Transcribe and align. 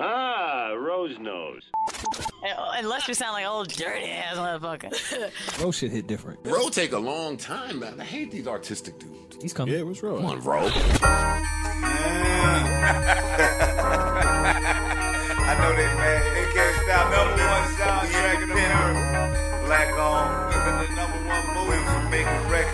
Ah, 0.00 0.72
Rose 0.78 1.18
nose. 1.18 1.62
Unless 2.76 3.08
you 3.08 3.14
sound 3.14 3.32
like 3.32 3.46
old 3.46 3.68
dirty 3.68 4.06
ass 4.06 4.36
motherfucker. 4.36 5.60
Ro 5.62 5.70
shit 5.72 5.90
hit 5.90 6.06
different. 6.06 6.38
Ro 6.44 6.68
take 6.68 6.92
a 6.92 6.98
long 6.98 7.36
time, 7.36 7.80
man. 7.80 8.00
I 8.00 8.04
hate 8.04 8.30
these 8.30 8.46
artistic 8.46 8.98
dudes. 8.98 9.36
He's 9.42 9.52
coming. 9.52 9.74
Yeah, 9.74 9.82
what's 9.82 10.02
wrong? 10.02 10.18
Come 10.18 10.26
on, 10.26 10.40
Ro. 10.42 10.70
I 15.40 15.54
know 15.58 15.72
they 15.74 15.86
mad. 15.98 16.22
They 16.36 16.46
can't 16.52 16.76
stop. 16.84 17.10
Number 17.10 17.42
one 17.42 17.66
soundtrack 17.78 18.42
in 18.42 18.48
the 18.48 18.54
earth. 18.54 19.66
Black 19.66 19.90
on. 19.98 20.26
Living 20.52 20.78
the 20.78 20.88
number 20.94 21.20
one 21.26 21.46
movie 21.56 21.82
for 21.84 22.02
making 22.10 22.42
records. 22.50 22.67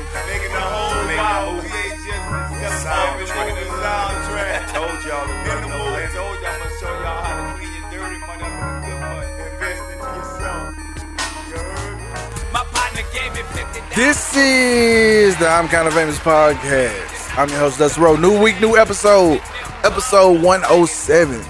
This 13.96 14.36
is 14.36 15.36
the 15.38 15.48
I'm 15.48 15.66
Kind 15.66 15.88
of 15.88 15.94
Famous 15.94 16.18
podcast. 16.18 17.36
I'm 17.36 17.48
your 17.48 17.58
host, 17.58 17.80
Dusty 17.80 18.00
Rowe. 18.00 18.14
New 18.14 18.40
week, 18.40 18.60
new 18.60 18.76
episode. 18.76 19.40
Episode 19.82 20.40
107 20.40 21.40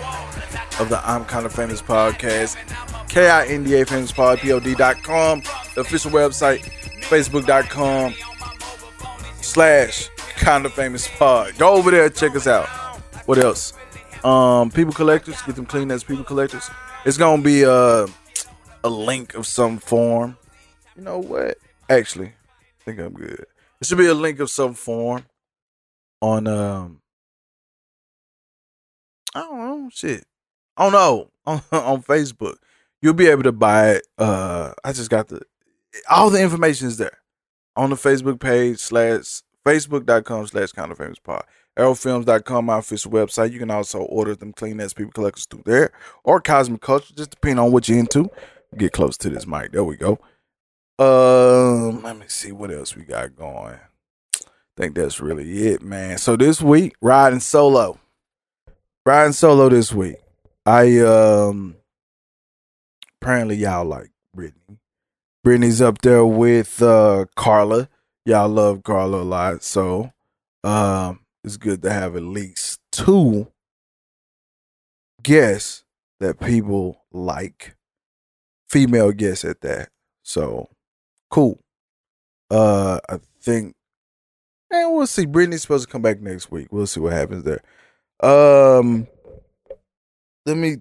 of 0.80 0.88
the 0.88 1.00
I'm 1.04 1.26
Kind 1.26 1.44
of 1.44 1.52
Famous 1.52 1.82
podcast. 1.82 2.56
K-I-N-D-A 3.08 3.84
Famous 3.84 4.12
Pod, 4.12 4.38
P-O-D.com. 4.38 5.42
The 5.74 5.80
official 5.82 6.10
website, 6.10 6.60
Facebook.com 7.02 8.14
slash 9.42 10.08
Kind 10.36 10.64
of 10.64 10.72
Famous 10.72 11.06
Pod. 11.18 11.56
Go 11.58 11.74
over 11.74 11.90
there, 11.90 12.08
check 12.08 12.34
us 12.34 12.46
out. 12.46 12.66
What 13.26 13.36
else? 13.36 13.74
Um, 14.24 14.70
People 14.70 14.94
Collectors, 14.94 15.42
get 15.42 15.54
them 15.56 15.66
clean 15.66 15.90
as 15.90 16.02
People 16.02 16.24
Collectors. 16.24 16.70
It's 17.04 17.18
gonna 17.18 17.42
be 17.42 17.62
a, 17.62 18.06
a 18.84 18.88
link 18.88 19.34
of 19.34 19.46
some 19.46 19.76
form. 19.76 20.38
You 20.96 21.02
know 21.02 21.18
what? 21.18 21.58
Actually, 21.88 22.28
I 22.28 22.84
think 22.84 23.00
I'm 23.00 23.12
good. 23.12 23.46
It 23.80 23.86
should 23.86 23.98
be 23.98 24.06
a 24.06 24.14
link 24.14 24.40
of 24.40 24.50
some 24.50 24.74
form 24.74 25.24
on 26.20 26.46
um 26.46 27.00
I 29.34 29.40
don't 29.40 29.58
know 29.58 29.88
shit. 29.92 30.24
Don't 30.78 30.92
know 30.92 31.30
on, 31.46 31.62
on 31.72 32.02
Facebook. 32.02 32.56
You'll 33.02 33.14
be 33.14 33.26
able 33.26 33.42
to 33.42 33.52
buy 33.52 33.90
it. 33.90 34.06
Uh 34.18 34.72
I 34.84 34.92
just 34.92 35.10
got 35.10 35.28
the 35.28 35.42
all 36.10 36.30
the 36.30 36.42
information 36.42 36.88
is 36.88 36.96
there 36.96 37.18
on 37.76 37.90
the 37.90 37.96
Facebook 37.96 38.40
page 38.40 38.78
slash 38.78 39.42
facebook.com 39.64 40.46
slash 40.46 40.72
kind 40.72 40.90
of 40.90 40.98
famous 40.98 41.18
pod. 41.18 41.44
Arrowfilms.com, 41.76 42.66
my 42.66 42.78
official 42.78 43.10
website. 43.10 43.50
You 43.50 43.58
can 43.58 43.70
also 43.70 44.00
order 44.00 44.36
them 44.36 44.52
clean 44.52 44.78
as 44.80 44.94
people 44.94 45.12
collectors 45.12 45.46
through 45.46 45.62
there 45.66 45.90
or 46.22 46.40
Cosmic 46.40 46.80
Culture, 46.80 47.14
just 47.14 47.30
depending 47.30 47.58
on 47.58 47.72
what 47.72 47.88
you're 47.88 47.98
into. 47.98 48.30
Get 48.76 48.92
close 48.92 49.16
to 49.18 49.30
this 49.30 49.46
mic. 49.46 49.72
There 49.72 49.82
we 49.84 49.96
go. 49.96 50.18
Um, 50.98 52.02
let 52.02 52.16
me 52.16 52.26
see 52.28 52.52
what 52.52 52.70
else 52.70 52.94
we 52.94 53.02
got 53.02 53.34
going. 53.34 53.74
I 53.76 54.40
think 54.76 54.94
that's 54.94 55.20
really 55.20 55.68
it, 55.68 55.82
man. 55.82 56.18
So 56.18 56.36
this 56.36 56.62
week, 56.62 56.94
riding 57.00 57.40
solo. 57.40 57.98
Riding 59.06 59.32
solo 59.32 59.68
this 59.68 59.92
week. 59.92 60.16
I 60.66 61.00
um 61.00 61.76
apparently 63.20 63.56
y'all 63.56 63.84
like 63.84 64.10
Brittany. 64.34 64.78
Brittany's 65.42 65.82
up 65.82 66.00
there 66.00 66.24
with 66.24 66.80
uh 66.80 67.26
Carla. 67.36 67.88
Y'all 68.24 68.48
love 68.48 68.82
Carla 68.82 69.20
a 69.20 69.24
lot. 69.24 69.62
So 69.62 70.12
um 70.62 71.20
it's 71.42 71.58
good 71.58 71.82
to 71.82 71.92
have 71.92 72.16
at 72.16 72.22
least 72.22 72.80
two 72.90 73.48
guests 75.22 75.84
that 76.20 76.40
people 76.40 77.02
like. 77.12 77.76
Female 78.70 79.12
guests 79.12 79.44
at 79.44 79.60
that. 79.60 79.90
So 80.22 80.70
cool. 81.34 81.58
Uh, 82.48 83.00
I 83.08 83.18
think, 83.42 83.74
and 84.70 84.94
we'll 84.94 85.08
see. 85.08 85.26
Brittany's 85.26 85.62
supposed 85.62 85.84
to 85.84 85.92
come 85.92 86.00
back 86.00 86.20
next 86.20 86.52
week. 86.52 86.68
We'll 86.70 86.86
see 86.86 87.00
what 87.00 87.12
happens 87.12 87.42
there. 87.42 87.60
Um, 88.22 89.08
let 90.46 90.56
me, 90.56 90.76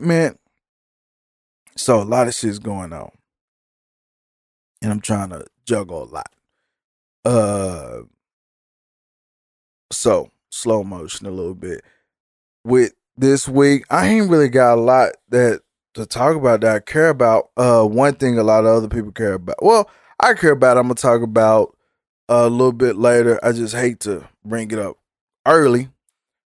man. 0.00 0.38
So 1.76 2.00
a 2.00 2.04
lot 2.04 2.26
of 2.26 2.34
shit's 2.34 2.58
going 2.58 2.94
on, 2.94 3.10
and 4.80 4.92
I'm 4.92 5.00
trying 5.00 5.28
to 5.28 5.44
juggle 5.66 6.04
a 6.04 6.08
lot. 6.10 6.32
Uh, 7.26 8.02
so 9.92 10.30
slow 10.48 10.82
motion 10.84 11.26
a 11.26 11.30
little 11.30 11.54
bit 11.54 11.82
with 12.64 12.94
this 13.18 13.46
week. 13.46 13.84
I 13.90 14.08
ain't 14.08 14.30
really 14.30 14.48
got 14.48 14.78
a 14.78 14.80
lot 14.80 15.10
that 15.28 15.60
to 15.96 16.06
talk 16.06 16.36
about 16.36 16.60
that 16.60 16.76
I 16.76 16.80
care 16.80 17.08
about. 17.08 17.50
Uh, 17.56 17.84
one 17.84 18.14
thing 18.14 18.38
a 18.38 18.42
lot 18.42 18.64
of 18.64 18.76
other 18.76 18.88
people 18.88 19.12
care 19.12 19.34
about. 19.34 19.62
Well, 19.62 19.90
I 20.20 20.34
care 20.34 20.52
about. 20.52 20.76
I'm 20.76 20.84
gonna 20.84 20.94
talk 20.94 21.22
about 21.22 21.76
a 22.28 22.48
little 22.48 22.72
bit 22.72 22.96
later. 22.96 23.40
I 23.42 23.52
just 23.52 23.74
hate 23.74 24.00
to 24.00 24.28
bring 24.44 24.70
it 24.70 24.78
up 24.78 24.98
early, 25.46 25.88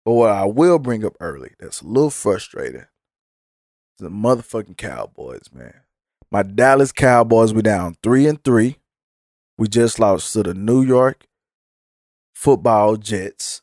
but 0.05 0.13
what 0.13 0.31
I 0.31 0.45
will 0.45 0.79
bring 0.79 1.05
up 1.05 1.17
early 1.21 1.53
that's 1.59 1.81
a 1.81 1.87
little 1.87 2.11
frustrating. 2.11 2.87
The 3.99 4.11
motherfucking 4.11 4.77
Cowboys, 4.77 5.49
man. 5.55 5.81
My 6.31 6.43
Dallas 6.43 6.93
Cowboys, 6.93 7.55
we 7.55 7.63
down 7.63 7.97
three 8.03 8.27
and 8.27 8.43
three. 8.43 8.79
We 9.57 9.69
just 9.69 9.99
lost 9.99 10.33
to 10.35 10.43
the 10.43 10.55
New 10.55 10.83
York 10.83 11.27
Football 12.35 12.97
Jets. 12.97 13.63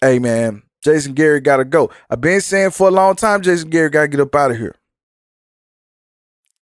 Hey, 0.00 0.18
man, 0.18 0.62
Jason 0.82 1.12
Garrett 1.14 1.44
got 1.44 1.56
to 1.56 1.64
go. 1.64 1.90
I've 2.08 2.20
been 2.20 2.40
saying 2.40 2.70
for 2.70 2.88
a 2.88 2.92
long 2.92 3.16
time, 3.16 3.42
Jason 3.42 3.70
Garrett 3.70 3.92
got 3.92 4.02
to 4.02 4.08
get 4.08 4.20
up 4.20 4.34
out 4.34 4.50
of 4.52 4.56
here. 4.56 4.76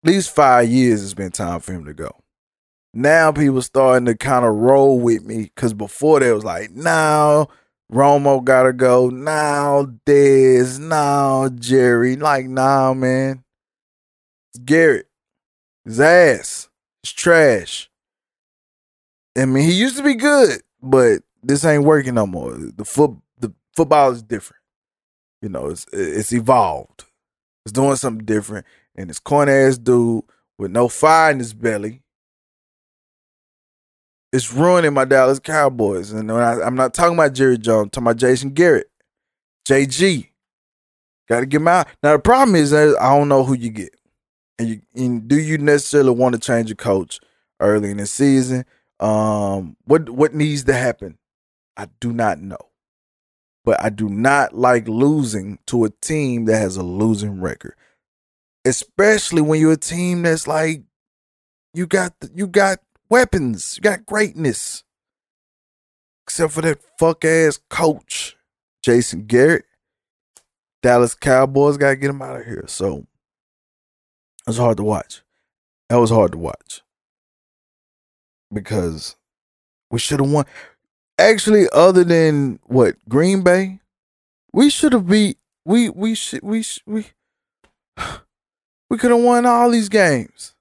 At 0.03 0.11
least 0.11 0.33
five 0.33 0.69
years 0.69 1.03
it's 1.03 1.13
been 1.13 1.31
time 1.31 1.59
for 1.59 1.73
him 1.73 1.85
to 1.85 1.93
go. 1.93 2.11
Now 2.93 3.31
people 3.31 3.61
starting 3.61 4.05
to 4.05 4.15
kind 4.15 4.45
of 4.45 4.55
roll 4.55 4.99
with 4.99 5.23
me 5.23 5.43
because 5.43 5.73
before 5.73 6.21
they 6.21 6.31
was 6.31 6.45
like, 6.45 6.71
now 6.71 7.47
Romo 7.91 8.43
got 8.43 8.63
to 8.63 8.73
go. 8.73 9.09
Now 9.09 9.85
Dez. 10.05 10.79
Now 10.79 11.49
Jerry. 11.49 12.15
Like, 12.15 12.45
nah, 12.45 12.93
man. 12.93 13.43
Garrett. 14.63 15.07
His 15.85 15.99
ass. 15.99 16.69
It's 17.03 17.11
trash. 17.11 17.89
I 19.37 19.45
mean, 19.45 19.63
he 19.63 19.73
used 19.73 19.97
to 19.97 20.03
be 20.03 20.15
good, 20.15 20.61
but 20.81 21.21
this 21.43 21.63
ain't 21.63 21.83
working 21.83 22.15
no 22.15 22.25
more. 22.25 22.57
The 22.57 22.85
foot 22.85 23.11
football 23.79 24.11
is 24.11 24.21
different. 24.21 24.61
You 25.41 25.47
know, 25.47 25.67
it's 25.67 25.85
it's 25.93 26.33
evolved. 26.33 27.05
It's 27.63 27.71
doing 27.71 27.95
something 27.95 28.25
different. 28.25 28.65
And 28.93 29.09
this 29.09 29.19
corny 29.19 29.53
ass 29.53 29.77
dude 29.77 30.23
with 30.57 30.71
no 30.71 30.89
fire 30.89 31.31
in 31.31 31.39
his 31.39 31.53
belly. 31.53 32.01
It's 34.33 34.51
ruining 34.51 34.93
my 34.93 35.05
Dallas 35.05 35.39
Cowboys. 35.39 36.11
And 36.11 36.29
I, 36.29 36.67
am 36.67 36.75
not 36.75 36.93
talking 36.93 37.13
about 37.13 37.33
Jerry 37.33 37.57
Jones, 37.57 37.85
I'm 37.85 37.89
talking 37.89 38.07
about 38.07 38.17
Jason 38.17 38.49
Garrett. 38.49 38.89
JG. 39.65 40.27
Gotta 41.29 41.45
get 41.45 41.61
him 41.61 41.69
out. 41.69 41.87
Now 42.03 42.17
the 42.17 42.19
problem 42.19 42.55
is 42.55 42.73
I 42.73 43.15
don't 43.17 43.29
know 43.29 43.45
who 43.45 43.53
you 43.53 43.69
get. 43.69 43.95
And 44.57 44.67
you 44.67 44.81
and 44.93 45.25
do 45.25 45.39
you 45.39 45.57
necessarily 45.57 46.11
want 46.11 46.35
to 46.35 46.41
change 46.41 46.67
your 46.67 46.75
coach 46.75 47.21
early 47.61 47.91
in 47.91 47.97
the 47.97 48.05
season? 48.05 48.65
Um, 48.99 49.77
what 49.85 50.09
what 50.09 50.33
needs 50.33 50.65
to 50.65 50.73
happen? 50.73 51.17
I 51.77 51.87
do 52.01 52.11
not 52.11 52.41
know. 52.41 52.68
But 53.69 53.83
I 53.83 53.91
do 53.91 54.09
not 54.09 54.57
like 54.57 54.87
losing 54.87 55.59
to 55.67 55.85
a 55.85 55.91
team 55.91 56.45
that 56.45 56.57
has 56.57 56.75
a 56.75 56.81
losing 56.81 57.39
record. 57.39 57.75
Especially 58.65 59.43
when 59.43 59.61
you're 59.61 59.73
a 59.73 59.77
team 59.77 60.23
that's 60.23 60.47
like 60.47 60.81
you 61.75 61.85
got 61.85 62.15
you 62.33 62.47
got 62.47 62.79
weapons, 63.11 63.75
you 63.77 63.81
got 63.81 64.07
greatness. 64.07 64.83
Except 66.25 66.51
for 66.51 66.63
that 66.63 66.79
fuck 66.97 67.23
ass 67.23 67.59
coach, 67.69 68.35
Jason 68.81 69.27
Garrett. 69.27 69.65
Dallas 70.81 71.13
Cowboys 71.13 71.77
gotta 71.77 71.95
get 71.95 72.09
him 72.09 72.23
out 72.23 72.39
of 72.39 72.45
here. 72.47 72.65
So 72.65 72.97
it 72.97 74.47
was 74.47 74.57
hard 74.57 74.77
to 74.77 74.83
watch. 74.83 75.21
That 75.89 75.99
was 75.99 76.09
hard 76.09 76.31
to 76.31 76.39
watch. 76.39 76.81
Because 78.51 79.15
we 79.91 79.99
should 79.99 80.21
have 80.21 80.31
won 80.31 80.47
actually, 81.19 81.67
other 81.73 82.03
than 82.03 82.59
what 82.65 82.95
Green 83.07 83.43
Bay, 83.43 83.79
we 84.53 84.69
should 84.69 84.93
have 84.93 85.07
beat. 85.07 85.37
We 85.65 85.89
we 85.89 86.15
should 86.15 86.41
we 86.41 86.63
we 86.85 87.07
we 88.89 88.97
could 88.97 89.11
have 89.11 89.21
won 89.21 89.45
all 89.45 89.69
these 89.71 89.89
games. 89.89 90.55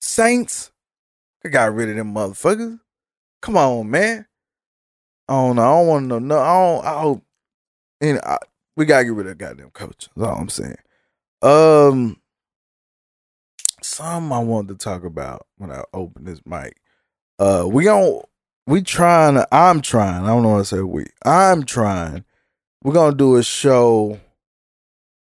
Saints, 0.00 0.70
I 1.44 1.48
got 1.48 1.74
rid 1.74 1.90
of 1.90 1.96
them 1.96 2.14
motherfuckers. 2.14 2.80
Come 3.42 3.56
on, 3.56 3.90
man. 3.90 4.26
I 5.28 5.32
don't 5.34 5.56
know. 5.56 5.62
I 5.62 5.78
don't 5.78 5.86
want 5.86 6.04
to 6.04 6.08
know. 6.08 6.18
No, 6.18 6.38
I 6.38 6.54
don't. 6.54 6.84
I 6.86 7.00
hope. 7.00 7.22
And 8.00 8.20
I, 8.20 8.38
we 8.76 8.86
gotta 8.86 9.04
get 9.04 9.14
rid 9.14 9.26
of 9.26 9.38
goddamn 9.38 9.70
coach. 9.70 10.08
That's 10.16 10.28
all 10.28 10.38
I'm 10.38 10.48
saying. 10.48 10.76
Um, 11.42 12.16
some 13.82 14.32
I 14.32 14.40
wanted 14.40 14.78
to 14.78 14.84
talk 14.84 15.04
about 15.04 15.46
when 15.56 15.70
I 15.70 15.84
open 15.92 16.24
this 16.24 16.40
mic. 16.44 16.76
Uh, 17.40 17.64
we 17.66 17.84
gon' 17.84 18.20
we 18.66 18.82
trying 18.82 19.34
to, 19.34 19.48
I'm 19.50 19.80
trying, 19.80 20.24
I 20.24 20.26
don't 20.28 20.42
know 20.42 20.50
what 20.50 20.58
to 20.58 20.64
say 20.66 20.80
we. 20.82 21.06
I'm 21.24 21.64
trying. 21.64 22.26
We're 22.84 22.92
gonna 22.92 23.16
do 23.16 23.36
a 23.36 23.42
show, 23.42 24.20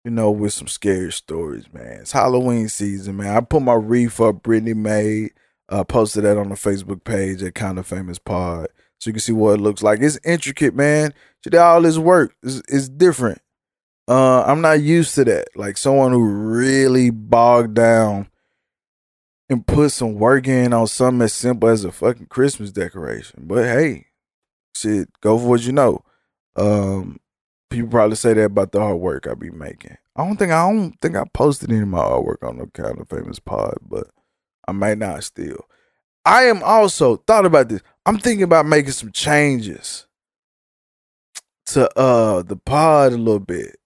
you 0.06 0.12
know, 0.12 0.32
with 0.32 0.54
some 0.54 0.68
scary 0.68 1.12
stories, 1.12 1.66
man. 1.74 2.00
It's 2.00 2.14
Halloween 2.14 2.70
season, 2.70 3.18
man. 3.18 3.36
I 3.36 3.42
put 3.42 3.62
my 3.62 3.74
wreath 3.74 4.22
up 4.22 4.44
Brittany 4.44 4.74
made. 4.74 5.32
Uh 5.68 5.84
posted 5.84 6.24
that 6.24 6.38
on 6.38 6.50
the 6.50 6.56
Facebook 6.56 7.04
page 7.04 7.44
at 7.44 7.54
Kind 7.54 7.78
of 7.80 7.86
Famous 7.86 8.18
Pod. 8.18 8.68
So 9.00 9.10
you 9.10 9.14
can 9.14 9.20
see 9.20 9.34
what 9.34 9.60
it 9.60 9.62
looks 9.62 9.84
like. 9.84 10.00
It's 10.00 10.18
intricate, 10.24 10.74
man. 10.74 11.14
She 11.44 11.50
did 11.50 11.60
all 11.60 11.82
this 11.82 11.98
work. 11.98 12.34
It's, 12.44 12.62
it's 12.70 12.88
different. 12.88 13.42
Uh, 14.08 14.44
I'm 14.44 14.62
not 14.62 14.82
used 14.82 15.16
to 15.16 15.26
that. 15.26 15.50
Like 15.56 15.78
someone 15.78 16.12
who 16.12 16.24
really 16.24 17.10
bogged 17.10 17.74
down 17.74 18.30
and 19.50 19.66
put 19.66 19.92
some 19.92 20.16
work 20.16 20.48
in 20.48 20.74
on 20.74 20.88
something 20.88 21.22
as 21.22 21.34
simple 21.34 21.70
as 21.70 21.86
a 21.86 21.92
fucking 21.92 22.28
Christmas 22.28 22.72
decoration. 22.72 23.44
But 23.46 23.66
hey, 23.66 24.08
shit, 24.76 25.10
go 25.22 25.38
for 25.38 25.48
what 25.48 25.66
you 25.66 25.72
know. 25.72 26.04
Um, 26.56 27.20
people 27.70 27.90
probably 27.90 28.16
say 28.16 28.34
that 28.34 28.46
about 28.46 28.72
the 28.72 28.80
artwork 28.80 29.30
I 29.30 29.36
be 29.36 29.52
making. 29.52 29.98
I 30.16 30.26
don't 30.26 30.38
think 30.38 30.52
I 30.52 30.70
don't 30.72 30.94
think 31.02 31.16
I 31.16 31.24
posted 31.34 31.72
any 31.72 31.82
of 31.82 31.88
my 31.88 32.00
artwork 32.00 32.48
on 32.48 32.58
the 32.58 32.68
kind 32.68 33.00
of 33.00 33.10
famous 33.10 33.40
pod, 33.40 33.78
but 33.82 34.08
I 34.68 34.72
may 34.72 34.96
not 34.96 35.24
still. 35.24 35.66
I 36.26 36.44
am 36.44 36.64
also 36.64 37.18
thought 37.18 37.46
about 37.46 37.70
this. 37.70 37.82
I'm 38.06 38.18
thinking 38.18 38.44
about 38.44 38.66
making 38.66 38.92
some 38.92 39.12
changes 39.12 40.08
to 41.68 41.90
uh 41.98 42.42
the 42.44 42.56
pod 42.56 43.14
a 43.14 43.18
little 43.18 43.40
bit. 43.40 43.78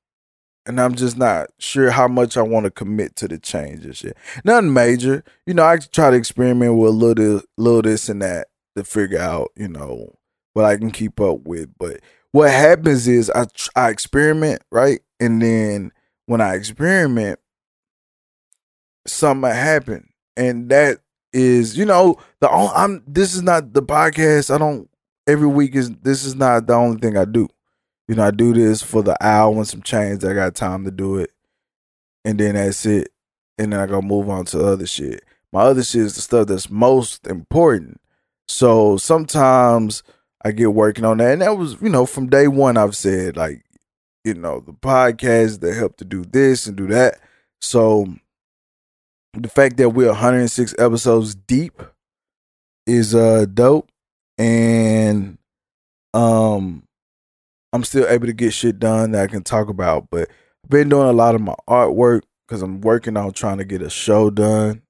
And 0.69 0.79
I'm 0.79 0.93
just 0.93 1.17
not 1.17 1.49
sure 1.57 1.89
how 1.89 2.07
much 2.07 2.37
I 2.37 2.43
want 2.43 2.65
to 2.65 2.69
commit 2.69 3.15
to 3.15 3.27
the 3.27 3.39
changes. 3.39 4.05
Nothing 4.43 4.71
major. 4.71 5.23
You 5.47 5.55
know, 5.55 5.65
I 5.65 5.77
try 5.77 6.11
to 6.11 6.15
experiment 6.15 6.77
with 6.77 6.89
a 6.89 6.91
little 6.91 7.41
little 7.57 7.81
this 7.81 8.07
and 8.07 8.21
that 8.21 8.49
to 8.75 8.83
figure 8.83 9.17
out, 9.17 9.49
you 9.55 9.67
know, 9.67 10.13
what 10.53 10.65
I 10.65 10.77
can 10.77 10.91
keep 10.91 11.19
up 11.19 11.39
with. 11.47 11.71
But 11.79 12.01
what 12.33 12.51
happens 12.51 13.07
is 13.07 13.31
I 13.31 13.47
I 13.75 13.89
experiment, 13.89 14.61
right? 14.71 14.99
And 15.19 15.41
then 15.41 15.91
when 16.27 16.39
I 16.39 16.53
experiment, 16.53 17.39
something 19.07 19.49
happen. 19.49 20.09
And 20.37 20.69
that 20.69 20.99
is, 21.33 21.79
you 21.79 21.85
know, 21.85 22.17
the 22.41 22.49
only, 22.51 22.71
I'm 22.75 23.03
this 23.07 23.33
is 23.33 23.41
not 23.41 23.73
the 23.73 23.81
podcast. 23.81 24.53
I 24.53 24.59
don't 24.59 24.87
every 25.25 25.47
week 25.47 25.73
is 25.73 25.89
this 26.03 26.23
is 26.25 26.35
not 26.35 26.67
the 26.67 26.73
only 26.75 26.99
thing 26.99 27.17
I 27.17 27.25
do. 27.25 27.47
You 28.09 28.15
know, 28.15 28.25
I 28.25 28.31
do 28.31 28.53
this 28.55 28.81
for 28.81 29.03
the 29.03 29.15
hour 29.23 29.55
and 29.55 29.67
some 29.67 29.83
change. 29.83 30.23
I 30.23 30.33
got 30.33 30.55
time 30.55 30.83
to 30.85 30.89
do 30.89 31.17
it, 31.17 31.29
and 32.25 32.39
then 32.39 32.55
that's 32.55 32.83
it. 32.87 33.09
And 33.59 33.71
then 33.71 33.79
I 33.79 33.85
go 33.85 34.01
move 34.01 34.29
on 34.29 34.45
to 34.45 34.65
other 34.65 34.87
shit. 34.87 35.23
My 35.53 35.61
other 35.61 35.83
shit 35.83 36.01
is 36.01 36.15
the 36.15 36.21
stuff 36.21 36.47
that's 36.47 36.71
most 36.71 37.27
important. 37.27 38.01
So 38.47 38.97
sometimes 38.97 40.01
I 40.43 40.53
get 40.53 40.73
working 40.73 41.05
on 41.05 41.17
that, 41.19 41.33
and 41.33 41.43
that 41.43 41.55
was, 41.55 41.79
you 41.83 41.89
know, 41.89 42.07
from 42.07 42.29
day 42.29 42.47
one. 42.47 42.77
I've 42.77 42.97
said 42.97 43.37
like, 43.37 43.63
you 44.23 44.33
know, 44.33 44.59
the 44.59 44.73
podcast 44.73 45.59
that 45.59 45.75
help 45.75 45.97
to 45.97 46.05
do 46.05 46.23
this 46.23 46.65
and 46.65 46.75
do 46.75 46.87
that. 46.87 47.19
So 47.61 48.07
the 49.35 49.49
fact 49.49 49.77
that 49.77 49.89
we're 49.89 50.07
106 50.07 50.73
episodes 50.79 51.35
deep 51.35 51.79
is 52.87 53.13
uh 53.13 53.45
dope 53.53 53.91
and 54.39 55.37
um 56.15 56.81
I'm 57.73 57.83
still 57.83 58.07
able 58.07 58.27
to 58.27 58.33
get 58.33 58.53
shit 58.53 58.79
done 58.79 59.11
that 59.11 59.23
I 59.23 59.27
can 59.27 59.43
talk 59.43 59.69
about 59.69 60.09
but 60.09 60.29
I've 60.63 60.69
been 60.69 60.89
doing 60.89 61.07
a 61.07 61.13
lot 61.13 61.35
of 61.35 61.41
my 61.41 61.55
artwork 61.67 62.21
cuz 62.47 62.61
I'm 62.61 62.81
working 62.81 63.17
on 63.17 63.31
trying 63.31 63.59
to 63.59 63.65
get 63.65 63.81
a 63.81 63.89
show 63.89 64.29
done 64.29 64.81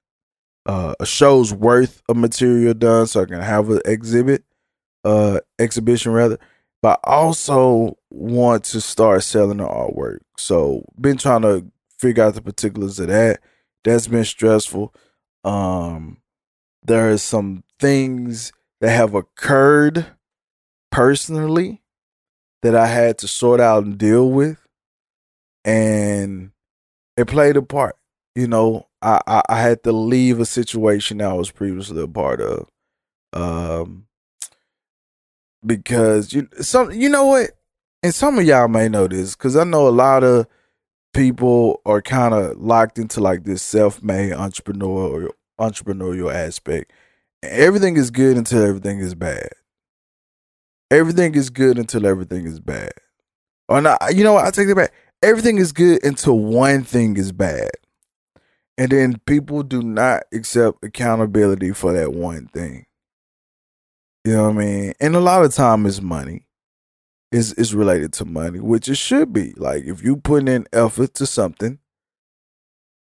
uh 0.66 0.96
a 1.00 1.06
show's 1.06 1.54
worth 1.54 2.02
of 2.10 2.18
material 2.18 2.74
done 2.74 3.08
so 3.08 3.22
I 3.22 3.26
can 3.26 3.42
have 3.42 3.70
an 3.70 3.81
exhibit 3.86 4.44
uh 5.04 5.40
exhibition 5.58 6.12
rather 6.12 6.38
but 6.81 7.00
I 7.04 7.12
also 7.12 7.98
want 8.10 8.64
to 8.66 8.81
start 8.81 9.24
selling 9.24 9.58
the 9.58 9.68
artwork 9.68 10.20
so 10.38 10.86
been 11.00 11.18
trying 11.18 11.42
to 11.44 11.66
figure 11.98 12.24
out 12.24 12.36
the 12.36 12.42
particulars 12.42 13.00
of 13.00 13.08
that 13.08 13.42
that's 13.84 14.08
been 14.08 14.26
stressful. 14.26 14.94
Um, 15.44 16.18
there 16.84 17.12
are 17.12 17.18
some 17.18 17.64
things 17.80 18.52
that 18.81 18.92
have 18.92 19.14
occurred 19.14 20.06
personally 20.92 21.79
that 22.61 22.75
I 22.75 22.88
had 22.88 23.17
to 23.19 23.27
sort 23.27 23.59
out 23.59 23.83
and 23.83 23.97
deal 23.97 24.29
with, 24.29 24.57
and 25.63 26.51
it 27.17 27.27
played 27.27 27.57
a 27.57 27.61
part. 27.61 27.95
You 28.35 28.47
know, 28.47 28.88
I, 29.01 29.21
I, 29.27 29.41
I 29.50 29.61
had 29.61 29.83
to 29.83 29.91
leave 29.91 30.39
a 30.39 30.45
situation 30.45 31.21
I 31.21 31.33
was 31.33 31.51
previously 31.51 32.01
a 32.03 32.07
part 32.07 32.41
of, 32.41 32.67
um, 33.33 34.06
because 35.65 36.33
you 36.33 36.47
some 36.61 36.91
you 36.91 37.09
know 37.09 37.25
what, 37.25 37.51
and 38.03 38.13
some 38.13 38.38
of 38.38 38.45
y'all 38.45 38.67
may 38.67 38.89
know 38.89 39.07
this 39.07 39.35
because 39.35 39.56
I 39.56 39.63
know 39.63 39.88
a 39.88 39.89
lot 39.89 40.23
of 40.23 40.47
people 41.13 41.81
are 41.85 42.01
kind 42.01 42.33
of 42.33 42.57
locked 42.57 43.00
into 43.00 43.19
like 43.19 43.44
this 43.44 43.61
self-made 43.61 44.33
entrepreneur 44.33 45.25
or 45.25 45.31
entrepreneurial 45.59 46.33
aspect. 46.33 46.94
Everything 47.41 47.97
is 47.97 48.11
good 48.11 48.38
until 48.38 48.63
everything 48.63 49.00
is 49.00 49.15
bad. 49.15 49.50
Everything 50.91 51.36
is 51.36 51.50
good 51.50 51.77
until 51.77 52.06
everything 52.06 52.45
is 52.45 52.59
bad. 52.59 52.91
Or 53.68 53.81
not, 53.81 54.00
you 54.15 54.24
know 54.24 54.33
what? 54.33 54.45
I 54.45 54.51
take 54.51 54.68
it 54.68 54.75
back. 54.75 54.94
Everything 55.21 55.57
is 55.57 55.71
good 55.71 56.03
until 56.03 56.39
one 56.39 56.83
thing 56.83 57.18
is 57.18 57.31
bad. 57.31 57.71
And 58.77 58.91
then 58.91 59.19
people 59.25 59.62
do 59.62 59.83
not 59.83 60.24
accept 60.33 60.83
accountability 60.83 61.74
for 61.74 61.94
that 61.94 62.13
one 62.13 62.47
thing. 62.47 62.86
You 64.25 64.33
know 64.33 64.44
what 64.44 64.56
I 64.56 64.65
mean? 64.65 64.94
And 65.00 65.15
a 65.15 65.19
lot 65.19 65.44
of 65.44 65.53
time 65.53 65.86
is 65.86 66.01
money 66.01 66.45
is 67.31 67.53
is 67.53 67.75
related 67.75 68.13
to 68.13 68.25
money, 68.25 68.59
which 68.59 68.88
it 68.89 68.95
should 68.95 69.33
be. 69.33 69.53
Like 69.56 69.83
if 69.83 70.03
you 70.03 70.18
put 70.18 70.47
in 70.47 70.68
effort 70.74 71.13
to 71.15 71.25
something, 71.25 71.80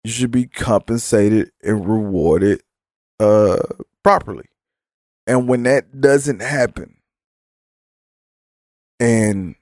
you 0.03 0.11
should 0.11 0.31
be 0.31 0.47
compensated 0.47 1.51
and 1.63 1.87
rewarded 1.87 2.63
uh 3.21 3.59
properly. 4.03 4.47
And 5.27 5.49
when 5.49 5.63
that 5.65 6.01
doesn't 6.01 6.41
happen, 6.41 6.97
and 9.01 9.55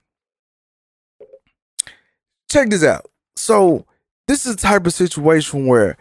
check 2.50 2.70
this 2.70 2.84
out. 2.84 3.06
So 3.37 3.87
this 4.29 4.46
is 4.46 4.56
the 4.56 4.62
type 4.62 4.87
of 4.87 4.93
situation 4.93 5.67
where 5.67 5.96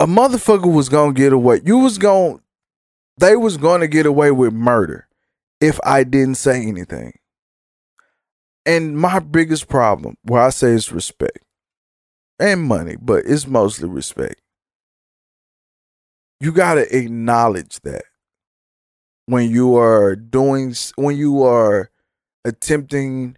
a 0.00 0.06
motherfucker 0.06 0.72
was 0.72 0.88
gonna 0.88 1.12
get 1.12 1.32
away. 1.32 1.60
You 1.64 1.78
was 1.78 1.98
gonna 1.98 2.40
they 3.18 3.36
was 3.36 3.56
gonna 3.56 3.86
get 3.86 4.06
away 4.06 4.30
with 4.30 4.52
murder 4.52 5.08
if 5.60 5.78
I 5.84 6.04
didn't 6.04 6.36
say 6.36 6.62
anything. 6.62 7.18
And 8.66 8.98
my 8.98 9.18
biggest 9.18 9.68
problem, 9.68 10.16
where 10.22 10.42
I 10.42 10.50
say 10.50 10.72
is 10.72 10.90
respect 10.90 11.38
and 12.38 12.62
money, 12.62 12.96
but 13.00 13.24
it's 13.26 13.46
mostly 13.46 13.88
respect. 13.88 14.40
You 16.40 16.52
got 16.52 16.74
to 16.74 16.96
acknowledge 16.96 17.80
that 17.82 18.04
when 19.26 19.50
you 19.50 19.76
are 19.76 20.16
doing, 20.16 20.74
when 20.96 21.16
you 21.16 21.42
are 21.44 21.90
attempting, 22.44 23.36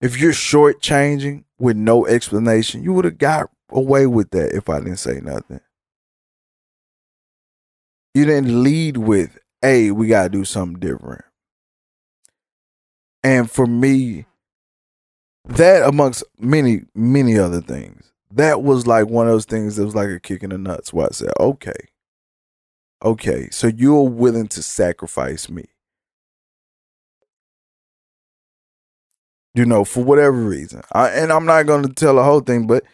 if 0.00 0.18
you're 0.18 0.32
shortchanging 0.32 1.44
with 1.58 1.76
no 1.76 2.06
explanation, 2.06 2.82
you 2.82 2.92
would 2.92 3.04
have 3.04 3.18
got 3.18 3.50
away 3.70 4.06
with 4.06 4.30
that 4.30 4.54
if 4.54 4.68
I 4.68 4.78
didn't 4.78 4.96
say 4.96 5.20
nothing. 5.20 5.60
You 8.14 8.24
didn't 8.26 8.62
lead 8.62 8.96
with, 8.96 9.38
hey, 9.60 9.90
we 9.90 10.06
got 10.06 10.24
to 10.24 10.28
do 10.28 10.44
something 10.44 10.78
different. 10.78 11.24
And 13.24 13.50
for 13.50 13.66
me, 13.66 14.26
that 15.46 15.86
amongst 15.86 16.24
many 16.38 16.82
many 16.94 17.38
other 17.38 17.60
things 17.60 18.12
that 18.30 18.62
was 18.62 18.86
like 18.86 19.06
one 19.08 19.26
of 19.26 19.32
those 19.32 19.44
things 19.44 19.76
that 19.76 19.84
was 19.84 19.94
like 19.94 20.08
a 20.08 20.18
kick 20.18 20.42
in 20.42 20.50
the 20.50 20.58
nuts 20.58 20.92
where 20.92 21.06
i 21.06 21.10
said 21.10 21.30
okay 21.38 21.72
okay 23.04 23.48
so 23.50 23.66
you're 23.66 24.08
willing 24.08 24.48
to 24.48 24.62
sacrifice 24.62 25.50
me 25.50 25.64
you 29.54 29.64
know 29.64 29.84
for 29.84 30.04
whatever 30.04 30.42
reason 30.42 30.82
I, 30.92 31.08
and 31.10 31.32
i'm 31.32 31.46
not 31.46 31.66
going 31.66 31.84
to 31.84 31.92
tell 31.92 32.16
the 32.16 32.24
whole 32.24 32.40
thing 32.40 32.66
but 32.66 32.84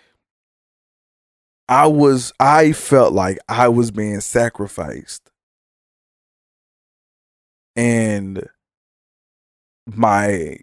i 1.68 1.86
was 1.86 2.32
i 2.40 2.72
felt 2.72 3.12
like 3.12 3.38
i 3.48 3.68
was 3.68 3.90
being 3.90 4.20
sacrificed 4.20 5.30
and 7.76 8.46
my 9.86 10.58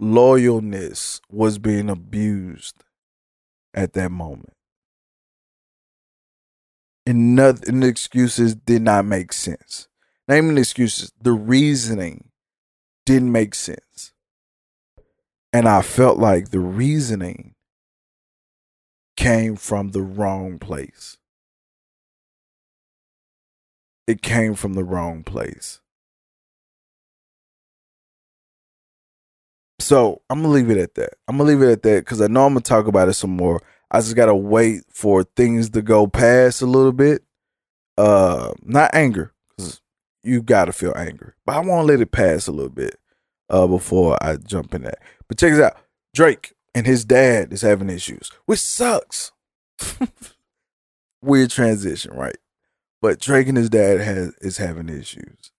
loyalness 0.00 1.20
was 1.30 1.58
being 1.58 1.88
abused 1.88 2.84
at 3.74 3.92
that 3.94 4.10
moment. 4.10 4.52
And 7.06 7.34
nothing 7.34 7.80
the 7.80 7.88
excuses 7.88 8.54
did 8.54 8.82
not 8.82 9.04
make 9.04 9.32
sense. 9.32 9.88
Naming 10.28 10.58
excuses, 10.58 11.12
the 11.20 11.32
reasoning 11.32 12.30
didn't 13.04 13.32
make 13.32 13.54
sense. 13.54 14.11
And 15.52 15.68
I 15.68 15.82
felt 15.82 16.18
like 16.18 16.50
the 16.50 16.60
reasoning 16.60 17.54
came 19.16 19.56
from 19.56 19.90
the 19.90 20.02
wrong 20.02 20.58
place. 20.58 21.18
It 24.06 24.22
came 24.22 24.54
from 24.54 24.74
the 24.74 24.84
wrong 24.84 25.22
place. 25.22 25.80
So 29.78 30.22
I'm 30.30 30.42
gonna 30.42 30.54
leave 30.54 30.70
it 30.70 30.78
at 30.78 30.94
that. 30.94 31.14
I'm 31.28 31.36
gonna 31.36 31.48
leave 31.48 31.62
it 31.62 31.70
at 31.70 31.82
that 31.82 32.04
because 32.04 32.20
I 32.20 32.28
know 32.28 32.46
I'm 32.46 32.52
gonna 32.54 32.60
talk 32.62 32.86
about 32.86 33.08
it 33.08 33.14
some 33.14 33.30
more. 33.36 33.60
I 33.90 34.00
just 34.00 34.16
gotta 34.16 34.34
wait 34.34 34.82
for 34.90 35.24
things 35.24 35.70
to 35.70 35.82
go 35.82 36.06
past 36.06 36.62
a 36.62 36.66
little 36.66 36.92
bit. 36.92 37.22
Uh, 37.98 38.52
not 38.62 38.94
anger, 38.94 39.34
because 39.50 39.80
you 40.22 40.40
gotta 40.42 40.72
feel 40.72 40.94
anger, 40.96 41.36
but 41.44 41.56
I 41.56 41.60
want 41.60 41.86
to 41.86 41.92
let 41.92 42.00
it 42.00 42.10
pass 42.10 42.46
a 42.46 42.52
little 42.52 42.70
bit 42.70 42.96
uh, 43.50 43.66
before 43.66 44.16
I 44.22 44.36
jump 44.36 44.74
in 44.74 44.82
that. 44.82 44.98
But 45.32 45.38
check 45.38 45.52
this 45.52 45.62
out: 45.62 45.78
Drake 46.14 46.52
and 46.74 46.84
his 46.84 47.06
dad 47.06 47.54
is 47.54 47.62
having 47.62 47.88
issues, 47.88 48.30
which 48.44 48.58
sucks. 48.58 49.32
Weird 51.22 51.48
transition, 51.48 52.12
right? 52.12 52.36
But 53.00 53.18
Drake 53.18 53.48
and 53.48 53.56
his 53.56 53.70
dad 53.70 54.00
has 54.00 54.34
is 54.42 54.58
having 54.58 54.90
issues, 54.90 55.50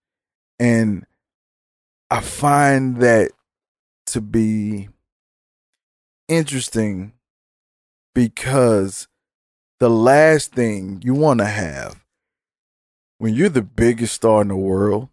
and 0.60 1.08
I 2.12 2.20
find 2.20 2.98
that 2.98 3.32
to 4.08 4.22
be 4.22 4.90
interesting 6.28 7.14
because 8.14 9.08
the 9.80 9.90
last 9.90 10.52
thing 10.52 11.02
you 11.04 11.16
want 11.16 11.40
to 11.40 11.48
have 11.48 12.06
when 13.18 13.34
you're 13.34 13.50
the 13.50 13.64
biggest 13.64 14.14
star 14.14 14.44
in 14.44 14.50
the 14.50 14.56
world 14.56 15.10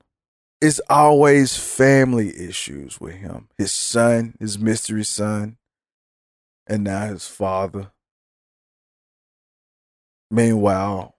is 0.60 0.80
always 0.90 1.56
family 1.56 2.38
issues 2.38 3.00
with 3.00 3.14
him. 3.14 3.48
His 3.56 3.72
son, 3.72 4.34
his 4.38 4.58
mystery 4.58 5.04
son, 5.04 5.56
and 6.66 6.84
now 6.84 7.06
his 7.06 7.26
father. 7.26 7.92
Meanwhile, 10.30 11.14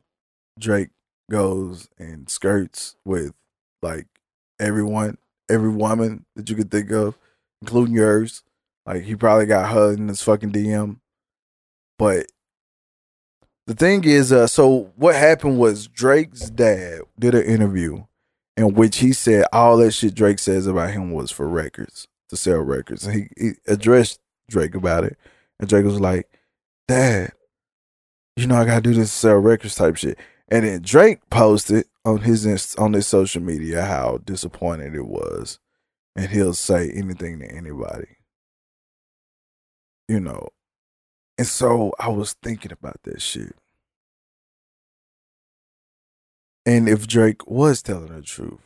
Drake 0.60 0.89
goes 1.29 1.89
and 1.98 2.29
skirts 2.29 2.95
with 3.03 3.33
like 3.81 4.07
everyone, 4.60 5.17
every 5.50 5.69
woman 5.69 6.25
that 6.36 6.50
you 6.50 6.55
could 6.55 6.71
think 6.71 6.91
of, 6.91 7.17
including 7.62 7.95
yours. 7.95 8.43
Like 8.86 9.03
he 9.03 9.15
probably 9.15 9.48
got 9.48 9.71
her 9.71 9.93
in 9.93 10.07
his 10.07 10.21
fucking 10.21 10.51
DM. 10.51 10.98
But 11.98 12.27
the 13.67 13.74
thing 13.74 14.03
is, 14.03 14.31
uh, 14.31 14.48
so 14.48 14.91
what 14.95 15.15
happened 15.15 15.60
was 15.60 15.88
Drake's 15.88 16.50
dad 16.50 17.01
did 17.19 17.36
an 17.36 17.43
interview 17.43 18.03
in 18.62 18.75
which 18.75 19.00
he 19.00 19.12
said 19.12 19.46
all 19.51 19.77
that 19.77 19.91
shit 19.91 20.13
Drake 20.13 20.39
says 20.39 20.68
about 20.68 20.91
him 20.91 21.12
was 21.12 21.32
for 21.32 21.48
records 21.48 22.08
to 22.30 22.38
sell 22.38 22.60
records, 22.60 23.06
and 23.06 23.15
he, 23.15 23.27
he 23.38 23.51
addressed 23.68 24.20
Drake 24.50 24.75
about 24.75 25.03
it, 25.03 25.18
and 25.60 25.68
Drake 25.68 25.86
was 25.86 26.00
like, 26.00 26.30
"Dad, 26.88 27.34
you 28.38 28.48
know 28.48 28.56
I 28.56 28.65
gotta 28.65 28.82
do 28.82 28.94
this 28.94 29.10
to 29.12 29.18
sell 29.18 29.38
records 29.38 29.75
type 29.75 29.98
shit." 29.98 30.18
And 30.48 30.65
then 30.65 30.82
Drake 30.84 31.22
posted 31.30 31.86
on 32.06 32.20
his 32.20 32.75
on 32.75 32.94
his 32.94 33.08
social 33.08 33.41
media 33.41 33.84
how 33.84 34.20
disappointed 34.24 34.94
it 34.94 35.08
was, 35.08 35.60
and 36.15 36.30
he'll 36.30 36.53
say 36.53 36.91
anything 36.91 37.39
to 37.39 37.51
anybody, 37.51 38.18
you 40.08 40.20
know. 40.20 40.50
And 41.39 41.48
so 41.48 41.94
I 42.00 42.10
was 42.10 42.36
thinking 42.44 42.72
about 42.72 43.01
that 43.03 43.22
shit. 43.22 43.56
And 46.65 46.88
if 46.88 47.08
Drake 47.08 47.48
was 47.48 47.82
telling 47.82 48.13
the 48.13 48.22
truth. 48.22 48.60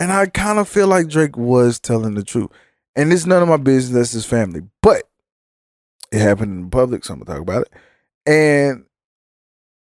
And 0.00 0.12
I 0.12 0.26
kind 0.26 0.58
of 0.58 0.68
feel 0.68 0.88
like 0.88 1.08
Drake 1.08 1.36
was 1.36 1.78
telling 1.78 2.14
the 2.14 2.24
truth. 2.24 2.50
And 2.94 3.12
it's 3.12 3.26
none 3.26 3.42
of 3.42 3.48
my 3.48 3.56
business, 3.56 3.94
that's 3.94 4.12
his 4.12 4.26
family. 4.26 4.62
But 4.82 5.04
it 6.12 6.20
happened 6.20 6.58
in 6.58 6.70
public, 6.70 7.04
so 7.04 7.14
I'm 7.14 7.20
gonna 7.20 7.38
talk 7.38 7.42
about 7.42 7.62
it. 7.62 7.72
And 8.26 8.84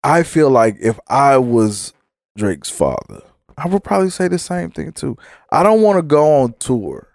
I 0.03 0.23
feel 0.23 0.51
like 0.51 0.77
if 0.81 0.99
I 1.09 1.37
was 1.39 1.93
Drake's 2.37 2.71
father, 2.71 3.23
I 3.57 3.69
would 3.69 3.85
probably 3.85 4.11
say 4.11 4.29
the 4.29 4.39
same 4.39 4.71
thing 4.71 4.93
too. 4.93 5.17
I 5.51 5.63
don't 5.63 5.83
want 5.83 5.99
to 5.99 6.03
go 6.03 6.43
on 6.43 6.55
tour 6.59 7.09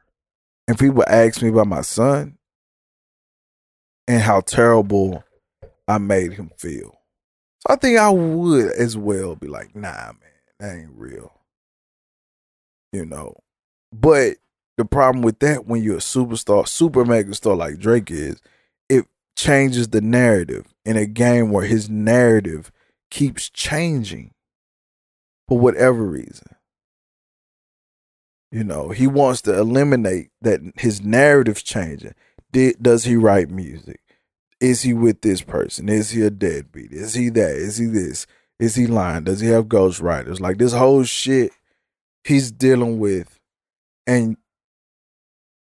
and 0.67 0.77
people 0.77 1.03
ask 1.07 1.41
me 1.41 1.49
about 1.49 1.67
my 1.67 1.81
son 1.81 2.37
and 4.07 4.21
how 4.21 4.41
terrible 4.41 5.23
I 5.87 5.97
made 5.99 6.33
him 6.33 6.51
feel. 6.57 7.00
So 7.61 7.73
I 7.73 7.75
think 7.75 7.97
I 7.97 8.09
would 8.09 8.71
as 8.71 8.97
well 8.97 9.35
be 9.35 9.47
like, 9.47 9.75
nah, 9.75 10.13
man, 10.13 10.15
that 10.59 10.75
ain't 10.75 10.91
real. 10.95 11.31
You 12.91 13.05
know. 13.05 13.35
But 13.93 14.37
the 14.77 14.85
problem 14.85 15.21
with 15.21 15.39
that 15.39 15.67
when 15.67 15.83
you're 15.83 15.97
a 15.97 15.99
superstar, 15.99 16.67
super 16.67 17.05
mega 17.05 17.33
star 17.35 17.55
like 17.55 17.77
Drake 17.77 18.09
is, 18.09 18.41
it 18.89 19.05
changes 19.35 19.89
the 19.89 20.01
narrative 20.01 20.73
in 20.85 20.97
a 20.97 21.05
game 21.05 21.51
where 21.51 21.65
his 21.65 21.89
narrative 21.89 22.71
keeps 23.11 23.49
changing 23.49 24.33
for 25.47 25.59
whatever 25.59 26.03
reason. 26.03 26.55
You 28.51 28.63
know, 28.63 28.89
he 28.89 29.07
wants 29.07 29.41
to 29.43 29.57
eliminate 29.57 30.31
that 30.41 30.61
his 30.75 31.01
narrative's 31.01 31.63
changing. 31.63 32.13
Did 32.51 32.81
does 32.81 33.05
he 33.05 33.15
write 33.15 33.49
music? 33.49 34.00
Is 34.61 34.83
he 34.83 34.93
with 34.93 35.21
this 35.21 35.41
person? 35.41 35.89
Is 35.89 36.11
he 36.11 36.21
a 36.21 36.29
deadbeat? 36.29 36.93
Is 36.93 37.15
he 37.15 37.29
that? 37.29 37.55
Is 37.55 37.77
he 37.77 37.87
this? 37.87 38.27
Is 38.59 38.75
he 38.75 38.87
lying? 38.87 39.23
Does 39.25 39.41
he 39.41 39.49
have 39.49 39.65
ghostwriters? 39.65 40.39
Like 40.39 40.59
this 40.59 40.73
whole 40.73 41.03
shit 41.03 41.51
he's 42.23 42.51
dealing 42.51 42.99
with. 42.99 43.39
And 44.05 44.37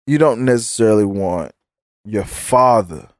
you 0.06 0.18
don't 0.18 0.44
necessarily 0.44 1.04
want 1.04 1.52
your 2.04 2.24
father 2.24 3.10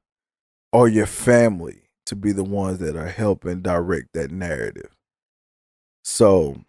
or 0.72 0.88
your 0.88 1.06
family 1.06 1.82
to 2.06 2.16
be 2.16 2.32
the 2.32 2.44
ones 2.44 2.78
that 2.78 2.96
are 2.96 3.08
helping 3.08 3.60
direct 3.62 4.14
that 4.14 4.32
narrative. 4.32 4.96
So 6.02 6.64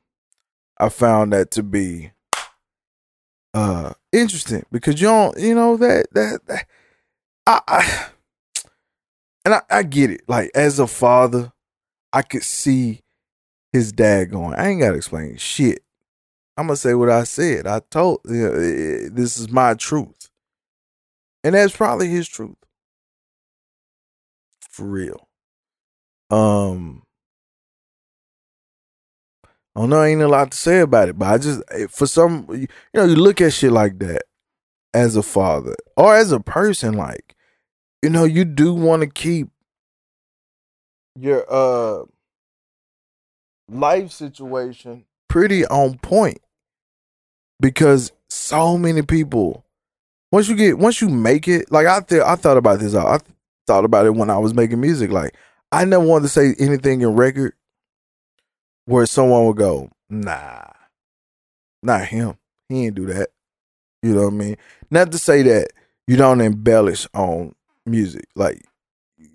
I 0.77 0.89
found 0.89 1.33
that 1.33 1.51
to 1.51 1.63
be 1.63 2.11
uh 3.55 3.93
interesting 4.11 4.63
because 4.71 5.01
you 5.01 5.07
don't 5.07 5.39
you 5.39 5.55
know 5.55 5.75
that 5.75 6.05
that, 6.13 6.39
that 6.47 6.67
I, 7.47 7.61
I 7.67 8.09
and 9.49 9.63
I, 9.69 9.79
I 9.79 9.83
get 9.83 10.11
it. 10.11 10.21
Like 10.27 10.51
as 10.53 10.77
a 10.79 10.87
father, 10.87 11.51
I 12.13 12.21
could 12.21 12.43
see 12.43 13.01
his 13.73 13.91
dad 13.91 14.31
going. 14.31 14.53
I 14.53 14.69
ain't 14.69 14.81
gotta 14.81 14.95
explain 14.95 15.37
shit. 15.37 15.83
I'm 16.55 16.67
gonna 16.67 16.77
say 16.77 16.93
what 16.93 17.09
I 17.09 17.23
said. 17.23 17.65
I 17.65 17.81
told 17.89 18.21
you 18.25 18.33
know, 18.33 18.51
this 19.09 19.39
is 19.39 19.49
my 19.49 19.73
truth, 19.73 20.29
and 21.43 21.55
that's 21.55 21.75
probably 21.75 22.09
his 22.09 22.27
truth 22.27 22.57
for 24.69 24.85
real. 24.85 25.27
Um, 26.29 27.03
I 29.75 29.79
don't 29.79 29.89
know. 29.89 30.03
Ain't 30.03 30.21
a 30.21 30.27
lot 30.27 30.51
to 30.51 30.57
say 30.57 30.81
about 30.81 31.09
it, 31.09 31.17
but 31.17 31.27
I 31.27 31.37
just 31.39 31.63
eh, 31.71 31.87
for 31.89 32.05
some, 32.05 32.45
you 32.51 32.67
know, 32.93 33.05
you 33.05 33.15
look 33.15 33.41
at 33.41 33.53
shit 33.53 33.71
like 33.71 33.97
that 33.99 34.23
as 34.93 35.15
a 35.15 35.23
father 35.23 35.75
or 35.97 36.15
as 36.15 36.31
a 36.31 36.39
person, 36.39 36.93
like 36.93 37.35
you 38.01 38.09
know, 38.09 38.23
you 38.23 38.45
do 38.45 38.73
want 38.73 39.01
to 39.01 39.07
keep 39.07 39.49
your 41.15 41.45
uh 41.49 42.03
life 43.67 44.11
situation 44.11 45.05
pretty 45.27 45.65
on 45.65 45.97
point 45.97 46.39
because 47.59 48.11
so 48.29 48.77
many 48.77 49.01
people 49.01 49.65
once 50.31 50.47
you 50.47 50.55
get 50.55 50.77
once 50.77 51.01
you 51.01 51.09
make 51.09 51.47
it 51.47 51.71
like 51.71 51.85
I 51.85 51.99
th- 51.99 52.21
I 52.21 52.35
thought 52.35 52.57
about 52.57 52.79
this 52.79 52.95
I 52.95 53.17
th- 53.17 53.31
thought 53.67 53.85
about 53.85 54.05
it 54.05 54.15
when 54.15 54.29
I 54.29 54.37
was 54.37 54.53
making 54.53 54.79
music 54.79 55.11
like 55.11 55.35
I 55.71 55.83
never 55.85 56.03
wanted 56.03 56.23
to 56.23 56.29
say 56.29 56.55
anything 56.57 57.01
in 57.01 57.15
record 57.15 57.53
where 58.85 59.05
someone 59.05 59.45
would 59.45 59.57
go 59.57 59.89
nah 60.09 60.63
not 61.83 62.05
him 62.05 62.37
he 62.69 62.85
ain't 62.85 62.95
do 62.95 63.07
that 63.07 63.29
you 64.01 64.13
know 64.13 64.25
what 64.25 64.33
I 64.33 64.37
mean? 64.37 64.57
Not 64.89 65.11
to 65.11 65.17
say 65.17 65.41
that 65.43 65.71
you 66.07 66.15
don't 66.15 66.41
embellish 66.41 67.07
on 67.13 67.53
music. 67.89 68.25
Like 68.35 68.63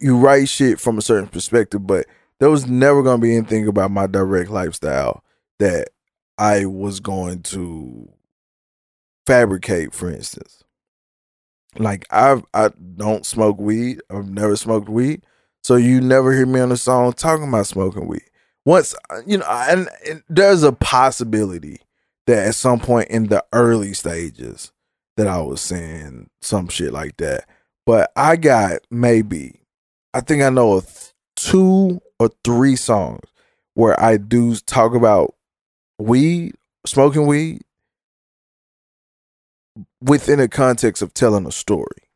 you 0.01 0.19
write 0.19 0.49
shit 0.49 0.81
from 0.81 0.99
a 0.99 1.03
certain 1.03 1.29
perspective, 1.29 1.87
but 1.87 2.07
there 2.41 2.51
was 2.51 2.67
never 2.67 3.03
gonna 3.03 3.19
be 3.19 3.37
anything 3.37 3.67
about 3.69 3.91
my 3.91 4.07
direct 4.07 4.51
lifestyle 4.51 5.23
that 5.59 5.89
I 6.39 6.65
was 6.67 7.01
going 7.01 7.43
to 7.45 8.09
fabricate, 9.27 9.95
for 9.95 10.11
instance. 10.11 10.65
Like 11.79 12.07
I 12.11 12.43
I 12.53 12.71
don't 12.97 13.27
smoke 13.27 13.59
weed. 13.59 14.01
I've 14.11 14.29
never 14.29 14.57
smoked 14.57 14.89
weed. 14.89 15.25
So 15.63 15.77
you 15.77 16.01
never 16.01 16.33
hear 16.33 16.47
me 16.47 16.61
on 16.61 16.73
a 16.73 16.77
song 16.77 17.13
talking 17.15 17.49
about 17.49 17.67
smoking 17.67 18.07
weed. 18.07 18.29
Once 18.65 18.95
uh, 19.11 19.21
you 19.27 19.39
know, 19.39 19.47
and, 19.49 19.89
and 20.09 20.23
there's 20.29 20.63
a 20.63 20.73
possibility 20.73 21.81
that 22.27 22.49
at 22.49 22.55
some 22.55 22.81
point 22.81 23.09
in 23.09 23.27
the 23.27 23.45
early 23.53 23.93
stages 23.93 24.73
that 25.17 25.27
I 25.27 25.41
was 25.41 25.61
saying 25.61 26.31
some 26.41 26.69
shit 26.69 26.93
like 26.93 27.17
that. 27.19 27.49
But 27.87 28.11
I 28.17 28.37
got 28.37 28.81
maybe, 28.91 29.61
I 30.15 30.21
think 30.21 30.43
I 30.43 30.49
know 30.49 30.75
of 30.75 31.13
two 31.37 32.01
or 32.19 32.31
three 32.45 32.77
songs 32.77 33.21
where 33.75 34.01
I 34.03 34.17
do 34.17 34.55
talk 34.57 34.95
about 34.95 35.35
weed, 35.99 36.55
smoking 36.87 37.27
weed, 37.27 37.61
within 40.01 40.39
the 40.39 40.49
context 40.49 41.03
of 41.03 41.13
telling 41.13 41.47
a 41.47 41.53
story. 41.53 42.09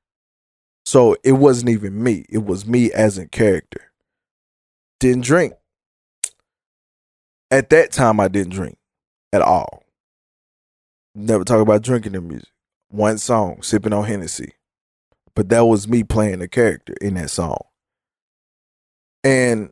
So 0.87 1.17
it 1.23 1.33
wasn't 1.33 1.71
even 1.71 2.03
me, 2.03 2.25
it 2.31 2.45
was 2.45 2.67
me 2.67 2.91
as 2.93 3.19
a 3.19 3.27
character. 3.27 3.93
Didn't 5.01 5.25
drink. 5.25 5.53
At 7.51 7.71
that 7.71 7.93
time, 7.93 8.21
I 8.21 8.29
didn't 8.29 8.53
drink 8.53 8.79
at 9.33 9.43
all. 9.43 9.85
Never 11.15 11.45
talk 11.45 11.61
about 11.61 11.83
drinking 11.83 12.15
in 12.15 12.29
music. 12.29 12.49
one 12.91 13.19
song, 13.19 13.63
sipping 13.63 13.93
on 13.93 14.05
Hennessy. 14.05 14.53
But 15.39 15.51
that 15.51 15.67
was 15.67 15.87
me 15.87 16.03
playing 16.03 16.41
the 16.41 16.49
character 16.49 16.95
in 17.01 17.15
that 17.15 17.31
song. 17.31 17.61
And 19.23 19.71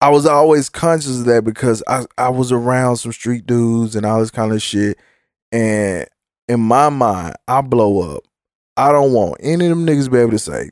I 0.00 0.10
was 0.10 0.26
always 0.26 0.68
conscious 0.68 1.18
of 1.18 1.24
that 1.24 1.42
because 1.42 1.82
I, 1.88 2.06
I 2.16 2.28
was 2.28 2.52
around 2.52 2.98
some 2.98 3.10
street 3.10 3.46
dudes 3.46 3.96
and 3.96 4.06
all 4.06 4.20
this 4.20 4.30
kind 4.30 4.52
of 4.52 4.62
shit. 4.62 4.96
And 5.50 6.06
in 6.46 6.60
my 6.60 6.88
mind, 6.88 7.34
I 7.48 7.62
blow 7.62 8.14
up. 8.14 8.22
I 8.76 8.92
don't 8.92 9.12
want 9.12 9.38
any 9.40 9.66
of 9.66 9.70
them 9.70 9.84
niggas 9.84 10.08
be 10.08 10.18
able 10.18 10.30
to 10.30 10.38
say, 10.38 10.70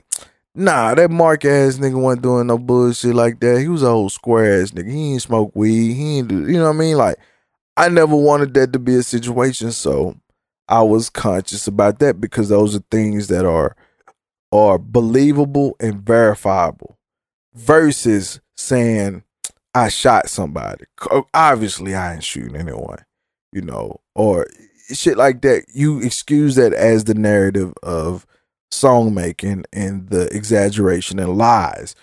nah, 0.55 0.95
that 0.95 1.11
Mark 1.11 1.45
ass 1.45 1.79
nigga 1.79 2.01
wasn't 2.01 2.23
doing 2.23 2.47
no 2.47 2.57
bullshit 2.57 3.17
like 3.17 3.41
that. 3.41 3.59
He 3.59 3.67
was 3.67 3.83
a 3.83 3.89
old 3.89 4.13
square 4.13 4.63
ass 4.63 4.71
nigga. 4.71 4.93
He 4.93 5.15
ain't 5.15 5.23
smoke 5.23 5.51
weed. 5.57 5.95
He 5.95 6.19
ain't 6.19 6.29
do, 6.29 6.49
you 6.49 6.57
know 6.57 6.69
what 6.69 6.77
I 6.77 6.79
mean? 6.79 6.97
Like, 6.97 7.17
I 7.77 7.89
never 7.89 8.15
wanted 8.15 8.55
that 8.55 8.73
to 8.75 8.79
be 8.79 8.95
a 8.95 9.03
situation. 9.03 9.73
So 9.73 10.15
I 10.71 10.83
was 10.83 11.11
conscious 11.11 11.67
about 11.67 11.99
that 11.99 12.21
because 12.21 12.49
those 12.49 12.77
are 12.77 12.85
things 12.91 13.29
that 13.29 13.45
are 13.45 13.77
are 14.53 14.79
believable 14.79 15.77
and 15.81 16.01
verifiable 16.01 16.97
versus 17.55 18.41
saying 18.57 19.23
I 19.75 19.89
shot 19.89 20.29
somebody. 20.29 20.85
Obviously, 21.35 21.95
I 21.95 22.15
ain't 22.15 22.25
shooting 22.25 22.57
anyone, 22.57 23.05
you 23.53 23.63
know, 23.63 24.01
or 24.15 24.47
shit 24.93 25.17
like 25.17 25.43
that. 25.43 25.65
You 25.73 26.01
excuse 26.01 26.57
that 26.57 26.73
as 26.73 27.05
the 27.05 27.15
narrative 27.15 27.75
of 27.83 28.27
song 28.73 29.15
making 29.15 29.65
and 29.73 30.09
the 30.09 30.27
exaggeration 30.35 31.19
and 31.19 31.37
lies 31.37 31.95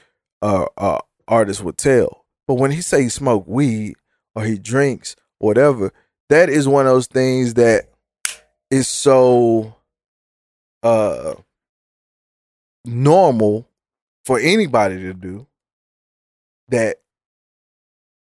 uh, 0.42 0.66
uh, 0.78 1.00
artists 1.28 1.64
would 1.64 1.78
tell. 1.78 2.26
But 2.48 2.56
when 2.56 2.72
he 2.72 2.82
say 2.82 3.04
he 3.04 3.10
smoke 3.10 3.46
weed 3.48 3.96
or 4.36 4.44
he 4.44 4.58
drinks, 4.58 5.16
whatever, 5.40 5.92
that 6.30 6.50
is 6.50 6.68
one 6.68 6.86
of 6.86 6.94
those 6.94 7.08
things 7.08 7.56
that 7.56 7.90
is 8.70 8.88
so 8.88 9.76
uh 10.84 11.34
normal 12.86 13.68
for 14.26 14.40
anybody 14.40 15.00
to 15.00 15.14
do 15.14 15.48
that 16.70 16.98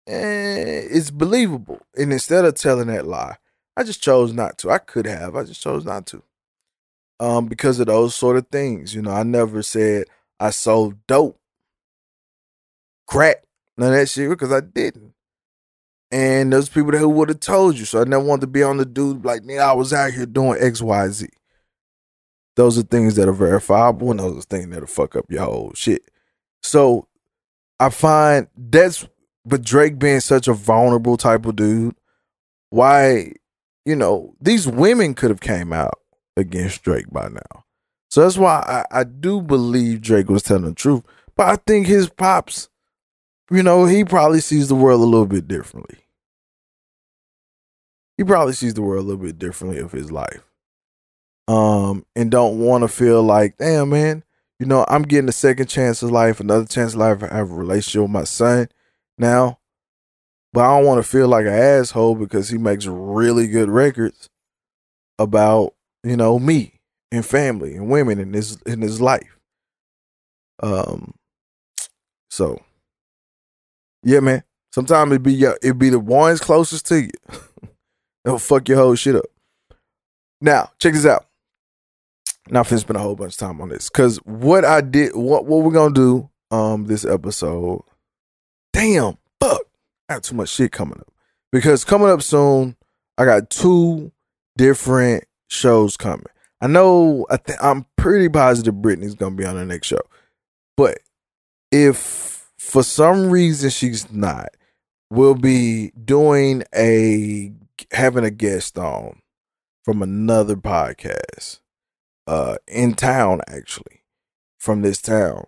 eh, 0.07 0.87
it's 0.89 1.11
believable. 1.11 1.81
And 1.97 2.11
instead 2.13 2.45
of 2.45 2.55
telling 2.55 2.87
that 2.87 3.07
lie, 3.07 3.37
I 3.75 3.83
just 3.83 4.01
chose 4.01 4.33
not 4.33 4.57
to. 4.59 4.71
I 4.71 4.77
could 4.77 5.05
have. 5.05 5.35
I 5.35 5.43
just 5.43 5.61
chose 5.61 5.85
not 5.85 6.05
to. 6.07 6.23
Um, 7.19 7.47
because 7.47 7.79
of 7.79 7.87
those 7.87 8.15
sort 8.15 8.37
of 8.37 8.47
things. 8.47 8.93
You 8.93 9.01
know, 9.01 9.11
I 9.11 9.23
never 9.23 9.61
said 9.61 10.05
I 10.39 10.49
sold 10.49 10.95
dope, 11.07 11.39
crack, 13.07 13.43
none 13.77 13.89
of 13.93 13.95
that 13.99 14.09
shit 14.09 14.29
because 14.29 14.51
I 14.51 14.61
didn't. 14.61 15.02
And 16.13 16.53
those 16.53 16.69
people 16.69 16.91
that 16.91 16.99
who 16.99 17.09
would 17.09 17.29
have 17.29 17.39
told 17.39 17.75
you. 17.75 17.85
So 17.85 17.99
I 17.99 18.03
never 18.03 18.23
wanted 18.23 18.41
to 18.41 18.47
be 18.47 18.61
on 18.61 18.77
the 18.77 18.85
dude 18.85 19.25
like, 19.25 19.43
me. 19.43 19.57
I 19.57 19.73
was 19.73 19.91
out 19.91 20.13
here 20.13 20.27
doing 20.27 20.59
X, 20.61 20.79
Y, 20.79 21.07
Z. 21.09 21.27
Those 22.55 22.77
are 22.77 22.83
things 22.83 23.15
that 23.15 23.27
are 23.27 23.33
verifiable, 23.33 24.11
and 24.11 24.19
those 24.19 24.37
are 24.37 24.41
things 24.41 24.69
that'll 24.69 24.85
fuck 24.85 25.15
up 25.15 25.25
your 25.31 25.43
whole 25.43 25.73
shit. 25.73 26.03
So 26.61 27.07
I 27.79 27.89
find 27.89 28.47
that's 28.55 29.07
but 29.43 29.63
Drake 29.63 29.97
being 29.97 30.19
such 30.19 30.47
a 30.47 30.53
vulnerable 30.53 31.17
type 31.17 31.45
of 31.45 31.55
dude, 31.55 31.95
why, 32.69 33.33
you 33.83 33.95
know, 33.95 34.35
these 34.39 34.67
women 34.67 35.15
could 35.15 35.31
have 35.31 35.41
came 35.41 35.73
out 35.73 35.99
against 36.37 36.83
Drake 36.83 37.09
by 37.11 37.27
now. 37.27 37.65
So 38.09 38.21
that's 38.21 38.37
why 38.37 38.85
I, 38.91 38.99
I 38.99 39.03
do 39.03 39.41
believe 39.41 40.01
Drake 40.01 40.29
was 40.29 40.43
telling 40.43 40.65
the 40.65 40.73
truth. 40.73 41.03
But 41.35 41.49
I 41.49 41.55
think 41.67 41.87
his 41.87 42.07
pops, 42.07 42.69
you 43.49 43.63
know, 43.63 43.85
he 43.85 44.05
probably 44.05 44.39
sees 44.39 44.69
the 44.69 44.75
world 44.75 45.01
a 45.01 45.05
little 45.05 45.25
bit 45.25 45.47
differently. 45.47 45.97
He 48.17 48.23
probably 48.23 48.53
sees 48.53 48.73
the 48.73 48.81
world 48.81 49.03
a 49.03 49.07
little 49.07 49.23
bit 49.23 49.39
differently 49.39 49.79
of 49.79 49.91
his 49.91 50.11
life. 50.11 50.43
Um, 51.47 52.05
and 52.15 52.31
don't 52.31 52.59
want 52.59 52.83
to 52.83 52.87
feel 52.87 53.21
like, 53.23 53.57
damn 53.57 53.89
man, 53.89 54.23
you 54.59 54.65
know, 54.65 54.85
I'm 54.87 55.03
getting 55.03 55.29
a 55.29 55.33
second 55.33 55.67
chance 55.67 56.01
of 56.03 56.11
life, 56.11 56.39
another 56.39 56.65
chance 56.65 56.93
of 56.93 56.99
life. 56.99 57.23
I 57.23 57.35
have 57.35 57.51
a 57.51 57.55
relationship 57.55 58.03
with 58.03 58.11
my 58.11 58.23
son 58.23 58.69
now. 59.17 59.59
But 60.53 60.61
I 60.65 60.77
don't 60.77 60.85
want 60.85 61.03
to 61.03 61.09
feel 61.09 61.27
like 61.27 61.47
an 61.47 61.53
asshole 61.53 62.15
because 62.15 62.49
he 62.49 62.59
makes 62.59 62.85
really 62.85 63.47
good 63.47 63.69
records 63.69 64.29
about, 65.17 65.73
you 66.03 66.15
know, 66.15 66.37
me 66.37 66.79
and 67.11 67.25
family 67.25 67.75
and 67.75 67.89
women 67.89 68.19
in 68.19 68.33
his 68.33 68.61
in 68.61 68.81
his 68.81 69.01
life. 69.01 69.39
Um 70.61 71.15
so 72.29 72.61
yeah, 74.03 74.19
man. 74.19 74.43
Sometimes 74.71 75.11
it 75.13 75.23
be 75.23 75.43
it 75.43 75.77
be 75.77 75.89
the 75.89 75.99
ones 75.99 76.39
closest 76.39 76.85
to 76.87 77.01
you. 77.01 77.11
They'll 78.23 78.39
fuck 78.39 78.67
your 78.69 78.77
whole 78.77 78.95
shit 78.95 79.15
up. 79.15 79.25
Now, 80.41 80.71
check 80.79 80.93
this 80.93 81.05
out. 81.05 81.25
Now 82.49 82.59
I'm 82.61 82.77
spend 82.77 82.97
a 82.97 82.99
whole 82.99 83.15
bunch 83.15 83.33
of 83.33 83.39
time 83.39 83.61
on 83.61 83.69
this. 83.69 83.89
Cause 83.89 84.17
what 84.25 84.65
I 84.65 84.81
did, 84.81 85.15
what 85.15 85.45
what 85.45 85.63
we're 85.63 85.71
gonna 85.71 85.93
do 85.93 86.29
um 86.51 86.85
this 86.85 87.05
episode 87.05 87.83
damn, 88.73 89.17
fuck, 89.39 89.61
I 90.09 90.15
got 90.15 90.23
too 90.23 90.35
much 90.35 90.49
shit 90.49 90.71
coming 90.71 90.99
up. 90.99 91.13
Because 91.51 91.85
coming 91.85 92.09
up 92.09 92.21
soon, 92.21 92.75
I 93.17 93.25
got 93.25 93.49
two 93.49 94.11
different 94.57 95.23
shows 95.47 95.95
coming. 95.95 96.25
I 96.59 96.67
know 96.67 97.25
I 97.29 97.37
th- 97.37 97.59
I'm 97.61 97.85
pretty 97.95 98.27
positive 98.27 98.81
Brittany's 98.81 99.15
gonna 99.15 99.35
be 99.35 99.45
on 99.45 99.55
the 99.55 99.65
next 99.65 99.87
show. 99.87 100.01
But 100.75 100.99
if 101.71 102.49
for 102.57 102.83
some 102.83 103.29
reason 103.29 103.69
she's 103.69 104.11
not, 104.11 104.49
we'll 105.09 105.35
be 105.35 105.91
doing 105.91 106.63
a 106.75 107.53
having 107.91 108.23
a 108.23 108.31
guest 108.31 108.77
on 108.77 109.21
from 109.83 110.01
another 110.01 110.55
podcast 110.55 111.59
uh 112.27 112.55
in 112.67 112.93
town 112.93 113.41
actually 113.47 114.01
from 114.57 114.81
this 114.81 115.01
town 115.01 115.45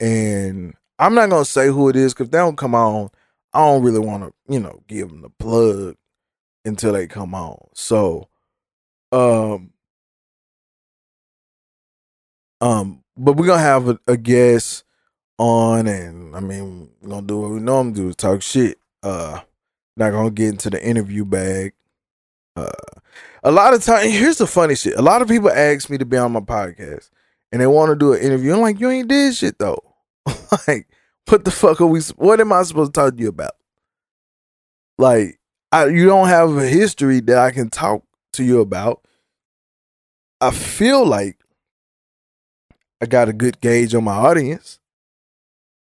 and 0.00 0.74
I'm 0.98 1.14
not 1.14 1.30
gonna 1.30 1.44
say 1.44 1.68
who 1.68 1.88
it 1.88 1.96
is 1.96 2.14
because 2.14 2.30
they 2.30 2.38
don't 2.38 2.56
come 2.56 2.74
on. 2.74 3.10
I 3.52 3.60
don't 3.60 3.82
really 3.82 3.98
want 3.98 4.24
to, 4.24 4.32
you 4.52 4.60
know, 4.60 4.82
give 4.86 5.08
them 5.08 5.22
the 5.22 5.30
plug 5.30 5.96
until 6.64 6.92
they 6.92 7.06
come 7.06 7.34
on. 7.34 7.58
So, 7.74 8.28
um, 9.10 9.72
um, 12.60 13.02
but 13.16 13.36
we're 13.36 13.46
gonna 13.46 13.62
have 13.62 13.88
a, 13.88 13.98
a 14.06 14.16
guest 14.16 14.84
on, 15.38 15.86
and 15.86 16.36
I 16.36 16.40
mean, 16.40 16.90
we're 17.00 17.10
gonna 17.10 17.26
do 17.26 17.40
what 17.40 17.50
we 17.50 17.60
normally 17.60 17.94
do: 17.94 18.12
talk 18.12 18.42
shit. 18.42 18.78
Uh, 19.02 19.40
not 19.96 20.10
gonna 20.10 20.30
get 20.30 20.48
into 20.48 20.70
the 20.70 20.84
interview 20.84 21.24
bag. 21.24 21.72
Uh, 22.56 22.70
a 23.42 23.50
lot 23.50 23.74
of 23.74 23.82
time, 23.82 24.08
here's 24.08 24.38
the 24.38 24.46
funny 24.46 24.74
shit. 24.74 24.96
A 24.96 25.02
lot 25.02 25.22
of 25.22 25.28
people 25.28 25.50
ask 25.50 25.90
me 25.90 25.98
to 25.98 26.04
be 26.04 26.16
on 26.16 26.32
my 26.32 26.40
podcast, 26.40 27.10
and 27.50 27.60
they 27.60 27.66
want 27.66 27.90
to 27.90 27.96
do 27.96 28.12
an 28.12 28.20
interview. 28.20 28.54
I'm 28.54 28.60
like, 28.60 28.80
you 28.80 28.88
ain't 28.88 29.08
did 29.08 29.34
shit 29.34 29.58
though. 29.58 29.82
like, 30.68 30.88
what 31.28 31.44
the 31.44 31.50
fuck 31.50 31.80
are 31.80 31.86
we? 31.86 32.00
What 32.16 32.40
am 32.40 32.52
I 32.52 32.62
supposed 32.62 32.94
to 32.94 33.00
talk 33.00 33.16
to 33.16 33.22
you 33.22 33.28
about? 33.28 33.52
Like, 34.98 35.40
I, 35.70 35.86
you 35.86 36.06
don't 36.06 36.28
have 36.28 36.56
a 36.56 36.66
history 36.66 37.20
that 37.20 37.38
I 37.38 37.50
can 37.50 37.70
talk 37.70 38.04
to 38.34 38.44
you 38.44 38.60
about. 38.60 39.02
I 40.40 40.50
feel 40.50 41.06
like 41.06 41.38
I 43.00 43.06
got 43.06 43.28
a 43.28 43.32
good 43.32 43.60
gauge 43.60 43.94
on 43.94 44.04
my 44.04 44.14
audience. 44.14 44.78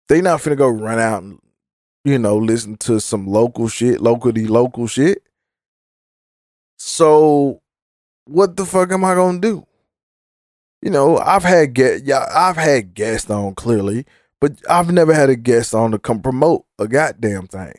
They 0.08 0.20
not 0.20 0.40
finna 0.40 0.56
go 0.56 0.68
run 0.68 0.98
out 0.98 1.22
and, 1.22 1.38
you 2.04 2.18
know, 2.18 2.36
listen 2.36 2.76
to 2.78 3.00
some 3.00 3.26
local 3.26 3.68
shit, 3.68 4.00
locally 4.00 4.46
local 4.46 4.86
shit. 4.86 5.22
So, 6.76 7.62
what 8.26 8.56
the 8.56 8.66
fuck 8.66 8.92
am 8.92 9.04
I 9.04 9.14
gonna 9.14 9.40
do? 9.40 9.66
You 10.82 10.90
know, 10.90 11.18
I've 11.18 11.44
had 11.44 11.74
get 11.74 12.04
yeah, 12.04 12.26
I've 12.34 12.56
had 12.56 12.94
guests 12.94 13.30
on 13.30 13.54
clearly 13.54 14.04
but 14.44 14.60
I've 14.68 14.92
never 14.92 15.14
had 15.14 15.30
a 15.30 15.36
guest 15.36 15.74
on 15.74 15.92
to 15.92 15.98
come 15.98 16.20
promote 16.20 16.66
a 16.78 16.86
goddamn 16.86 17.46
thing. 17.46 17.72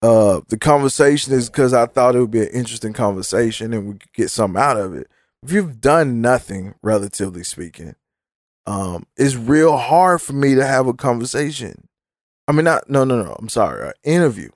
Uh, 0.00 0.42
the 0.48 0.56
conversation 0.56 1.32
is 1.32 1.50
because 1.50 1.74
I 1.74 1.86
thought 1.86 2.14
it 2.14 2.20
would 2.20 2.30
be 2.30 2.42
an 2.42 2.52
interesting 2.54 2.92
conversation 2.92 3.72
and 3.72 3.88
we 3.88 3.92
could 3.94 4.12
get 4.12 4.30
something 4.30 4.62
out 4.62 4.76
of 4.76 4.94
it. 4.94 5.08
If 5.42 5.50
you've 5.50 5.80
done 5.80 6.20
nothing, 6.20 6.76
relatively 6.82 7.42
speaking, 7.42 7.96
um, 8.64 9.08
it's 9.16 9.34
real 9.34 9.76
hard 9.76 10.22
for 10.22 10.34
me 10.34 10.54
to 10.54 10.64
have 10.64 10.86
a 10.86 10.94
conversation. 10.94 11.88
I 12.46 12.52
mean, 12.52 12.64
not 12.64 12.88
no, 12.90 13.04
no, 13.04 13.22
no. 13.22 13.36
I'm 13.38 13.48
sorry, 13.48 13.88
an 13.88 13.94
interview. 14.04 14.50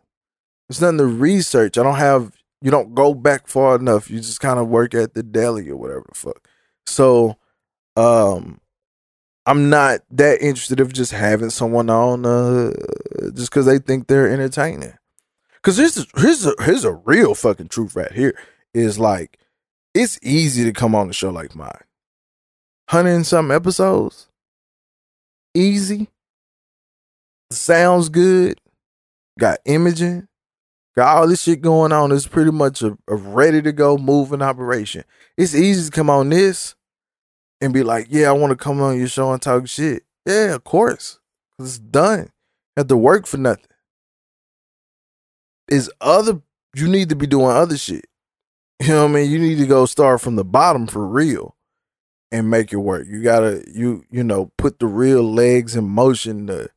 It's 0.68 0.80
nothing 0.80 0.98
to 0.98 1.06
research. 1.06 1.78
I 1.78 1.82
don't 1.82 1.96
have. 1.96 2.32
You 2.60 2.70
don't 2.70 2.94
go 2.94 3.14
back 3.14 3.46
far 3.46 3.76
enough. 3.76 4.10
You 4.10 4.18
just 4.18 4.40
kind 4.40 4.58
of 4.58 4.68
work 4.68 4.94
at 4.94 5.14
the 5.14 5.22
deli 5.22 5.70
or 5.70 5.76
whatever 5.76 6.04
the 6.08 6.14
fuck. 6.14 6.48
So, 6.86 7.36
um, 7.96 8.60
I'm 9.46 9.70
not 9.70 10.00
that 10.10 10.42
interested 10.42 10.80
of 10.80 10.92
just 10.92 11.12
having 11.12 11.50
someone 11.50 11.88
on 11.88 12.26
uh, 12.26 12.72
just 13.34 13.50
because 13.50 13.66
they 13.66 13.78
think 13.78 14.06
they're 14.06 14.30
entertaining. 14.30 14.92
Because 15.54 15.78
here's 15.78 16.06
here's 16.20 16.46
a, 16.46 16.52
here's 16.60 16.84
a 16.84 16.92
real 16.92 17.34
fucking 17.34 17.68
truth 17.68 17.96
right 17.96 18.12
here 18.12 18.38
is 18.74 18.98
like 18.98 19.38
it's 19.94 20.18
easy 20.22 20.64
to 20.64 20.72
come 20.72 20.94
on 20.94 21.08
a 21.08 21.12
show 21.12 21.30
like 21.30 21.54
mine, 21.54 21.80
hundred 22.90 23.14
and 23.14 23.26
some 23.26 23.50
episodes, 23.50 24.28
easy, 25.54 26.08
sounds 27.50 28.08
good, 28.08 28.60
got 29.38 29.58
imaging, 29.64 30.28
Got 30.98 31.16
all 31.16 31.28
this 31.28 31.44
shit 31.44 31.60
going 31.60 31.92
on. 31.92 32.10
It's 32.10 32.26
pretty 32.26 32.50
much 32.50 32.82
a, 32.82 32.98
a 33.06 33.14
ready 33.14 33.62
to 33.62 33.70
go 33.70 33.96
moving 33.96 34.42
operation. 34.42 35.04
It's 35.36 35.54
easy 35.54 35.88
to 35.88 35.92
come 35.92 36.10
on 36.10 36.28
this 36.28 36.74
and 37.60 37.72
be 37.72 37.84
like, 37.84 38.08
yeah, 38.10 38.28
I 38.28 38.32
want 38.32 38.50
to 38.50 38.56
come 38.56 38.82
on 38.82 38.98
your 38.98 39.06
show 39.06 39.30
and 39.30 39.40
talk 39.40 39.68
shit. 39.68 40.02
Yeah, 40.26 40.56
of 40.56 40.64
course. 40.64 41.20
It's 41.60 41.78
done. 41.78 42.30
Have 42.76 42.88
to 42.88 42.96
work 42.96 43.28
for 43.28 43.36
nothing. 43.36 43.70
Is 45.70 45.88
other 46.00 46.42
you 46.74 46.88
need 46.88 47.10
to 47.10 47.14
be 47.14 47.28
doing 47.28 47.46
other 47.46 47.78
shit. 47.78 48.06
You 48.80 48.88
know 48.88 49.04
what 49.04 49.10
I 49.10 49.14
mean? 49.14 49.30
You 49.30 49.38
need 49.38 49.58
to 49.58 49.66
go 49.66 49.86
start 49.86 50.20
from 50.20 50.34
the 50.34 50.44
bottom 50.44 50.88
for 50.88 51.06
real 51.06 51.54
and 52.32 52.50
make 52.50 52.72
it 52.72 52.76
work. 52.76 53.06
You 53.08 53.22
gotta 53.22 53.62
you 53.72 54.04
you 54.10 54.24
know 54.24 54.50
put 54.58 54.80
the 54.80 54.88
real 54.88 55.22
legs 55.22 55.76
in 55.76 55.88
motion 55.88 56.48
to 56.48 56.70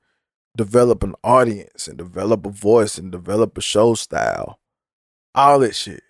develop 0.56 1.04
an 1.04 1.16
audience 1.24 1.88
and 1.88 1.98
develop 1.98 2.46
a 2.46 2.50
voice 2.50 2.98
and 2.98 3.12
develop 3.12 3.58
a 3.58 3.62
show 3.62 3.94
style. 3.94 4.60
All 5.34 5.60
that 5.60 5.76
shit. 5.76 6.04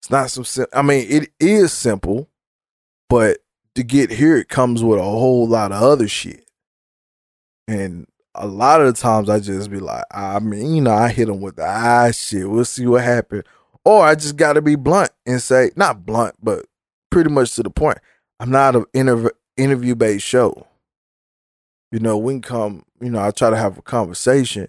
It's 0.00 0.10
not 0.10 0.30
some 0.30 0.44
sim- 0.44 0.66
I 0.72 0.82
mean, 0.82 1.06
it 1.10 1.30
is 1.40 1.72
simple, 1.72 2.28
but 3.08 3.38
to 3.74 3.82
get 3.82 4.10
here 4.10 4.36
it 4.36 4.48
comes 4.48 4.82
with 4.82 4.98
a 4.98 5.02
whole 5.02 5.48
lot 5.48 5.72
of 5.72 5.82
other 5.82 6.08
shit. 6.08 6.44
And 7.66 8.06
a 8.34 8.46
lot 8.46 8.80
of 8.80 8.86
the 8.86 9.00
times 9.00 9.28
I 9.28 9.40
just 9.40 9.70
be 9.70 9.80
like, 9.80 10.04
I 10.12 10.38
mean, 10.38 10.74
you 10.76 10.80
know, 10.80 10.92
I 10.92 11.08
hit 11.08 11.26
them 11.26 11.40
with 11.40 11.56
the 11.56 11.66
ah 11.66 12.10
shit. 12.12 12.48
We'll 12.48 12.64
see 12.64 12.86
what 12.86 13.02
happens. 13.02 13.42
Or 13.84 14.04
I 14.04 14.14
just 14.14 14.36
got 14.36 14.52
to 14.52 14.62
be 14.62 14.76
blunt 14.76 15.10
and 15.26 15.42
say, 15.42 15.70
not 15.74 16.06
blunt, 16.06 16.36
but 16.40 16.66
pretty 17.10 17.30
much 17.30 17.54
to 17.56 17.62
the 17.64 17.70
point. 17.70 17.98
I'm 18.38 18.50
not 18.50 18.76
an 18.76 18.84
interv- 18.94 19.32
interview 19.56 19.96
based 19.96 20.24
show. 20.26 20.67
You 21.90 22.00
know, 22.00 22.18
we 22.18 22.34
can 22.34 22.42
come, 22.42 22.84
you 23.00 23.10
know, 23.10 23.20
I 23.20 23.30
try 23.30 23.50
to 23.50 23.56
have 23.56 23.78
a 23.78 23.82
conversation, 23.82 24.68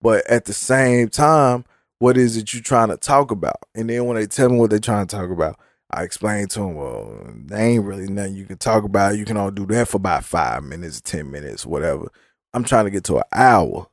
but 0.00 0.26
at 0.28 0.44
the 0.44 0.52
same 0.52 1.08
time, 1.08 1.64
what 1.98 2.16
is 2.16 2.36
it 2.36 2.54
you 2.54 2.60
trying 2.60 2.88
to 2.88 2.96
talk 2.96 3.30
about? 3.30 3.58
And 3.74 3.90
then 3.90 4.06
when 4.06 4.16
they 4.16 4.26
tell 4.26 4.48
me 4.48 4.58
what 4.58 4.70
they're 4.70 4.78
trying 4.78 5.06
to 5.06 5.16
talk 5.16 5.30
about, 5.30 5.58
I 5.90 6.04
explain 6.04 6.46
to 6.48 6.60
them, 6.60 6.74
well, 6.76 7.26
there 7.46 7.58
ain't 7.60 7.84
really 7.84 8.08
nothing 8.08 8.36
you 8.36 8.46
can 8.46 8.58
talk 8.58 8.84
about. 8.84 9.18
You 9.18 9.24
can 9.24 9.36
all 9.36 9.50
do 9.50 9.66
that 9.66 9.88
for 9.88 9.96
about 9.96 10.24
five 10.24 10.62
minutes, 10.62 11.00
10 11.00 11.30
minutes, 11.30 11.66
whatever. 11.66 12.06
I'm 12.54 12.64
trying 12.64 12.84
to 12.84 12.90
get 12.90 13.04
to 13.04 13.18
an 13.18 13.24
hour 13.32 13.88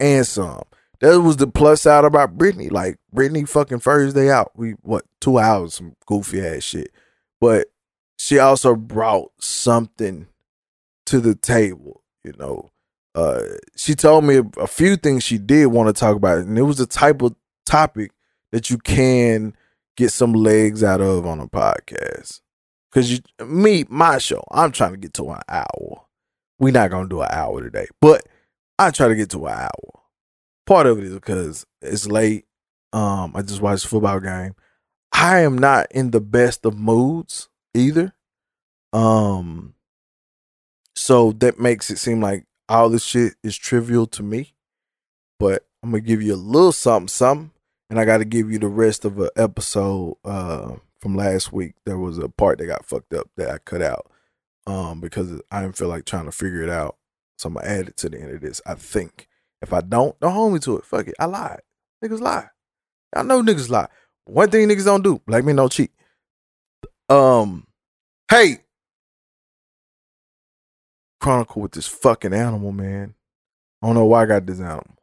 and 0.00 0.26
some. 0.26 0.62
That 1.00 1.20
was 1.20 1.36
the 1.36 1.46
plus 1.46 1.82
side 1.82 2.04
about 2.04 2.36
Brittany. 2.36 2.68
Like 2.68 2.98
Brittany 3.12 3.44
fucking 3.44 3.78
first 3.78 4.16
day 4.16 4.30
out. 4.30 4.50
We 4.56 4.72
what, 4.82 5.04
two 5.20 5.38
hours, 5.38 5.74
some 5.74 5.94
goofy 6.06 6.44
ass 6.44 6.64
shit. 6.64 6.90
But 7.40 7.68
she 8.18 8.40
also 8.40 8.74
brought 8.74 9.30
something 9.40 10.26
to 11.08 11.20
the 11.20 11.34
table, 11.34 12.02
you 12.24 12.32
know. 12.38 12.70
Uh 13.14 13.42
she 13.76 13.94
told 13.94 14.24
me 14.24 14.36
a, 14.36 14.44
a 14.58 14.66
few 14.66 14.96
things 14.96 15.24
she 15.24 15.38
did 15.38 15.66
want 15.66 15.88
to 15.88 15.98
talk 15.98 16.16
about, 16.16 16.38
and 16.38 16.58
it 16.58 16.62
was 16.62 16.78
the 16.78 16.86
type 16.86 17.22
of 17.22 17.34
topic 17.66 18.12
that 18.52 18.70
you 18.70 18.78
can 18.78 19.54
get 19.96 20.12
some 20.12 20.32
legs 20.32 20.82
out 20.82 21.00
of 21.00 21.26
on 21.26 21.40
a 21.40 21.48
podcast. 21.48 22.40
Cause 22.92 23.10
you 23.10 23.18
me, 23.44 23.84
my 23.88 24.18
show, 24.18 24.42
I'm 24.50 24.72
trying 24.72 24.92
to 24.92 24.98
get 24.98 25.14
to 25.14 25.30
an 25.30 25.40
hour. 25.48 26.06
We're 26.58 26.72
not 26.72 26.90
gonna 26.90 27.08
do 27.08 27.20
an 27.20 27.28
hour 27.30 27.62
today, 27.62 27.86
but 28.00 28.26
I 28.78 28.90
try 28.90 29.08
to 29.08 29.16
get 29.16 29.30
to 29.30 29.46
an 29.46 29.54
hour. 29.54 30.00
Part 30.66 30.86
of 30.86 30.98
it 30.98 31.04
is 31.04 31.14
because 31.14 31.66
it's 31.82 32.06
late. 32.06 32.44
Um, 32.92 33.32
I 33.34 33.42
just 33.42 33.60
watched 33.60 33.84
a 33.84 33.88
football 33.88 34.20
game. 34.20 34.54
I 35.12 35.40
am 35.40 35.58
not 35.58 35.86
in 35.90 36.10
the 36.10 36.20
best 36.20 36.64
of 36.64 36.78
moods 36.78 37.48
either. 37.74 38.14
Um, 38.92 39.74
so 40.98 41.32
that 41.32 41.60
makes 41.60 41.90
it 41.90 41.98
seem 41.98 42.20
like 42.20 42.44
all 42.68 42.90
this 42.90 43.04
shit 43.04 43.34
is 43.42 43.56
trivial 43.56 44.06
to 44.08 44.22
me. 44.22 44.52
But 45.38 45.64
I'm 45.82 45.90
gonna 45.90 46.00
give 46.00 46.20
you 46.20 46.34
a 46.34 46.36
little 46.36 46.72
something, 46.72 47.08
something, 47.08 47.52
and 47.88 48.00
I 48.00 48.04
got 48.04 48.18
to 48.18 48.24
give 48.24 48.50
you 48.50 48.58
the 48.58 48.68
rest 48.68 49.04
of 49.04 49.18
an 49.20 49.30
episode 49.36 50.16
uh, 50.24 50.74
from 51.00 51.14
last 51.14 51.52
week. 51.52 51.74
There 51.86 51.98
was 51.98 52.18
a 52.18 52.28
part 52.28 52.58
that 52.58 52.66
got 52.66 52.84
fucked 52.84 53.14
up 53.14 53.28
that 53.36 53.48
I 53.48 53.58
cut 53.58 53.80
out 53.80 54.10
um, 54.66 55.00
because 55.00 55.40
I 55.52 55.62
didn't 55.62 55.76
feel 55.76 55.88
like 55.88 56.04
trying 56.04 56.24
to 56.24 56.32
figure 56.32 56.62
it 56.62 56.70
out. 56.70 56.96
So 57.38 57.46
I'm 57.46 57.54
gonna 57.54 57.68
add 57.68 57.88
it 57.88 57.96
to 57.98 58.08
the 58.08 58.20
end 58.20 58.32
of 58.32 58.40
this. 58.40 58.60
I 58.66 58.74
think 58.74 59.28
if 59.62 59.72
I 59.72 59.80
don't, 59.80 60.18
don't 60.18 60.32
hold 60.32 60.52
me 60.52 60.58
to 60.60 60.78
it. 60.78 60.84
Fuck 60.84 61.06
it, 61.06 61.14
I 61.20 61.26
lied. 61.26 61.60
Niggas 62.04 62.20
lie. 62.20 62.48
I 63.14 63.22
know 63.22 63.42
niggas 63.42 63.70
lie. 63.70 63.88
One 64.24 64.50
thing 64.50 64.68
niggas 64.68 64.84
don't 64.84 65.04
do: 65.04 65.22
black 65.26 65.44
men 65.44 65.56
don't 65.56 65.70
cheat. 65.70 65.92
Um, 67.08 67.68
hey, 68.28 68.58
chronicle 71.20 71.62
with 71.62 71.72
this 71.72 71.86
fucking 71.86 72.34
animal, 72.34 72.72
man. 72.72 73.14
I 73.82 73.86
don't 73.86 73.94
know 73.94 74.06
why 74.06 74.22
I 74.22 74.26
got 74.26 74.46
this 74.46 74.60
animal. 74.60 74.96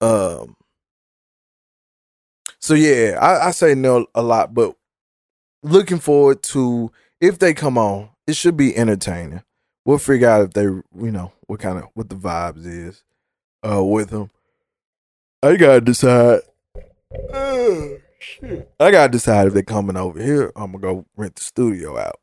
Um. 0.00 0.56
So 2.60 2.74
yeah, 2.74 3.18
I, 3.20 3.48
I 3.48 3.50
say 3.52 3.74
no 3.74 4.06
a 4.14 4.22
lot, 4.22 4.54
but 4.54 4.74
looking 5.62 5.98
forward 5.98 6.42
to 6.44 6.90
if 7.20 7.38
they 7.38 7.54
come 7.54 7.78
on, 7.78 8.10
it 8.26 8.36
should 8.36 8.56
be 8.56 8.76
entertaining. 8.76 9.42
We'll 9.84 9.98
figure 9.98 10.28
out 10.28 10.42
if 10.42 10.52
they, 10.52 10.62
you 10.62 10.84
know, 10.94 11.32
what 11.46 11.60
kind 11.60 11.78
of 11.78 11.84
what 11.94 12.08
the 12.08 12.16
vibes 12.16 12.66
is, 12.66 13.02
uh, 13.68 13.82
with 13.82 14.10
them. 14.10 14.30
I 15.42 15.56
gotta 15.56 15.80
decide. 15.80 16.40
I 17.32 18.90
gotta 18.90 19.08
decide 19.10 19.46
if 19.46 19.54
they're 19.54 19.62
coming 19.62 19.96
over 19.96 20.22
here. 20.22 20.52
I'm 20.56 20.72
gonna 20.72 20.82
go 20.82 21.06
rent 21.16 21.36
the 21.36 21.44
studio 21.44 21.98
out. 21.98 22.20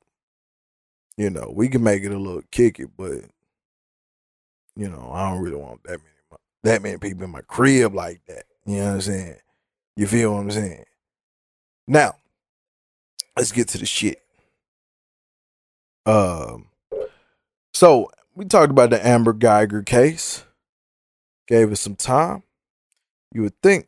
You 1.18 1.30
know, 1.30 1.52
we 1.54 1.70
can 1.70 1.84
make 1.84 2.04
it 2.04 2.12
a 2.12 2.18
little 2.18 2.44
kicky, 2.52 2.86
but 2.86 3.22
you 4.76 4.90
know, 4.90 5.12
I 5.14 5.30
don't 5.30 5.42
really 5.42 5.56
want 5.56 5.84
that 5.84 6.00
many 6.00 6.40
that 6.64 6.82
many 6.82 6.98
people 6.98 7.24
in 7.24 7.30
my 7.30 7.42
crib 7.42 7.94
like 7.94 8.22
that. 8.28 8.46
You 8.66 8.78
know 8.78 8.86
what 8.86 8.94
I'm 8.96 9.02
saying? 9.02 9.36
You 9.96 10.08
feel 10.08 10.34
what 10.34 10.40
I'm 10.42 10.52
saying? 10.52 10.84
Now, 11.88 12.16
let's 13.38 13.52
get 13.52 13.68
to 13.70 13.78
the 13.78 13.86
shit. 13.86 14.22
Um, 16.06 16.68
so 17.74 18.12
we 18.36 18.46
talked 18.46 18.72
about 18.72 18.90
the 18.90 19.06
Amber 19.06 19.34
Guyger 19.34 19.86
case. 19.86 20.44
Gave 21.48 21.72
us 21.72 21.80
some 21.80 21.96
time. 21.96 22.44
You 23.32 23.44
would 23.44 23.62
think 23.62 23.88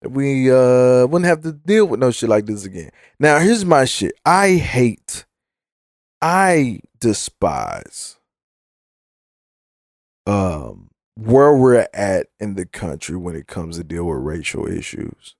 that 0.00 0.10
we 0.10 0.50
uh 0.50 1.06
wouldn't 1.06 1.24
have 1.24 1.42
to 1.42 1.52
deal 1.52 1.86
with 1.86 2.00
no 2.00 2.10
shit 2.10 2.28
like 2.28 2.46
this 2.46 2.64
again. 2.64 2.90
Now, 3.18 3.38
here's 3.38 3.64
my 3.64 3.84
shit. 3.84 4.14
I 4.24 4.50
hate, 4.54 5.24
I 6.22 6.80
despise 7.00 8.16
um 10.24 10.90
where 11.16 11.54
we're 11.54 11.86
at 11.92 12.28
in 12.40 12.54
the 12.54 12.64
country 12.64 13.16
when 13.16 13.34
it 13.34 13.46
comes 13.48 13.76
to 13.76 13.84
deal 13.84 14.04
with 14.04 14.18
racial 14.18 14.66
issues, 14.66 15.34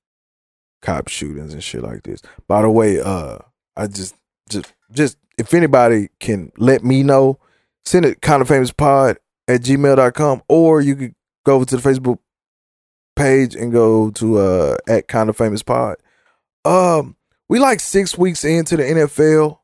cop 0.83 1.09
shootings 1.09 1.55
and 1.55 1.63
shit 1.63 1.83
like 1.83 2.03
this. 2.03 2.21
By 2.47 2.63
the 2.63 2.71
way, 2.71 3.01
uh, 3.01 3.39
I 3.77 3.87
just 3.87 4.17
just 4.51 4.75
just 4.91 5.17
if 5.39 5.55
anybody 5.55 6.11
can 6.21 6.53
let 6.59 6.85
me 6.85 7.03
know, 7.03 7.39
send 7.85 8.05
it 8.05 8.21
kind 8.21 8.43
of 8.43 8.49
famous 8.49 8.73
pod 8.73 9.19
at 9.49 9.63
gmail.com 9.63 10.43
or 10.49 10.81
you 10.81 10.97
could 10.97 11.15
go 11.47 11.55
over 11.55 11.65
to 11.65 11.77
the 11.77 11.89
Facebook 11.89 12.19
page 13.17 13.55
and 13.55 13.73
go 13.73 14.11
to 14.11 14.39
uh 14.39 14.77
at 14.89 15.09
kind 15.09 15.31
of 15.31 15.37
famous 15.37 15.63
pod. 15.63 15.97
Um, 16.65 17.17
we 17.49 17.59
like 17.59 17.81
six 17.81 18.17
weeks 18.17 18.45
into 18.45 18.77
the 18.77 18.83
NFL. 18.83 19.59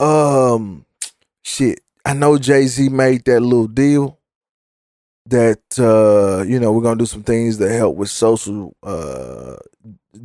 Um, 0.00 0.86
shit, 1.42 1.80
I 2.04 2.14
know 2.14 2.38
Jay 2.38 2.66
Z 2.66 2.88
made 2.88 3.24
that 3.26 3.40
little 3.40 3.68
deal 3.68 4.18
that 5.26 5.60
uh 5.78 6.42
you 6.44 6.60
know 6.60 6.70
we're 6.72 6.82
gonna 6.82 6.98
do 6.98 7.06
some 7.06 7.22
things 7.22 7.56
that 7.58 7.72
help 7.72 7.96
with 7.96 8.10
social 8.10 8.76
uh 8.82 9.56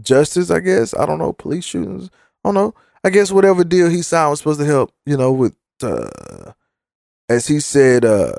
justice 0.01 0.51
i 0.51 0.59
guess. 0.59 0.93
I 0.93 1.05
don't 1.05 1.19
know 1.19 1.33
police 1.33 1.65
shootings. 1.65 2.09
I 2.43 2.49
don't 2.49 2.53
know. 2.53 2.73
I 3.03 3.09
guess 3.09 3.31
whatever 3.31 3.63
deal 3.63 3.89
he 3.89 4.01
signed 4.01 4.31
was 4.31 4.39
supposed 4.39 4.59
to 4.59 4.65
help 4.65 4.93
you 5.05 5.15
know 5.17 5.31
with 5.31 5.55
uh 5.81 6.51
as 7.29 7.47
he 7.47 7.59
said 7.59 8.05
uh 8.05 8.33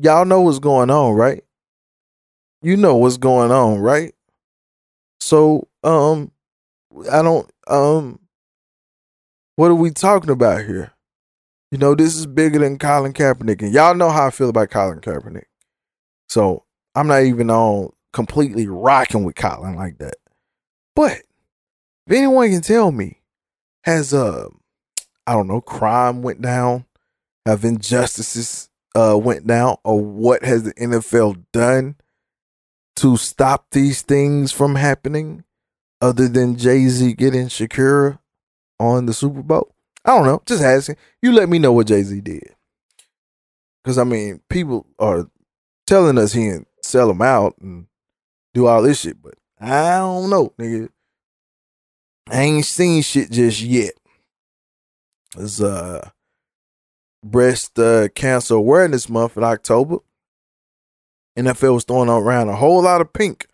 y'all 0.00 0.24
know 0.24 0.42
what's 0.42 0.60
going 0.60 0.90
on 0.90 1.14
right? 1.14 1.42
You 2.62 2.76
know 2.76 2.96
what's 2.96 3.16
going 3.16 3.50
on 3.50 3.80
right? 3.80 4.14
So 5.20 5.68
um 5.82 6.30
i 7.10 7.22
don't 7.22 7.50
um 7.68 8.19
what 9.60 9.70
are 9.70 9.74
we 9.74 9.90
talking 9.90 10.30
about 10.30 10.64
here? 10.64 10.92
You 11.70 11.76
know 11.76 11.94
this 11.94 12.16
is 12.16 12.24
bigger 12.24 12.60
than 12.60 12.78
colin 12.78 13.12
kaepernick 13.12 13.60
and 13.60 13.74
y'all 13.74 13.94
know 13.94 14.08
how 14.08 14.28
i 14.28 14.30
feel 14.30 14.48
about 14.48 14.70
colin 14.70 15.02
kaepernick. 15.02 15.44
So 16.30 16.64
I'm 16.94 17.06
not 17.06 17.24
even 17.24 17.50
on 17.50 17.90
completely 18.14 18.66
rocking 18.66 19.22
with 19.22 19.36
Colin 19.36 19.76
like 19.76 19.98
that. 19.98 20.14
But 20.96 21.18
if 22.06 22.16
anyone 22.16 22.48
can 22.48 22.62
tell 22.62 22.90
me, 22.90 23.20
has 23.84 24.14
uh 24.14 24.48
I 25.26 25.34
don't 25.34 25.46
know, 25.46 25.60
crime 25.60 26.22
went 26.22 26.40
down, 26.40 26.86
have 27.44 27.62
injustices 27.62 28.70
uh 28.96 29.18
went 29.18 29.46
down, 29.46 29.76
or 29.84 30.00
what 30.00 30.42
has 30.42 30.62
the 30.62 30.72
NFL 30.72 31.44
done 31.52 31.96
to 32.96 33.18
stop 33.18 33.66
these 33.72 34.00
things 34.00 34.52
from 34.52 34.76
happening 34.76 35.44
other 36.00 36.28
than 36.28 36.56
Jay-Z 36.56 37.12
getting 37.12 37.48
Shakira 37.48 38.20
on 38.80 39.06
the 39.06 39.14
Super 39.14 39.42
Bowl? 39.42 39.72
I 40.04 40.16
don't 40.16 40.26
know. 40.26 40.42
Just 40.46 40.62
asking. 40.62 40.96
You 41.22 41.32
let 41.32 41.48
me 41.48 41.58
know 41.58 41.72
what 41.72 41.86
Jay-Z 41.86 42.20
did. 42.22 42.54
Cause 43.84 43.98
I 43.98 44.04
mean, 44.04 44.40
people 44.48 44.86
are 44.98 45.30
telling 45.86 46.18
us 46.18 46.32
he 46.32 46.48
can 46.48 46.66
sell 46.82 47.08
them 47.08 47.22
out 47.22 47.56
and 47.60 47.86
do 48.52 48.66
all 48.66 48.82
this 48.82 49.00
shit, 49.00 49.22
but 49.22 49.34
I 49.60 49.98
don't 49.98 50.28
know, 50.28 50.52
nigga. 50.58 50.88
I 52.28 52.42
ain't 52.42 52.64
seen 52.64 53.02
shit 53.02 53.30
just 53.30 53.60
yet. 53.62 53.94
It's 55.36 55.60
uh 55.60 56.10
breast 57.24 57.78
uh, 57.78 58.08
cancer 58.08 58.54
awareness 58.54 59.08
month 59.08 59.36
in 59.36 59.44
October. 59.44 59.98
NFL 61.38 61.74
was 61.74 61.84
throwing 61.84 62.08
around 62.08 62.48
a 62.48 62.56
whole 62.56 62.82
lot 62.82 63.00
of 63.00 63.12
pink 63.12 63.46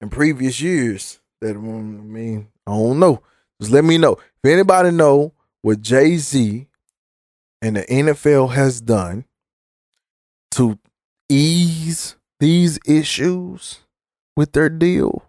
in 0.00 0.08
previous 0.08 0.60
years. 0.60 1.20
That 1.40 1.56
I 1.56 1.60
mean, 1.60 2.48
I 2.68 2.76
don't 2.76 2.98
know. 2.98 3.22
Just 3.60 3.72
let 3.72 3.84
me 3.84 3.98
know 3.98 4.12
if 4.12 4.50
anybody 4.50 4.90
know 4.90 5.32
what 5.62 5.80
Jay 5.80 6.16
Z 6.16 6.66
and 7.60 7.76
the 7.76 7.84
NFL 7.84 8.52
has 8.52 8.80
done 8.80 9.24
to 10.52 10.78
ease 11.28 12.16
these 12.40 12.78
issues 12.86 13.80
with 14.36 14.52
their 14.52 14.68
deal. 14.68 15.24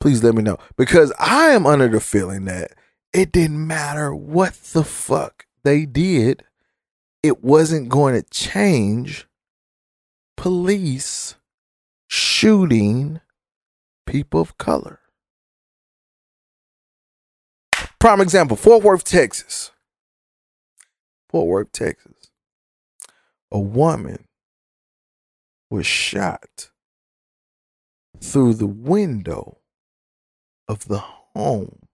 Please 0.00 0.22
let 0.22 0.34
me 0.34 0.42
know 0.42 0.58
because 0.76 1.12
I 1.18 1.48
am 1.48 1.66
under 1.66 1.88
the 1.88 2.00
feeling 2.00 2.44
that 2.46 2.72
it 3.12 3.32
didn't 3.32 3.66
matter 3.66 4.14
what 4.14 4.54
the 4.72 4.84
fuck 4.84 5.46
they 5.64 5.84
did, 5.84 6.44
it 7.22 7.42
wasn't 7.42 7.88
going 7.88 8.14
to 8.14 8.22
change 8.30 9.26
police 10.36 11.34
shooting 12.08 13.20
people 14.06 14.40
of 14.40 14.56
color. 14.58 15.00
Prime 17.98 18.20
example 18.20 18.56
Fort 18.56 18.82
Worth, 18.82 19.04
Texas. 19.04 19.70
Fort 21.28 21.46
Worth, 21.46 21.72
Texas. 21.72 22.30
A 23.50 23.58
woman 23.58 24.26
was 25.70 25.86
shot 25.86 26.70
through 28.20 28.54
the 28.54 28.66
window 28.66 29.58
of 30.68 30.88
the 30.88 30.98
home 31.34 31.86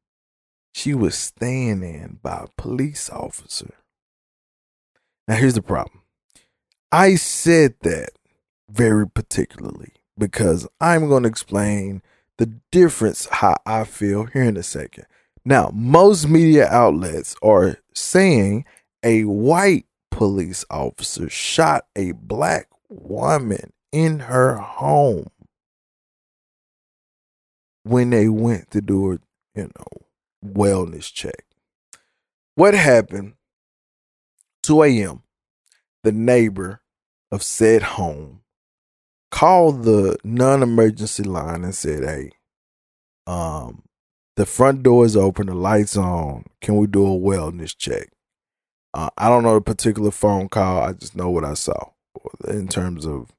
she 0.75 0.95
was 0.95 1.15
staying 1.15 1.83
in 1.83 2.19
by 2.23 2.45
a 2.45 2.61
police 2.61 3.11
officer. 3.11 3.75
Now, 5.29 5.37
here's 5.37 5.55
the 5.55 5.63
problem 5.63 6.03
I 6.91 7.15
said 7.15 7.75
that 7.83 8.11
very 8.69 9.09
particularly 9.09 9.93
because 10.19 10.67
I'm 10.81 11.09
going 11.09 11.25
to 11.25 11.29
explain 11.29 12.03
the 12.39 12.47
difference 12.71 13.27
how 13.31 13.57
I 13.67 13.85
feel 13.85 14.25
here 14.25 14.45
in 14.45 14.57
a 14.57 14.63
second. 14.63 15.07
Now, 15.45 15.71
most 15.75 16.29
media 16.29 16.69
outlets 16.69 17.35
are 17.43 17.79
saying 17.95 18.65
a 19.03 19.25
white 19.25 19.87
police 20.11 20.65
officer 20.71 21.29
shot 21.29 21.87
a 21.97 22.13
black 22.13 22.69
woman 22.89 23.73
in 23.91 24.21
her 24.21 24.57
home 24.57 25.29
when 27.83 28.11
they 28.11 28.29
went 28.29 28.71
to 28.71 28.81
do 28.81 29.13
a, 29.13 29.19
you 29.55 29.71
know, 29.77 30.07
wellness 30.45 31.13
check. 31.13 31.45
What 32.55 32.75
happened? 32.75 33.35
2 34.63 34.83
a.m. 34.85 35.23
The 36.05 36.13
neighbor 36.13 36.83
of 37.33 37.43
said 37.43 37.83
home 37.83 38.43
called 39.31 39.83
the 39.85 40.17
non-emergency 40.23 41.25
line 41.25 41.65
and 41.65 41.75
said, 41.75 42.05
"Hey, 42.05 42.31
um, 43.27 43.83
the 44.37 44.47
front 44.47 44.83
door 44.83 45.05
is 45.05 45.17
open, 45.17 45.47
the 45.47 45.55
lights 45.55 45.97
on. 45.97 46.45
Can 46.61 46.77
we 46.77 46.87
do 46.87 47.07
a 47.07 47.19
wellness 47.19 47.77
check?" 47.77 48.11
Uh, 48.95 49.11
I 49.17 49.29
don't 49.29 49.43
know 49.43 49.55
the 49.55 49.61
particular 49.61 50.11
phone 50.11 50.49
call. 50.49 50.83
I 50.83 50.93
just 50.93 51.17
know 51.17 51.31
what 51.31 51.45
I 51.45 51.55
saw 51.55 51.91
in 52.47 52.69
terms 52.69 53.07
of 53.07 53.33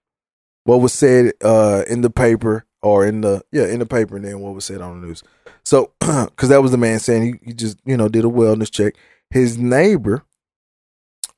what 0.64 0.82
was 0.82 0.94
said 0.94 1.34
uh, 1.44 1.84
in 1.88 2.02
the 2.02 2.10
paper 2.10 2.66
or 2.82 3.06
in 3.06 3.22
the 3.22 3.44
yeah 3.52 3.68
in 3.68 3.80
the 3.80 3.86
paper, 3.86 4.16
and 4.16 4.26
then 4.26 4.40
what 4.40 4.54
was 4.54 4.66
said 4.66 4.82
on 4.82 5.02
the 5.02 5.08
news. 5.08 5.24
So, 5.64 5.94
because 6.00 6.50
that 6.50 6.62
was 6.62 6.72
the 6.72 6.78
man 6.78 7.00
saying 7.00 7.40
he, 7.42 7.48
he 7.48 7.54
just 7.54 7.78
you 7.86 7.98
know 7.98 8.10
did 8.10 8.26
a 8.26 8.30
wellness 8.30 8.72
check. 8.72 8.96
His 9.30 9.58
neighbor 9.58 10.24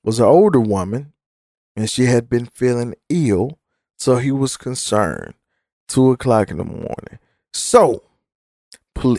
was 0.04 0.20
an 0.20 0.26
older 0.26 0.60
woman, 0.60 1.14
and 1.76 1.90
she 1.90 2.06
had 2.06 2.30
been 2.30 2.48
feeling 2.48 2.96
ill, 3.10 3.60
so 3.98 4.18
he 4.18 4.32
was 4.32 4.58
concerned. 4.58 5.36
Two 5.88 6.12
o'clock 6.12 6.50
in 6.50 6.58
the 6.58 6.64
morning. 6.64 7.20
So 7.54 8.04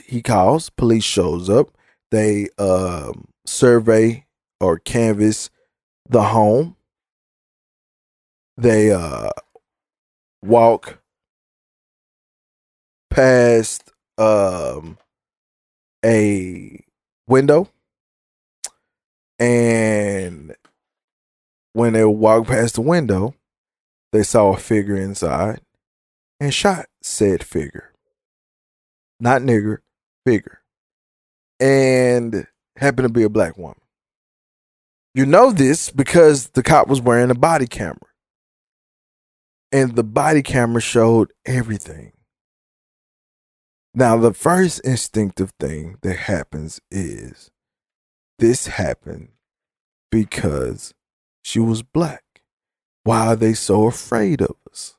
he 0.09 0.22
calls. 0.22 0.70
Police 0.70 1.05
shows 1.05 1.49
up. 1.49 1.70
They 2.11 2.49
um, 2.59 3.29
survey 3.44 4.27
or 4.61 4.79
canvass 4.79 5.51
the 6.09 6.25
home. 6.25 6.77
They 8.57 8.90
uh, 8.90 9.31
walk 10.42 11.01
past 13.11 13.92
um 14.18 14.99
a 16.05 16.85
window 17.27 17.68
and 19.38 20.55
when 21.72 21.92
they 21.92 22.05
walked 22.05 22.49
past 22.49 22.75
the 22.75 22.81
window 22.81 23.35
they 24.12 24.22
saw 24.22 24.53
a 24.53 24.57
figure 24.57 24.96
inside 24.96 25.61
and 26.40 26.53
shot 26.53 26.87
said 27.03 27.42
figure 27.42 27.92
not 29.20 29.42
nigger 29.42 29.79
bigger, 30.24 30.61
and 31.61 32.46
happened 32.76 33.09
to 33.09 33.12
be 33.12 33.22
a 33.22 33.29
black 33.29 33.57
woman 33.57 33.81
you 35.14 35.24
know 35.24 35.50
this 35.50 35.90
because 35.90 36.48
the 36.50 36.62
cop 36.62 36.88
was 36.88 37.00
wearing 37.00 37.31
a 37.31 37.35
body 37.35 37.66
camera 37.66 37.98
and 39.72 39.96
the 39.96 40.05
body 40.05 40.42
camera 40.42 40.81
showed 40.81 41.33
everything 41.46 42.12
now, 43.98 44.18
the 44.18 44.35
first 44.35 44.81
instinctive 44.81 45.55
thing 45.59 45.96
that 46.02 46.18
happens 46.18 46.83
is 46.90 47.50
this 48.38 48.66
happened 48.66 49.31
because 50.12 50.92
she 51.42 51.61
was 51.61 51.83
black. 51.83 52.42
Why 53.05 53.29
are 53.29 53.37
they 53.37 53.55
so 53.55 53.87
afraid 53.87 54.42
of 54.42 54.55
us? 54.70 54.98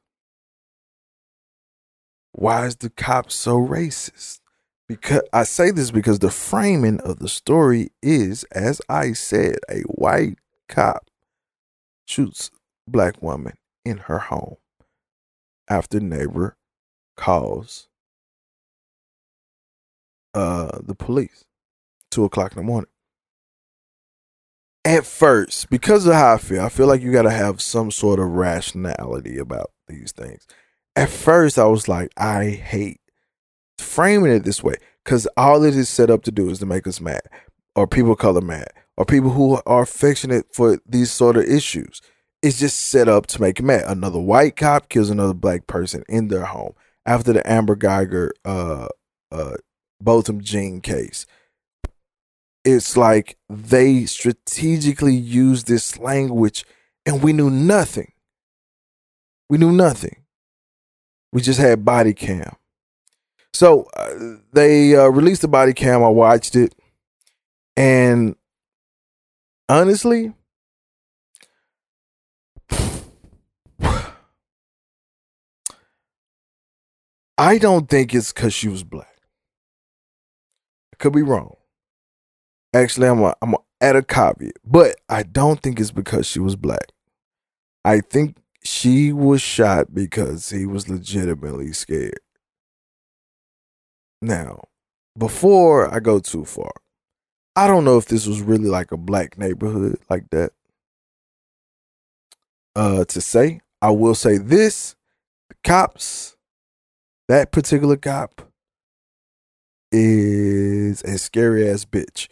Why 2.38 2.68
is 2.68 2.76
the 2.76 2.92
cop 2.92 3.32
so 3.32 3.58
racist? 3.58 4.42
Because 4.88 5.24
I 5.34 5.42
say 5.42 5.72
this 5.72 5.90
because 5.90 6.20
the 6.20 6.30
framing 6.30 7.00
of 7.02 7.18
the 7.18 7.28
story 7.28 7.90
is, 8.04 8.44
as 8.52 8.80
I 8.88 9.14
said, 9.14 9.56
a 9.68 9.80
white 9.82 10.38
cop 10.70 11.10
shoots 12.06 12.52
black 12.88 13.24
woman 13.24 13.54
in 13.84 13.98
her 13.98 14.20
home 14.20 14.58
after 15.68 16.00
neighbor 16.00 16.56
calls 17.16 17.88
uh, 20.36 20.78
the 20.84 20.94
police. 20.94 21.44
Two 22.12 22.24
o'clock 22.24 22.52
in 22.52 22.58
the 22.58 22.64
morning. 22.64 22.92
At 24.86 25.08
first, 25.08 25.72
because 25.72 26.06
of 26.06 26.14
how 26.14 26.36
I 26.36 26.38
feel, 26.38 26.62
I 26.62 26.70
feel 26.70 26.86
like 26.86 27.02
you 27.02 27.12
got 27.12 27.24
to 27.24 27.32
have 27.32 27.62
some 27.62 27.90
sort 27.90 28.20
of 28.20 28.28
rationality 28.28 29.40
about 29.40 29.72
these 29.88 30.12
things. 30.12 30.46
At 30.98 31.10
first, 31.10 31.60
I 31.60 31.66
was 31.66 31.88
like, 31.88 32.12
I 32.18 32.46
hate 32.50 33.00
framing 33.78 34.32
it 34.32 34.44
this 34.44 34.64
way 34.64 34.74
because 35.06 35.28
all 35.38 35.64
it 35.64 35.76
is 35.76 35.90
set 35.90 36.10
up 36.10 36.24
to 36.24 36.32
do 36.32 36.50
is 36.50 36.58
to 36.58 36.66
make 36.66 36.88
us 36.88 37.00
mad, 37.00 37.22
or 37.76 37.86
people 37.86 38.14
of 38.14 38.18
color 38.18 38.42
mad, 38.42 38.70
or 38.98 39.06
people 39.06 39.30
who 39.30 39.62
are 39.68 39.84
affectionate 39.84 40.48
for 40.52 40.80
these 40.88 41.12
sort 41.12 41.38
of 41.38 41.44
issues. 41.44 42.02
It's 42.42 42.58
just 42.58 42.80
set 42.80 43.08
up 43.08 43.28
to 43.28 43.42
make 43.42 43.62
mad. 43.62 43.84
Another 43.86 44.20
white 44.20 44.56
cop 44.56 44.90
kills 44.90 45.12
another 45.12 45.36
black 45.36 45.68
person 45.68 46.04
in 46.10 46.30
their 46.30 46.46
home 46.46 46.74
after 47.06 47.32
the 47.32 47.48
Amber 47.48 47.76
Guyger, 47.76 48.32
uh, 48.44 48.88
uh, 49.32 49.58
Botham 50.02 50.42
Jean 50.42 50.82
case. 50.82 51.28
It's 52.66 52.98
like 52.98 53.38
they 53.48 54.06
strategically 54.06 55.16
used 55.16 55.68
this 55.68 56.00
language 56.00 56.66
and 57.06 57.22
we 57.22 57.34
knew 57.34 57.52
nothing. 57.52 58.14
We 59.48 59.60
knew 59.60 59.72
nothing. 59.72 60.24
We 61.32 61.42
just 61.42 61.60
had 61.60 61.84
body 61.86 62.14
cam. 62.14 62.56
So 63.54 63.88
uh, 63.96 64.38
they 64.54 64.96
uh, 64.96 65.08
released 65.08 65.42
the 65.42 65.48
body 65.48 65.74
cam. 65.74 66.04
I 66.04 66.10
watched 66.10 66.56
it. 66.56 66.76
And 67.76 68.36
honestly, 69.70 70.34
I 77.38 77.58
don't 77.60 77.88
think 77.90 78.16
it's 78.16 78.34
because 78.34 78.54
she 78.54 78.68
was 78.68 78.84
black. 78.84 79.18
I 80.94 80.96
Could 80.98 81.14
be 81.14 81.22
wrong. 81.22 81.56
Actually, 82.74 83.08
I'm 83.08 83.24
I'm 83.42 83.54
a, 83.54 83.58
at 83.80 83.96
a 83.96 84.02
caveat, 84.02 84.54
but 84.66 84.96
I 85.08 85.24
don't 85.24 85.62
think 85.62 85.80
it's 85.80 85.92
because 85.92 86.26
she 86.26 86.40
was 86.40 86.56
black. 86.56 86.92
I 87.86 88.02
think 88.02 88.38
she 88.68 89.14
was 89.14 89.42
shot 89.42 89.94
because 89.96 90.50
he 90.52 90.66
was 90.68 90.90
legitimately 90.90 91.74
scared. 91.74 92.20
Now, 94.22 94.66
before 95.18 95.94
I 95.94 96.00
go 96.00 96.20
too 96.20 96.46
far, 96.46 96.72
I 97.56 97.68
don't 97.68 97.86
know 97.86 97.98
if 97.98 98.06
this 98.08 98.28
was 98.28 98.42
really 98.42 98.70
like 98.70 98.92
a 98.92 98.98
black 98.98 99.38
neighborhood 99.38 100.00
like 100.10 100.30
that. 100.32 100.52
uh, 102.76 103.06
to 103.06 103.22
say. 103.22 103.62
I 103.82 103.92
will 103.92 104.16
say 104.16 104.40
this: 104.40 104.96
the 105.50 105.56
cops, 105.64 106.38
that 107.30 107.52
particular 107.52 107.98
cop, 107.98 108.52
is 109.92 111.04
a 111.04 111.18
scary 111.20 111.70
ass 111.70 111.86
bitch 111.86 112.28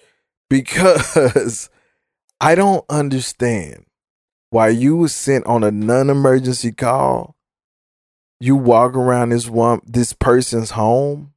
because 0.50 1.70
I 2.42 2.56
don't 2.56 2.86
understand 2.90 3.86
why 4.56 4.70
you 4.70 4.96
was 4.96 5.14
sent 5.14 5.46
on 5.46 5.66
a 5.66 5.70
non-emergency 5.70 6.72
call. 6.72 7.36
You 8.40 8.56
walk 8.56 8.96
around 8.96 9.32
this 9.32 9.50
one 9.50 9.82
this 9.86 10.14
person's 10.14 10.72
home 10.72 11.34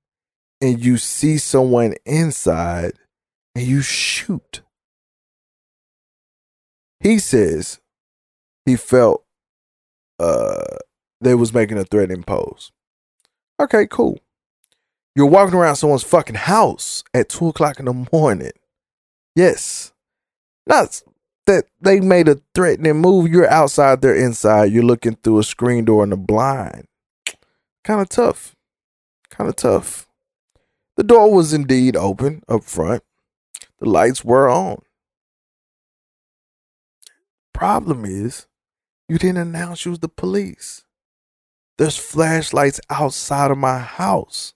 and 0.61 0.85
you 0.85 0.99
see 0.99 1.37
someone 1.37 1.97
inside 2.07 2.93
and 3.57 3.67
you 3.67 3.83
shoot. 3.83 4.63
He 7.01 7.19
says 7.19 7.81
he 8.65 8.77
felt 8.77 9.25
uh 10.21 10.77
they 11.21 11.35
was 11.35 11.53
making 11.53 11.79
a 11.79 11.85
threatening 11.85 12.23
pose. 12.23 12.71
Okay, 13.61 13.89
cool. 13.89 14.21
You're 15.17 15.27
walking 15.27 15.57
around 15.57 15.75
someone's 15.75 16.05
fucking 16.05 16.37
house 16.37 17.03
at 17.13 17.29
two 17.29 17.49
o'clock 17.49 17.81
in 17.81 17.87
the 17.87 18.07
morning. 18.13 18.53
Yes. 19.35 19.93
Not 20.69 21.03
that 21.49 21.65
they 21.81 21.99
made 21.99 22.29
a 22.29 22.41
threatening 22.55 23.01
move. 23.01 23.31
You're 23.31 23.51
outside, 23.51 24.03
they're 24.03 24.15
inside. 24.15 24.71
You're 24.71 24.85
looking 24.85 25.17
through 25.17 25.39
a 25.39 25.43
screen 25.43 25.87
door 25.87 26.05
and 26.05 26.13
a 26.13 26.17
blind. 26.17 26.87
Kind 27.83 28.03
of 28.03 28.11
tough. 28.11 28.55
Kind 29.31 29.49
of 29.49 29.57
tough. 29.57 30.07
The 30.97 31.05
door 31.05 31.33
was 31.33 31.55
indeed 31.55 31.97
open 31.97 32.43
up 32.49 32.65
front. 32.65 33.03
The 33.79 33.89
lights 33.89 34.23
were 34.23 34.51
on. 34.51 34.83
Problem 37.55 38.05
is, 38.05 38.47
you 39.09 39.17
didn't 39.17 39.39
announce 39.39 39.87
you 39.87 39.93
was 39.93 40.01
the 40.01 40.09
police. 40.09 40.85
There's 41.79 41.97
flashlights 41.97 42.81
outside 42.91 43.51
of 43.51 43.57
my 43.57 43.79
house 43.79 44.53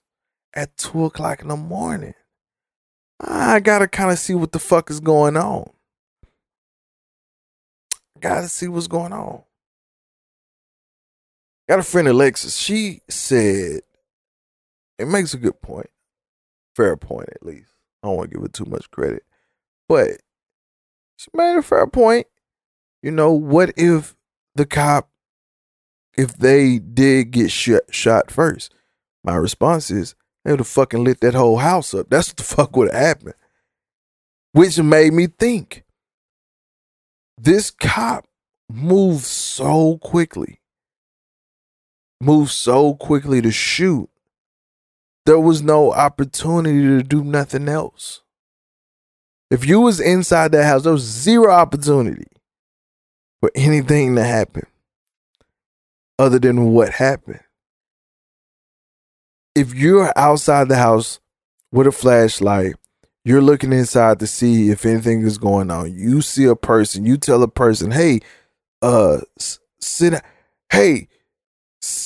at 0.53 0.77
two 0.77 1.05
o'clock 1.05 1.41
in 1.41 1.47
the 1.47 1.57
morning. 1.57 2.13
I 3.19 3.61
gotta 3.61 3.87
kind 3.87 4.11
of 4.11 4.19
see 4.19 4.35
what 4.35 4.51
the 4.51 4.59
fuck 4.59 4.91
is 4.91 4.99
going 4.99 5.37
on. 5.37 5.71
Gotta 8.23 8.47
see 8.47 8.69
what's 8.69 8.87
going 8.87 9.11
on. 9.11 9.43
Got 11.67 11.79
a 11.79 11.83
friend 11.83 12.07
Alexis. 12.07 12.55
She 12.55 13.01
said 13.09 13.81
it 14.97 15.07
makes 15.09 15.33
a 15.33 15.37
good 15.37 15.61
point. 15.61 15.89
Fair 16.73 16.95
point, 16.95 17.27
at 17.35 17.45
least. 17.45 17.67
I 18.01 18.07
don't 18.07 18.15
want 18.15 18.31
to 18.31 18.37
give 18.37 18.45
it 18.45 18.53
too 18.53 18.63
much 18.63 18.89
credit. 18.91 19.23
But 19.89 20.21
she 21.17 21.29
made 21.33 21.57
a 21.57 21.61
fair 21.61 21.85
point. 21.85 22.27
You 23.01 23.11
know, 23.11 23.33
what 23.33 23.73
if 23.75 24.15
the 24.55 24.65
cop, 24.65 25.09
if 26.17 26.37
they 26.37 26.79
did 26.79 27.31
get 27.31 27.51
shot, 27.51 27.81
shot 27.91 28.31
first? 28.31 28.73
My 29.21 29.35
response 29.35 29.91
is, 29.91 30.15
they 30.45 30.51
would 30.51 30.61
have 30.61 30.67
fucking 30.67 31.03
lit 31.03 31.19
that 31.19 31.33
whole 31.33 31.57
house 31.57 31.93
up. 31.93 32.09
That's 32.09 32.29
what 32.29 32.37
the 32.37 32.43
fuck 32.55 32.75
would 32.77 32.89
have 32.93 33.01
happened. 33.01 33.35
Which 34.53 34.79
made 34.79 35.11
me 35.11 35.27
think 35.27 35.83
this 37.37 37.71
cop 37.71 38.25
moved 38.71 39.25
so 39.25 39.97
quickly, 39.97 40.59
moved 42.21 42.51
so 42.51 42.95
quickly 42.95 43.41
to 43.41 43.51
shoot. 43.51 44.09
There 45.25 45.39
was 45.39 45.61
no 45.61 45.93
opportunity 45.93 46.81
to 46.81 47.03
do 47.03 47.23
nothing 47.23 47.69
else. 47.69 48.21
If 49.49 49.65
you 49.65 49.79
was 49.79 49.99
inside 49.99 50.51
that 50.51 50.65
house, 50.65 50.83
there 50.83 50.93
was 50.93 51.03
zero 51.03 51.51
opportunity 51.51 52.27
for 53.39 53.51
anything 53.55 54.15
to 54.15 54.23
happen 54.23 54.65
other 56.19 56.39
than 56.39 56.73
what 56.73 56.89
happened 56.89 57.39
if 59.55 59.73
you're 59.73 60.11
outside 60.15 60.67
the 60.67 60.77
house 60.77 61.19
with 61.71 61.87
a 61.87 61.91
flashlight, 61.91 62.75
you're 63.25 63.41
looking 63.41 63.73
inside 63.73 64.19
to 64.19 64.27
see 64.27 64.69
if 64.69 64.85
anything 64.85 65.21
is 65.21 65.37
going 65.37 65.71
on. 65.71 65.93
You 65.93 66.21
see 66.21 66.45
a 66.45 66.55
person, 66.55 67.05
you 67.05 67.17
tell 67.17 67.43
a 67.43 67.47
person, 67.47 67.91
"Hey, 67.91 68.19
uh, 68.81 69.19
sit, 69.79 70.21
hey, 70.71 71.07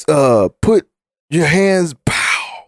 uh, 0.08 0.49
put 0.62 0.88
your 1.30 1.45
hands, 1.45 1.95
pow." 2.06 2.67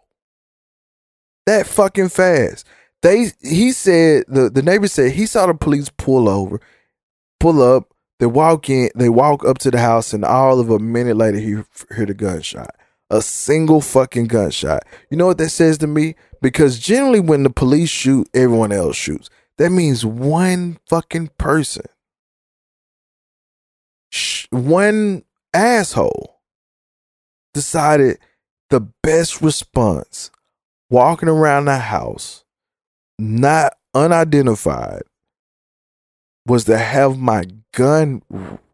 That 1.46 1.68
fucking 1.68 2.10
fast. 2.10 2.66
They, 3.02 3.32
he 3.42 3.72
said, 3.72 4.26
the 4.28 4.50
the 4.50 4.62
neighbor 4.62 4.88
said 4.88 5.14
he 5.14 5.26
saw 5.26 5.46
the 5.46 5.54
police 5.54 5.90
pull 5.90 6.28
over, 6.28 6.60
pull 7.40 7.62
up. 7.62 7.94
They 8.20 8.26
walk 8.26 8.70
in, 8.70 8.90
they 8.96 9.08
walk 9.10 9.46
up 9.46 9.60
to 9.60 9.72
the 9.72 9.80
house, 9.80 10.12
and 10.14 10.26
all 10.26 10.60
of 10.60 10.70
a 10.70 10.80
minute 10.80 11.16
later, 11.16 11.38
he 11.40 11.64
heard 11.90 12.10
a 12.10 12.14
gunshot 12.14 12.76
a 13.10 13.22
single 13.22 13.82
fucking 13.82 14.28
gunshot. 14.28 14.84
You 15.10 15.18
know 15.18 15.26
what 15.26 15.38
that 15.40 15.50
says 15.50 15.78
to 15.80 15.88
me? 15.88 16.16
Because 16.42 16.80
generally, 16.80 17.20
when 17.20 17.44
the 17.44 17.50
police 17.50 17.90
shoot, 17.90 18.28
everyone 18.34 18.72
else 18.72 18.96
shoots. 18.96 19.30
That 19.58 19.72
means 19.72 20.06
one 20.06 20.80
fucking 20.88 21.32
person, 21.38 21.86
one 24.52 25.24
asshole 25.54 26.40
decided 27.54 28.20
the 28.70 28.80
best 29.04 29.42
response 29.42 30.32
walking 30.90 31.28
around 31.28 31.66
the 31.66 31.78
house, 31.78 32.46
not 33.18 33.74
unidentified, 33.94 35.02
was 36.48 36.64
to 36.64 36.78
have 36.78 37.18
my 37.18 37.44
gun 37.74 38.22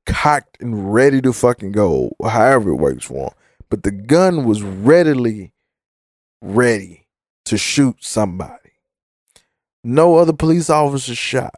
cocked 0.05 0.61
and 0.61 0.93
ready 0.93 1.19
to 1.19 1.33
fucking 1.33 1.71
go, 1.71 2.11
however 2.23 2.69
it 2.69 2.75
works 2.75 3.05
for 3.05 3.29
him 3.29 3.33
but 3.69 3.83
the 3.83 3.91
gun 3.91 4.45
was 4.45 4.61
readily 4.61 5.53
ready 6.41 7.04
to 7.45 7.57
shoot 7.57 7.97
somebody. 8.03 8.71
No 9.83 10.15
other 10.15 10.33
police 10.33 10.69
officer 10.69 11.15
shot. 11.15 11.55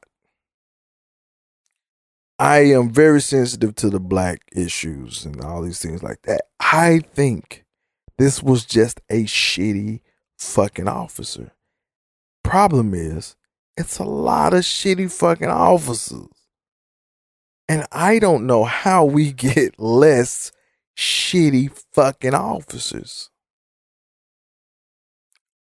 I 2.40 2.60
am 2.66 2.92
very 2.92 3.22
sensitive 3.22 3.74
to 3.76 3.90
the 3.90 4.00
black 4.00 4.42
issues 4.56 5.26
and 5.26 5.42
all 5.42 5.64
these 5.64 5.82
things 5.82 6.04
like 6.04 6.22
that. 6.24 6.42
I 6.60 7.00
think 7.14 7.66
this 8.18 8.44
was 8.44 8.64
just 8.64 9.02
a 9.10 9.24
shitty 9.24 10.02
fucking 10.38 10.88
officer. 10.88 11.52
Problem 12.44 12.94
is, 12.94 13.36
it's 13.76 13.98
a 13.98 14.04
lot 14.04 14.54
of 14.54 14.62
shitty 14.62 15.12
fucking 15.12 15.50
officers. 15.50 16.28
And 17.70 17.86
I 17.92 18.20
don't 18.20 18.46
know 18.46 18.64
how 18.64 19.06
we 19.06 19.32
get 19.34 19.80
less 19.80 20.52
shitty 20.98 21.72
fucking 21.94 22.34
officers. 22.34 23.30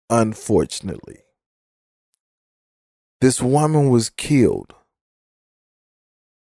Unfortunately, 0.09 1.19
this 3.19 3.41
woman 3.41 3.89
was 3.89 4.09
killed. 4.09 4.73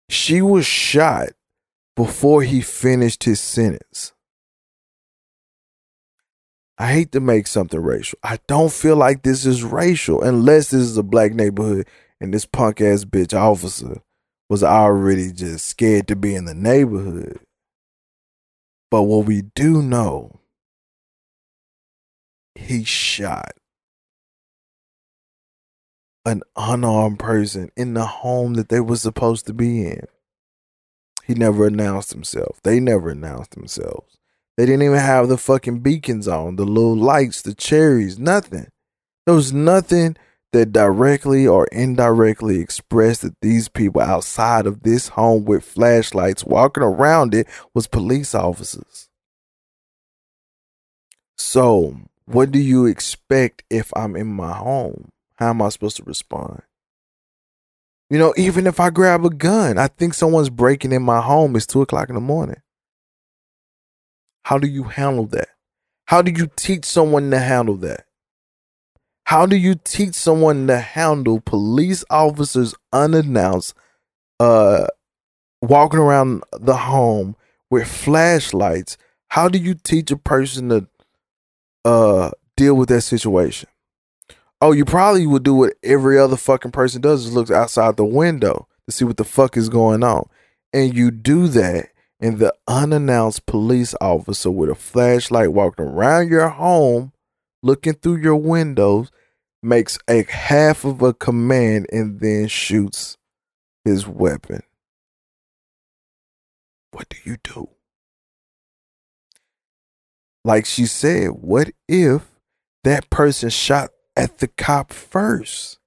She 0.08 0.40
was 0.40 0.66
shot 0.66 1.30
before 1.96 2.42
he 2.42 2.62
finished 2.62 3.24
his 3.24 3.40
sentence. 3.40 4.12
I 6.78 6.92
hate 6.92 7.12
to 7.12 7.20
make 7.20 7.46
something 7.46 7.78
racial. 7.78 8.18
I 8.22 8.38
don't 8.46 8.72
feel 8.72 8.96
like 8.96 9.22
this 9.22 9.44
is 9.44 9.62
racial 9.62 10.22
unless 10.22 10.70
this 10.70 10.80
is 10.80 10.96
a 10.96 11.02
black 11.02 11.34
neighborhood 11.34 11.86
and 12.20 12.32
this 12.32 12.46
punk 12.46 12.80
ass 12.80 13.04
bitch 13.04 13.38
officer 13.38 14.00
was 14.48 14.64
already 14.64 15.30
just 15.30 15.66
scared 15.66 16.08
to 16.08 16.16
be 16.16 16.34
in 16.34 16.46
the 16.46 16.54
neighborhood. 16.54 17.38
But 18.90 19.02
what 19.02 19.26
we 19.26 19.42
do 19.54 19.82
know, 19.82 20.39
he 22.60 22.84
shot 22.84 23.52
an 26.24 26.42
unarmed 26.56 27.18
person 27.18 27.70
in 27.76 27.94
the 27.94 28.04
home 28.04 28.54
that 28.54 28.68
they 28.68 28.80
were 28.80 28.96
supposed 28.96 29.46
to 29.46 29.54
be 29.54 29.86
in. 29.86 30.04
He 31.24 31.34
never 31.34 31.66
announced 31.66 32.12
himself. 32.12 32.60
They 32.62 32.80
never 32.80 33.10
announced 33.10 33.52
themselves. 33.52 34.18
They 34.56 34.66
didn't 34.66 34.82
even 34.82 34.98
have 34.98 35.28
the 35.28 35.38
fucking 35.38 35.80
beacons 35.80 36.28
on, 36.28 36.56
the 36.56 36.66
little 36.66 36.96
lights, 36.96 37.42
the 37.42 37.54
cherries, 37.54 38.18
nothing. 38.18 38.68
There 39.26 39.34
was 39.34 39.52
nothing 39.52 40.16
that 40.52 40.72
directly 40.72 41.46
or 41.46 41.66
indirectly 41.66 42.60
expressed 42.60 43.22
that 43.22 43.40
these 43.40 43.68
people 43.68 44.00
outside 44.00 44.66
of 44.66 44.82
this 44.82 45.08
home 45.08 45.44
with 45.44 45.64
flashlights 45.64 46.44
walking 46.44 46.82
around 46.82 47.34
it 47.34 47.46
was 47.72 47.86
police 47.86 48.34
officers. 48.34 49.08
So, 51.38 51.96
what 52.32 52.50
do 52.52 52.58
you 52.58 52.86
expect 52.86 53.64
if 53.70 53.90
I'm 53.96 54.16
in 54.16 54.28
my 54.28 54.52
home? 54.52 55.10
How 55.36 55.50
am 55.50 55.62
I 55.62 55.68
supposed 55.68 55.96
to 55.96 56.04
respond? 56.04 56.62
You 58.08 58.18
know, 58.18 58.34
even 58.36 58.66
if 58.66 58.80
I 58.80 58.90
grab 58.90 59.24
a 59.24 59.30
gun, 59.30 59.78
I 59.78 59.88
think 59.88 60.14
someone's 60.14 60.50
breaking 60.50 60.92
in 60.92 61.02
my 61.02 61.20
home. 61.20 61.56
It's 61.56 61.66
two 61.66 61.82
o'clock 61.82 62.08
in 62.08 62.14
the 62.14 62.20
morning. 62.20 62.60
How 64.44 64.58
do 64.58 64.66
you 64.66 64.84
handle 64.84 65.26
that? 65.26 65.48
How 66.06 66.22
do 66.22 66.32
you 66.32 66.48
teach 66.56 66.84
someone 66.84 67.30
to 67.30 67.38
handle 67.38 67.76
that? 67.76 68.06
How 69.24 69.46
do 69.46 69.56
you 69.56 69.76
teach 69.76 70.14
someone 70.14 70.66
to 70.66 70.78
handle 70.78 71.40
police 71.40 72.04
officers 72.10 72.74
unannounced 72.92 73.74
uh 74.40 74.86
walking 75.62 76.00
around 76.00 76.42
the 76.52 76.76
home 76.76 77.36
with 77.70 77.86
flashlights, 77.88 78.96
how 79.28 79.48
do 79.48 79.58
you 79.58 79.74
teach 79.74 80.10
a 80.10 80.16
person 80.16 80.68
to 80.70 80.88
uh 81.84 82.30
deal 82.56 82.74
with 82.74 82.88
that 82.90 83.02
situation? 83.02 83.68
Oh, 84.60 84.72
you 84.72 84.84
probably 84.84 85.26
would 85.26 85.42
do 85.42 85.54
what 85.54 85.74
every 85.82 86.18
other 86.18 86.36
fucking 86.36 86.72
person 86.72 87.00
does 87.00 87.26
is 87.26 87.32
look 87.32 87.50
outside 87.50 87.96
the 87.96 88.04
window 88.04 88.68
to 88.86 88.92
see 88.92 89.04
what 89.04 89.16
the 89.16 89.24
fuck 89.24 89.56
is 89.56 89.70
going 89.70 90.04
on. 90.04 90.28
And 90.72 90.94
you 90.94 91.10
do 91.10 91.48
that, 91.48 91.88
and 92.20 92.38
the 92.38 92.54
unannounced 92.68 93.46
police 93.46 93.94
officer 94.00 94.50
with 94.50 94.68
a 94.68 94.74
flashlight 94.74 95.52
walking 95.52 95.86
around 95.86 96.28
your 96.28 96.50
home, 96.50 97.12
looking 97.62 97.94
through 97.94 98.18
your 98.18 98.36
windows, 98.36 99.10
makes 99.62 99.98
a 100.08 100.24
half 100.24 100.84
of 100.84 101.00
a 101.02 101.14
command 101.14 101.86
and 101.90 102.20
then 102.20 102.46
shoots 102.48 103.16
his 103.84 104.06
weapon. 104.06 104.62
What 106.92 107.08
do 107.08 107.16
you 107.24 107.38
do? 107.42 107.70
Like 110.44 110.66
she 110.66 110.86
said, 110.86 111.30
what 111.30 111.70
if 111.88 112.22
that 112.84 113.10
person 113.10 113.50
shot 113.50 113.90
at 114.16 114.38
the 114.38 114.48
cop 114.48 114.92
first? 114.92 115.78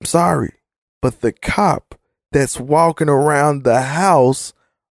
I'm 0.00 0.06
sorry, 0.06 0.54
but 1.02 1.20
the 1.20 1.32
cop 1.32 1.94
that's 2.32 2.58
walking 2.58 3.08
around 3.08 3.64
the 3.64 3.82
house 3.82 4.54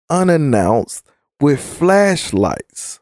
unannounced 0.10 1.08
with 1.40 1.60
flashlights 1.60 3.00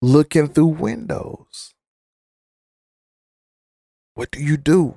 looking 0.00 0.46
through 0.46 0.66
windows. 0.66 1.74
What 4.14 4.30
do 4.30 4.40
you 4.40 4.56
do? 4.56 4.96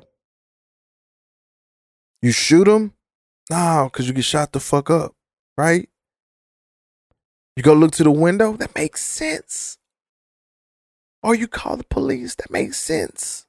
You 2.21 2.31
shoot 2.31 2.67
him? 2.67 2.93
No, 3.49 3.89
because 3.91 4.07
you 4.07 4.13
get 4.13 4.25
shot 4.25 4.51
the 4.51 4.59
fuck 4.59 4.89
up, 4.89 5.15
right? 5.57 5.89
You 7.59 7.63
go 7.63 7.73
look 7.73 7.91
to 7.95 8.05
the 8.05 8.11
window? 8.11 8.53
That 8.53 8.73
makes 8.73 9.03
sense. 9.03 9.77
Or 11.21 11.35
you 11.35 11.45
call 11.45 11.75
the 11.75 11.83
police? 11.83 12.35
That 12.35 12.49
makes 12.49 12.77
sense. 12.77 13.47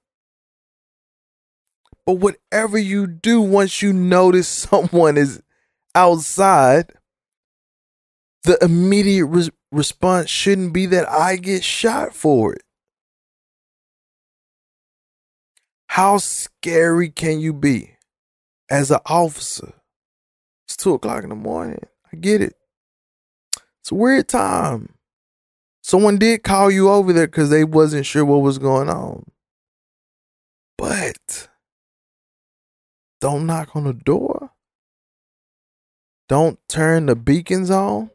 But 2.05 2.15
whatever 2.15 2.77
you 2.77 3.07
do, 3.07 3.41
once 3.41 3.83
you 3.83 3.93
notice 3.93 4.49
someone 4.69 5.17
is 5.17 5.41
outside, 5.95 6.93
the 8.43 8.59
immediate 8.61 9.27
res- 9.27 9.51
response 9.71 10.29
shouldn't 10.29 10.73
be 10.73 10.87
that 10.87 11.09
I 11.09 11.37
get 11.37 11.63
shot 11.63 12.13
for 12.13 12.55
it. 12.55 12.65
How 15.87 16.19
scary 16.19 17.11
can 17.11 17.39
you 17.39 17.53
be 17.53 17.93
as 18.69 18.91
an 18.91 18.99
officer? 19.07 19.73
It's 20.67 20.77
two 20.77 20.95
o'clock 20.95 21.23
in 21.23 21.29
the 21.29 21.37
morning. 21.37 21.87
I 22.13 22.17
get 22.17 22.43
it. 22.43 22.57
It's 23.91 23.93
a 23.93 23.97
weird 23.97 24.29
time. 24.29 24.95
Someone 25.83 26.17
did 26.17 26.45
call 26.45 26.71
you 26.71 26.89
over 26.89 27.13
there 27.13 27.27
because 27.27 27.51
they 27.51 27.65
wasn't 27.65 28.07
sure 28.07 28.25
what 28.25 28.41
was 28.41 28.57
going 28.57 28.89
on. 28.89 29.25
But 30.79 31.49
don't 33.21 33.47
knock 33.47 33.75
on 33.75 33.83
the 33.83 33.93
door. 33.93 34.53
Don't 36.29 36.61
turn 36.69 37.07
the 37.07 37.17
beacons 37.17 37.69
on. 37.69 38.11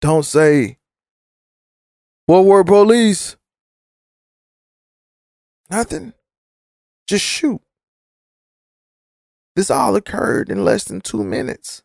Don't 0.00 0.24
say, 0.24 0.78
Fort 2.26 2.46
Worth 2.46 2.66
police? 2.66 3.36
Nothing. 5.70 6.12
Just 7.06 7.24
shoot. 7.24 7.60
This 9.54 9.70
all 9.70 9.94
occurred 9.94 10.50
in 10.50 10.64
less 10.64 10.82
than 10.82 11.00
two 11.00 11.22
minutes. 11.22 11.83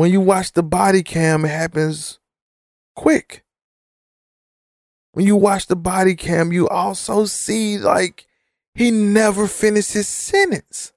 When 0.00 0.10
you 0.10 0.22
watch 0.22 0.52
the 0.52 0.62
body 0.62 1.02
cam, 1.02 1.44
it 1.44 1.48
happens 1.48 2.20
quick. 2.96 3.44
When 5.12 5.26
you 5.26 5.36
watch 5.36 5.66
the 5.66 5.76
body 5.76 6.14
cam, 6.14 6.54
you 6.54 6.66
also 6.70 7.26
see 7.26 7.76
like 7.76 8.26
he 8.74 8.90
never 8.90 9.46
finished 9.46 9.92
his 9.92 10.08
sentence. 10.08 10.94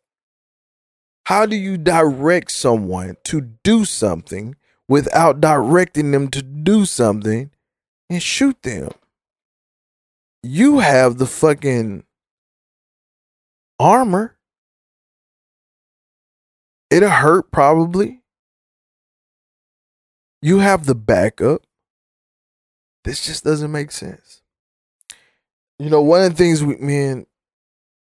How 1.26 1.46
do 1.46 1.58
you 1.58 1.78
direct 1.78 2.52
someone 2.52 3.18
to 3.26 3.42
do 3.42 3.84
something 3.84 4.56
without 4.88 5.42
directing 5.42 6.12
them 6.12 6.30
to 6.30 6.42
do 6.42 6.86
something 6.86 7.52
and 8.10 8.24
shoot 8.24 8.64
them? 8.64 8.88
You 10.44 10.80
have 10.80 11.18
the 11.18 11.28
fucking 11.28 12.06
armor. 13.78 14.38
It'll 16.90 17.10
hurt 17.10 17.52
probably. 17.52 18.23
You 20.44 20.60
have 20.60 20.86
the 20.88 20.96
backup. 20.96 21.64
This 23.06 23.26
just 23.26 23.46
doesn't 23.46 23.72
make 23.72 23.94
sense. 23.94 24.42
You 25.80 25.90
know, 25.90 26.02
one 26.02 26.22
of 26.22 26.32
the 26.32 26.36
things 26.38 26.62
we 26.62 26.76
me 26.78 27.06
and 27.06 27.26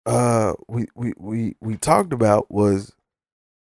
uh 0.05 0.53
we 0.69 0.89
we 0.95 1.15
we 1.17 1.57
we 1.63 1.79
talked 1.79 2.13
about 2.13 2.51
was, 2.51 2.93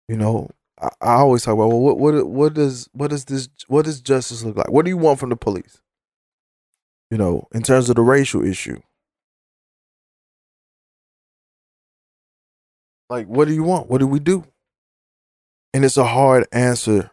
you 0.07 0.15
know, 0.15 0.49
I, 0.81 0.89
I 1.01 1.13
always 1.15 1.43
talk 1.43 1.55
about 1.55 1.67
well 1.67 1.81
what 1.81 1.99
what 1.99 2.25
what 2.25 2.53
does 2.53 2.89
what 2.93 3.09
does 3.09 3.25
this 3.25 3.49
what 3.67 3.83
does 3.83 3.99
justice 3.99 4.43
look 4.45 4.55
like? 4.55 4.71
What 4.71 4.85
do 4.85 4.91
you 4.91 4.97
want 4.97 5.19
from 5.19 5.31
the 5.31 5.35
police? 5.35 5.81
You 7.11 7.17
know, 7.17 7.49
in 7.53 7.63
terms 7.63 7.89
of 7.89 7.97
the 7.97 8.01
racial 8.01 8.45
issue. 8.45 8.79
Like, 13.09 13.27
what 13.27 13.49
do 13.49 13.53
you 13.53 13.63
want? 13.63 13.89
What 13.89 13.99
do 13.99 14.07
we 14.07 14.19
do? 14.19 14.45
And 15.73 15.85
it's 15.85 15.97
a 15.97 16.05
hard 16.05 16.47
answer. 16.53 17.11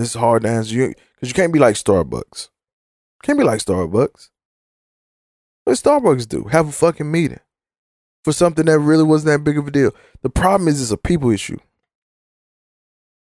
It's 0.00 0.14
hard 0.14 0.42
to 0.42 0.48
answer 0.48 0.74
you 0.74 0.94
because 1.14 1.28
you 1.28 1.34
can't 1.34 1.52
be 1.52 1.58
like 1.58 1.74
Starbucks. 1.74 2.48
Can't 3.22 3.38
be 3.38 3.44
like 3.44 3.60
Starbucks. 3.60 4.30
What 5.64 5.76
Starbucks 5.76 6.26
do? 6.26 6.44
Have 6.44 6.68
a 6.68 6.72
fucking 6.72 7.10
meeting 7.10 7.40
for 8.24 8.32
something 8.32 8.64
that 8.66 8.78
really 8.78 9.04
wasn't 9.04 9.28
that 9.28 9.44
big 9.44 9.58
of 9.58 9.68
a 9.68 9.70
deal. 9.70 9.94
The 10.22 10.30
problem 10.30 10.68
is 10.68 10.80
it's 10.80 10.90
a 10.90 10.96
people 10.96 11.30
issue. 11.30 11.58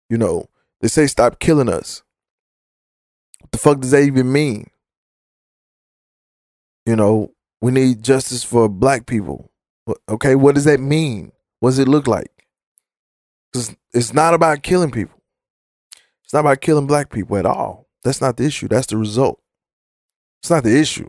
You 0.09 0.19
know, 0.19 0.49
they 0.81 0.89
say 0.89 1.07
stop 1.07 1.39
killing 1.39 1.69
us. 1.69 2.03
What 3.41 3.53
the 3.53 3.59
fuck 3.59 3.81
does 3.81 3.91
that 3.91 4.03
even 4.03 4.33
mean? 4.33 4.71
You 6.87 6.97
know, 6.97 7.33
we 7.61 7.73
need 7.73 8.03
justice 8.03 8.43
for 8.43 8.69
black 8.69 9.07
people. 9.07 9.51
Okay, 10.09 10.35
what 10.35 10.55
does 10.55 10.65
that 10.65 10.81
mean? 10.81 11.33
What 11.61 11.71
does 11.71 11.79
it 11.79 11.89
look 11.89 12.07
like? 12.07 12.31
It's 13.93 14.13
not 14.13 14.35
about 14.35 14.63
killing 14.63 14.91
people. 14.91 15.14
It's 16.25 16.33
not 16.33 16.41
about 16.41 16.61
killing 16.61 16.87
black 16.87 17.11
people 17.11 17.37
at 17.37 17.47
all. 17.47 17.89
That's 18.03 18.21
not 18.21 18.37
the 18.37 18.45
issue. 18.45 18.69
That's 18.69 18.87
the 18.87 18.97
result. 18.97 19.41
It's 20.43 20.51
not 20.51 20.65
the 20.65 20.79
issue. 20.79 21.09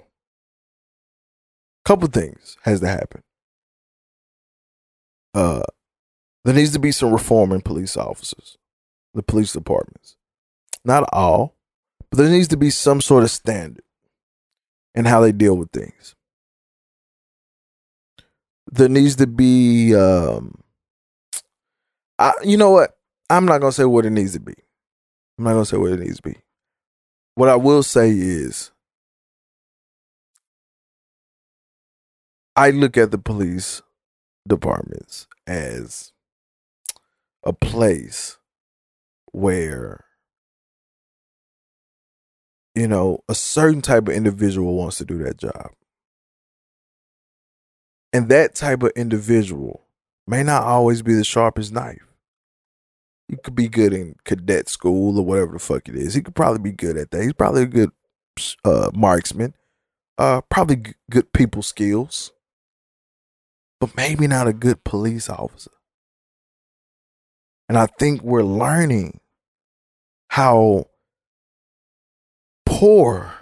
Couple 1.85 2.07
things 2.07 2.57
has 2.63 2.79
to 2.79 2.87
happen. 2.87 3.21
Uh, 5.33 5.63
there 6.45 6.53
needs 6.53 6.71
to 6.73 6.79
be 6.79 6.91
some 6.91 7.11
reform 7.11 7.51
in 7.51 7.61
police 7.61 7.97
officers, 7.97 8.57
the 9.13 9.23
police 9.23 9.53
departments. 9.53 10.15
Not 10.83 11.09
all, 11.11 11.55
but 12.09 12.17
there 12.17 12.29
needs 12.29 12.47
to 12.49 12.57
be 12.57 12.69
some 12.69 13.01
sort 13.01 13.23
of 13.23 13.31
standard 13.31 13.83
in 14.95 15.05
how 15.05 15.21
they 15.21 15.31
deal 15.31 15.57
with 15.57 15.71
things. 15.71 16.15
There 18.71 18.89
needs 18.89 19.17
to 19.17 19.27
be, 19.27 19.95
um, 19.95 20.61
I, 22.17 22.33
you 22.43 22.57
know 22.57 22.71
what? 22.71 22.97
I'm 23.29 23.45
not 23.45 23.59
gonna 23.61 23.71
say 23.71 23.85
what 23.85 24.05
it 24.05 24.11
needs 24.11 24.33
to 24.33 24.39
be. 24.39 24.55
I'm 25.37 25.43
not 25.45 25.53
gonna 25.53 25.65
say 25.65 25.77
what 25.77 25.91
it 25.91 25.99
needs 25.99 26.17
to 26.17 26.21
be. 26.23 26.37
What 27.35 27.49
I 27.49 27.55
will 27.55 27.83
say 27.83 28.11
is, 28.11 28.71
I 32.55 32.71
look 32.71 32.95
at 32.97 33.11
the 33.11 33.17
police 33.17 33.81
departments 34.47 35.27
as 35.45 36.13
a 37.43 37.51
place 37.51 38.37
where 39.31 40.05
you 42.73 42.87
know 42.87 43.19
a 43.27 43.35
certain 43.35 43.81
type 43.81 44.07
of 44.07 44.13
individual 44.13 44.75
wants 44.75 44.97
to 44.97 45.05
do 45.05 45.17
that 45.19 45.37
job 45.37 45.71
and 48.13 48.29
that 48.29 48.55
type 48.55 48.81
of 48.83 48.91
individual 48.95 49.81
may 50.25 50.41
not 50.41 50.63
always 50.63 51.01
be 51.01 51.13
the 51.13 51.23
sharpest 51.23 51.73
knife 51.73 52.14
he 53.27 53.37
could 53.37 53.55
be 53.55 53.67
good 53.67 53.93
in 53.93 54.15
cadet 54.25 54.69
school 54.69 55.17
or 55.19 55.25
whatever 55.25 55.53
the 55.53 55.59
fuck 55.59 55.87
it 55.89 55.95
is 55.95 56.13
he 56.13 56.21
could 56.21 56.35
probably 56.35 56.59
be 56.59 56.71
good 56.71 56.97
at 56.97 57.11
that 57.11 57.23
he's 57.23 57.33
probably 57.33 57.63
a 57.63 57.67
good 57.67 57.91
uh, 58.63 58.89
marksman 58.93 59.53
uh, 60.17 60.41
probably 60.49 60.77
g- 60.77 60.93
good 61.09 61.31
people 61.33 61.61
skills 61.61 62.31
but 63.79 63.95
maybe 63.95 64.27
not 64.27 64.47
a 64.47 64.53
good 64.53 64.83
police 64.83 65.29
officer. 65.29 65.71
And 67.67 67.77
I 67.77 67.87
think 67.87 68.21
we're 68.21 68.43
learning 68.43 69.19
how 70.29 70.85
poor 72.65 73.33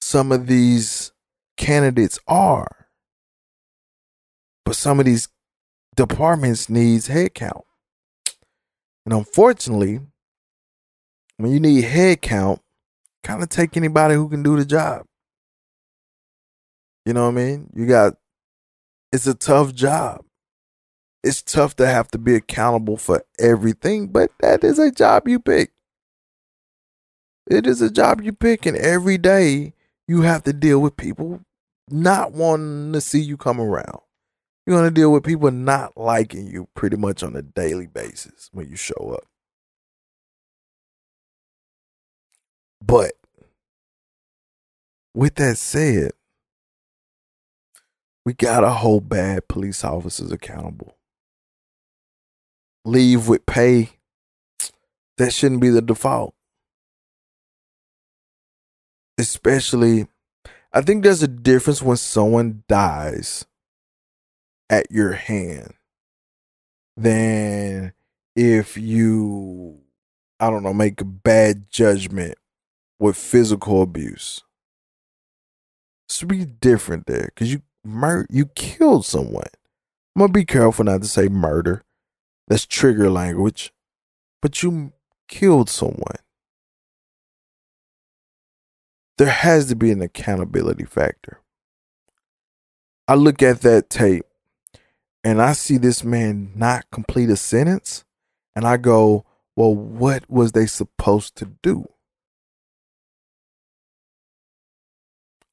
some 0.00 0.32
of 0.32 0.46
these 0.46 1.12
candidates 1.56 2.18
are. 2.26 2.88
But 4.64 4.76
some 4.76 4.98
of 4.98 5.06
these 5.06 5.28
departments 5.94 6.68
needs 6.68 7.08
headcount. 7.08 7.62
And 9.04 9.14
unfortunately, 9.14 10.00
when 11.36 11.52
you 11.52 11.60
need 11.60 11.84
headcount, 11.84 12.60
kind 13.22 13.42
of 13.42 13.48
take 13.48 13.76
anybody 13.76 14.14
who 14.14 14.28
can 14.28 14.42
do 14.42 14.56
the 14.56 14.64
job. 14.64 15.04
You 17.04 17.12
know 17.12 17.24
what 17.24 17.38
I 17.38 17.44
mean? 17.44 17.70
You 17.74 17.86
got 17.86 18.14
it's 19.12 19.26
a 19.26 19.34
tough 19.34 19.74
job. 19.74 20.24
It's 21.22 21.42
tough 21.42 21.76
to 21.76 21.86
have 21.86 22.08
to 22.10 22.18
be 22.18 22.34
accountable 22.34 22.96
for 22.96 23.24
everything, 23.38 24.08
but 24.08 24.30
that 24.40 24.64
is 24.64 24.78
a 24.78 24.90
job 24.90 25.28
you 25.28 25.38
pick. 25.38 25.70
It 27.48 27.66
is 27.66 27.80
a 27.80 27.90
job 27.90 28.22
you 28.22 28.32
pick, 28.32 28.66
and 28.66 28.76
every 28.76 29.18
day 29.18 29.74
you 30.08 30.22
have 30.22 30.42
to 30.44 30.52
deal 30.52 30.80
with 30.80 30.96
people 30.96 31.40
not 31.90 32.32
wanting 32.32 32.92
to 32.92 33.00
see 33.00 33.20
you 33.20 33.36
come 33.36 33.60
around. 33.60 34.00
You're 34.66 34.78
going 34.78 34.88
to 34.88 34.94
deal 34.94 35.12
with 35.12 35.24
people 35.24 35.50
not 35.50 35.96
liking 35.96 36.46
you 36.46 36.68
pretty 36.74 36.96
much 36.96 37.22
on 37.22 37.36
a 37.36 37.42
daily 37.42 37.86
basis 37.86 38.48
when 38.52 38.68
you 38.70 38.76
show 38.76 39.14
up. 39.14 39.26
But 42.80 43.12
with 45.14 45.34
that 45.36 45.58
said, 45.58 46.12
we 48.24 48.32
got 48.32 48.60
to 48.60 48.70
hold 48.70 49.08
bad 49.08 49.48
police 49.48 49.84
officers 49.84 50.32
accountable. 50.32 50.96
Leave 52.86 53.28
with 53.28 53.44
pay, 53.46 53.90
that 55.18 55.32
shouldn't 55.32 55.60
be 55.60 55.68
the 55.68 55.82
default. 55.82 56.34
Especially, 59.18 60.06
I 60.72 60.80
think 60.80 61.02
there's 61.02 61.22
a 61.22 61.28
difference 61.28 61.82
when 61.82 61.96
someone 61.96 62.64
dies 62.68 63.46
at 64.70 64.90
your 64.90 65.12
hand 65.12 65.74
than 66.96 67.92
if 68.36 68.76
you, 68.76 69.80
I 70.40 70.50
don't 70.50 70.62
know, 70.62 70.74
make 70.74 71.00
a 71.00 71.04
bad 71.04 71.70
judgment 71.70 72.36
with 72.98 73.16
physical 73.16 73.82
abuse. 73.82 74.42
It's 76.08 76.22
be 76.22 76.44
different 76.44 77.06
there 77.06 77.30
because 77.34 77.52
you 77.52 77.62
mur- 77.84 78.26
you 78.30 78.46
killed 78.46 79.04
someone. 79.04 79.48
I'm 80.14 80.20
gonna 80.20 80.32
be 80.32 80.44
careful 80.44 80.84
not 80.84 81.02
to 81.02 81.08
say 81.08 81.28
murder. 81.28 81.82
That's 82.46 82.66
trigger 82.66 83.10
language. 83.10 83.72
But 84.42 84.62
you 84.62 84.92
killed 85.28 85.70
someone. 85.70 86.18
There 89.16 89.28
has 89.28 89.66
to 89.66 89.76
be 89.76 89.90
an 89.90 90.02
accountability 90.02 90.84
factor. 90.84 91.40
I 93.08 93.14
look 93.14 93.42
at 93.42 93.62
that 93.62 93.90
tape 93.90 94.24
and 95.24 95.42
I 95.42 95.54
see 95.54 95.78
this 95.78 96.04
man 96.04 96.52
not 96.54 96.84
complete 96.92 97.30
a 97.30 97.36
sentence, 97.36 98.04
and 98.56 98.66
I 98.66 98.76
go, 98.76 99.26
well, 99.56 99.74
what 99.74 100.30
was 100.30 100.52
they 100.52 100.66
supposed 100.66 101.36
to 101.36 101.46
do? 101.62 101.86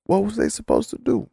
What 0.06 0.24
was 0.26 0.36
they 0.38 0.50
supposed 0.50 0.90
to 0.92 0.98
do? 1.00 1.30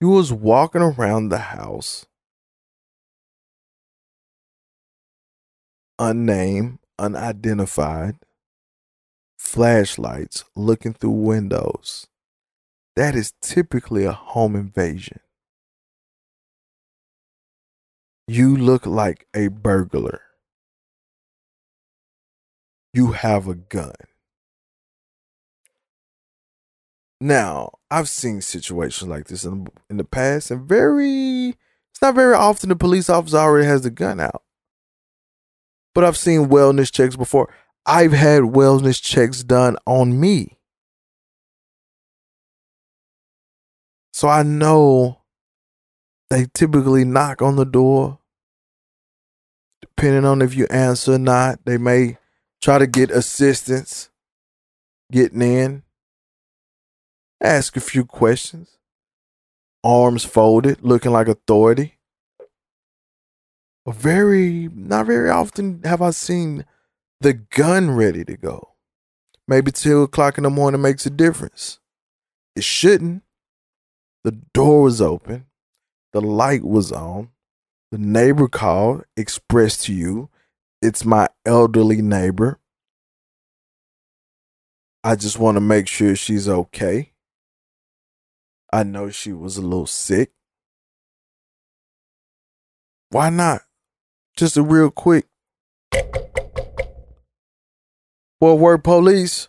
He 0.00 0.06
was 0.06 0.32
walking 0.32 0.82
around 0.82 1.28
the 1.30 1.38
house, 1.38 2.06
unnamed, 5.98 6.78
unidentified, 6.98 8.16
flashlights, 9.38 10.44
looking 10.56 10.94
through 10.94 11.10
windows. 11.10 12.08
That 12.94 13.14
is 13.14 13.32
typically 13.40 14.04
a 14.04 14.12
home 14.12 14.54
invasion. 14.54 15.20
You 18.28 18.56
look 18.56 18.86
like 18.86 19.26
a 19.34 19.48
burglar. 19.48 20.20
You 22.92 23.12
have 23.12 23.48
a 23.48 23.54
gun. 23.54 23.94
Now, 27.20 27.72
I've 27.90 28.08
seen 28.08 28.40
situations 28.40 29.08
like 29.08 29.26
this 29.26 29.44
in, 29.44 29.68
in 29.88 29.96
the 29.96 30.04
past, 30.04 30.50
and 30.50 30.68
very, 30.68 31.50
it's 31.90 32.02
not 32.02 32.14
very 32.14 32.34
often 32.34 32.68
the 32.68 32.76
police 32.76 33.08
officer 33.08 33.38
already 33.38 33.66
has 33.66 33.82
the 33.82 33.90
gun 33.90 34.20
out. 34.20 34.42
But 35.94 36.04
I've 36.04 36.16
seen 36.16 36.48
wellness 36.48 36.92
checks 36.92 37.16
before. 37.16 37.52
I've 37.86 38.12
had 38.12 38.42
wellness 38.42 39.00
checks 39.00 39.42
done 39.42 39.76
on 39.86 40.18
me. 40.18 40.58
So 44.22 44.28
I 44.28 44.44
know 44.44 45.18
they 46.30 46.46
typically 46.54 47.04
knock 47.04 47.42
on 47.42 47.56
the 47.56 47.64
door. 47.64 48.20
Depending 49.80 50.24
on 50.24 50.40
if 50.40 50.54
you 50.54 50.68
answer 50.70 51.14
or 51.14 51.18
not, 51.18 51.64
they 51.64 51.76
may 51.76 52.18
try 52.60 52.78
to 52.78 52.86
get 52.86 53.10
assistance 53.10 54.10
getting 55.10 55.42
in. 55.42 55.82
Ask 57.40 57.76
a 57.76 57.80
few 57.80 58.04
questions. 58.04 58.78
Arms 59.82 60.24
folded, 60.24 60.82
looking 60.82 61.10
like 61.10 61.26
authority. 61.26 61.98
But 63.84 63.96
very, 63.96 64.68
not 64.72 65.06
very 65.06 65.30
often 65.30 65.82
have 65.82 66.00
I 66.00 66.10
seen 66.10 66.64
the 67.20 67.32
gun 67.32 67.90
ready 67.90 68.24
to 68.26 68.36
go. 68.36 68.68
Maybe 69.48 69.72
two 69.72 70.02
o'clock 70.02 70.38
in 70.38 70.44
the 70.44 70.50
morning 70.50 70.80
makes 70.80 71.06
a 71.06 71.10
difference. 71.10 71.80
It 72.54 72.62
shouldn't. 72.62 73.24
The 74.24 74.32
door 74.54 74.82
was 74.82 75.00
open. 75.00 75.46
The 76.12 76.20
light 76.20 76.64
was 76.64 76.92
on. 76.92 77.30
The 77.90 77.98
neighbor 77.98 78.48
called, 78.48 79.04
expressed 79.16 79.84
to 79.84 79.92
you, 79.92 80.30
it's 80.80 81.04
my 81.04 81.28
elderly 81.44 82.02
neighbor. 82.02 82.58
I 85.04 85.16
just 85.16 85.38
want 85.38 85.56
to 85.56 85.60
make 85.60 85.88
sure 85.88 86.14
she's 86.14 86.48
okay. 86.48 87.12
I 88.72 88.84
know 88.84 89.10
she 89.10 89.32
was 89.32 89.56
a 89.56 89.62
little 89.62 89.86
sick. 89.86 90.30
Why 93.10 93.28
not? 93.28 93.62
Just 94.36 94.56
a 94.56 94.62
real 94.62 94.90
quick. 94.90 95.26
Well, 98.40 98.56
word 98.56 98.82
police. 98.82 99.48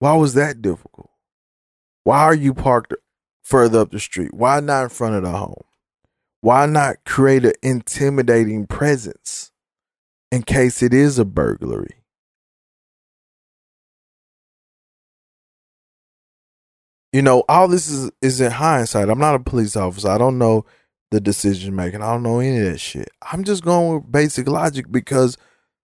Why 0.00 0.14
was 0.14 0.34
that 0.34 0.60
difficult? 0.60 1.09
Why 2.04 2.20
are 2.20 2.34
you 2.34 2.54
parked 2.54 2.94
further 3.42 3.80
up 3.80 3.90
the 3.90 4.00
street? 4.00 4.32
Why 4.32 4.60
not 4.60 4.84
in 4.84 4.88
front 4.88 5.16
of 5.16 5.22
the 5.22 5.30
home? 5.30 5.62
Why 6.40 6.66
not 6.66 7.04
create 7.04 7.44
an 7.44 7.52
intimidating 7.62 8.66
presence 8.66 9.50
in 10.32 10.42
case 10.42 10.82
it 10.82 10.94
is 10.94 11.18
a 11.18 11.24
burglary? 11.24 11.96
You 17.12 17.22
know, 17.22 17.44
all 17.48 17.66
this 17.66 17.88
is 17.88 18.10
is 18.22 18.40
in 18.40 18.52
hindsight. 18.52 19.10
I'm 19.10 19.18
not 19.18 19.34
a 19.34 19.40
police 19.40 19.76
officer. 19.76 20.08
I 20.08 20.18
don't 20.18 20.38
know 20.38 20.64
the 21.10 21.20
decision 21.20 21.74
making. 21.74 22.02
I 22.02 22.12
don't 22.12 22.22
know 22.22 22.38
any 22.38 22.58
of 22.58 22.72
that 22.72 22.78
shit. 22.78 23.10
I'm 23.32 23.42
just 23.42 23.64
going 23.64 23.94
with 23.94 24.12
basic 24.12 24.48
logic 24.48 24.86
because 24.90 25.36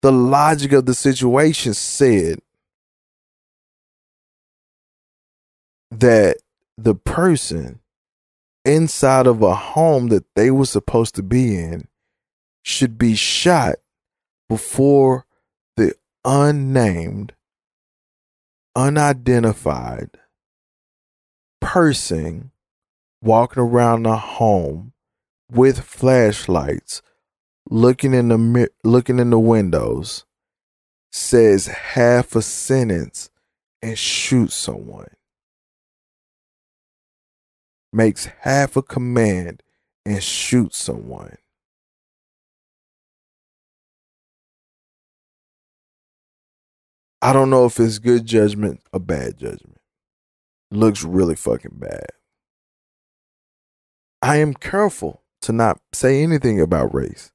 the 0.01 0.11
logic 0.11 0.73
of 0.73 0.85
the 0.85 0.93
situation 0.93 1.73
said 1.73 2.39
that 5.91 6.37
the 6.77 6.95
person 6.95 7.79
inside 8.63 9.27
of 9.27 9.41
a 9.41 9.55
home 9.55 10.07
that 10.07 10.25
they 10.35 10.51
were 10.51 10.65
supposed 10.65 11.15
to 11.15 11.23
be 11.23 11.55
in 11.55 11.87
should 12.63 12.97
be 12.97 13.15
shot 13.15 13.75
before 14.49 15.25
the 15.77 15.93
unnamed, 16.23 17.33
unidentified 18.75 20.09
person 21.61 22.51
walking 23.21 23.61
around 23.61 24.03
the 24.03 24.17
home 24.17 24.93
with 25.51 25.79
flashlights 25.79 27.01
looking 27.69 28.13
in 28.13 28.27
the 28.29 28.69
looking 28.83 29.19
in 29.19 29.31
the 29.31 29.39
windows 29.39 30.25
says 31.11 31.67
half 31.67 32.35
a 32.35 32.41
sentence 32.41 33.29
and 33.81 33.97
shoots 33.97 34.53
someone 34.53 35.14
makes 37.95 38.25
half 38.41 38.75
a 38.75 38.81
command 38.81 39.63
and 40.05 40.21
shoots 40.21 40.77
someone. 40.77 41.37
I 47.21 47.33
don't 47.33 47.49
know 47.49 47.65
if 47.65 47.79
it's 47.79 47.97
good 47.97 48.25
judgment 48.25 48.81
or 48.93 48.99
bad 48.99 49.37
judgment. 49.37 49.79
Looks 50.69 51.03
really 51.03 51.35
fucking 51.35 51.75
bad. 51.75 52.07
I 54.21 54.37
am 54.37 54.53
careful 54.53 55.23
to 55.41 55.51
not 55.51 55.79
say 55.93 56.21
anything 56.21 56.59
about 56.59 56.93
race 56.93 57.31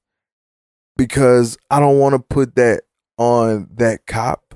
because 0.96 1.56
I 1.70 1.80
don't 1.80 1.98
want 1.98 2.14
to 2.14 2.18
put 2.18 2.54
that 2.56 2.82
on 3.16 3.68
that 3.74 4.06
cop 4.06 4.54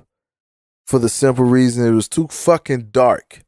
for 0.86 0.98
the 0.98 1.08
simple 1.08 1.44
reason 1.44 1.86
it 1.86 1.90
was 1.90 2.08
too 2.08 2.28
fucking 2.28 2.90
dark 2.90 3.44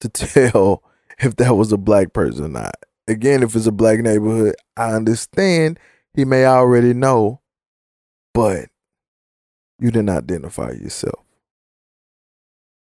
to 0.00 0.08
tell 0.10 0.82
if 1.20 1.36
that 1.36 1.54
was 1.54 1.72
a 1.72 1.76
black 1.76 2.12
person 2.12 2.44
or 2.44 2.48
not. 2.48 2.76
Again, 3.06 3.42
if 3.42 3.54
it's 3.54 3.66
a 3.66 3.72
black 3.72 4.00
neighborhood, 4.00 4.54
I 4.76 4.92
understand 4.92 5.78
he 6.14 6.24
may 6.24 6.46
already 6.46 6.94
know, 6.94 7.40
but 8.32 8.68
you 9.78 9.90
didn't 9.90 10.10
identify 10.10 10.70
yourself. 10.72 11.24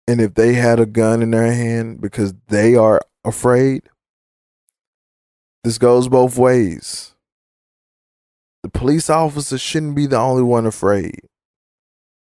And 0.07 0.19
if 0.19 0.33
they 0.35 0.53
had 0.53 0.79
a 0.79 0.85
gun 0.85 1.21
in 1.21 1.31
their 1.31 1.51
hand 1.51 2.01
because 2.01 2.33
they 2.47 2.75
are 2.75 3.01
afraid, 3.23 3.83
this 5.63 5.77
goes 5.77 6.09
both 6.09 6.37
ways. 6.37 7.15
The 8.63 8.69
police 8.69 9.09
officer 9.09 9.57
shouldn't 9.57 9.95
be 9.95 10.05
the 10.05 10.17
only 10.17 10.43
one 10.43 10.65
afraid. 10.65 11.21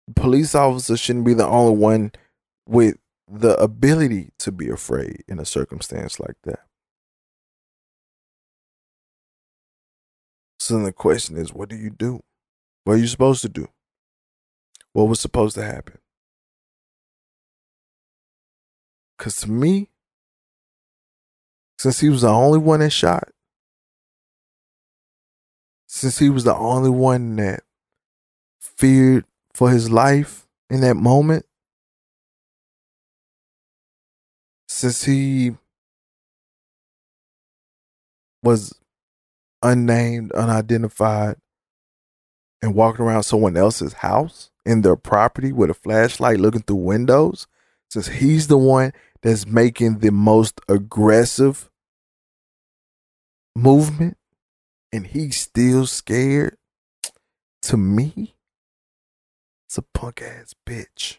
The 0.07 0.13
police 0.13 0.55
officer 0.55 0.97
shouldn't 0.97 1.25
be 1.25 1.33
the 1.33 1.47
only 1.47 1.77
one 1.77 2.11
with 2.67 2.97
the 3.31 3.55
ability 3.61 4.31
to 4.39 4.51
be 4.51 4.69
afraid 4.69 5.23
in 5.27 5.39
a 5.39 5.45
circumstance 5.45 6.19
like 6.19 6.37
that. 6.43 6.65
So 10.59 10.73
then 10.75 10.83
the 10.83 10.91
question 10.91 11.37
is, 11.37 11.53
what 11.53 11.69
do 11.69 11.75
you 11.75 11.89
do? 11.89 12.21
What 12.83 12.93
are 12.93 12.97
you 12.97 13.07
supposed 13.07 13.41
to 13.43 13.49
do? 13.49 13.67
What 14.93 15.05
was 15.05 15.19
supposed 15.19 15.55
to 15.55 15.63
happen? 15.63 15.99
Because 19.17 19.37
to 19.37 19.51
me, 19.51 19.89
since 21.77 21.99
he 21.99 22.09
was 22.09 22.21
the 22.21 22.29
only 22.29 22.59
one 22.59 22.79
that 22.79 22.89
shot, 22.89 23.29
since 25.87 26.19
he 26.19 26.29
was 26.29 26.43
the 26.43 26.55
only 26.55 26.89
one 26.89 27.35
that 27.35 27.63
feared 28.59 29.25
for 29.53 29.69
his 29.69 29.91
life 29.91 30.47
in 30.69 30.81
that 30.81 30.95
moment, 30.95 31.45
since 34.69 35.03
he 35.03 35.55
was 38.43 38.79
unnamed, 39.63 40.31
unidentified, 40.31 41.35
and 42.61 42.75
walking 42.75 43.03
around 43.03 43.23
someone 43.23 43.57
else's 43.57 43.93
house 43.93 44.51
in 44.65 44.81
their 44.81 44.95
property 44.95 45.51
with 45.51 45.71
a 45.71 45.73
flashlight 45.73 46.39
looking 46.39 46.61
through 46.61 46.75
windows, 46.77 47.47
since 47.89 48.07
he's 48.07 48.47
the 48.47 48.57
one 48.57 48.93
that's 49.21 49.47
making 49.47 49.99
the 49.99 50.11
most 50.11 50.61
aggressive 50.69 51.69
movement 53.55 54.17
and 54.93 55.07
he's 55.07 55.39
still 55.39 55.87
scared, 55.87 56.57
to 57.63 57.75
me, 57.75 58.35
it's 59.67 59.77
a 59.77 59.81
punk 59.93 60.21
ass 60.21 60.53
bitch. 60.67 61.17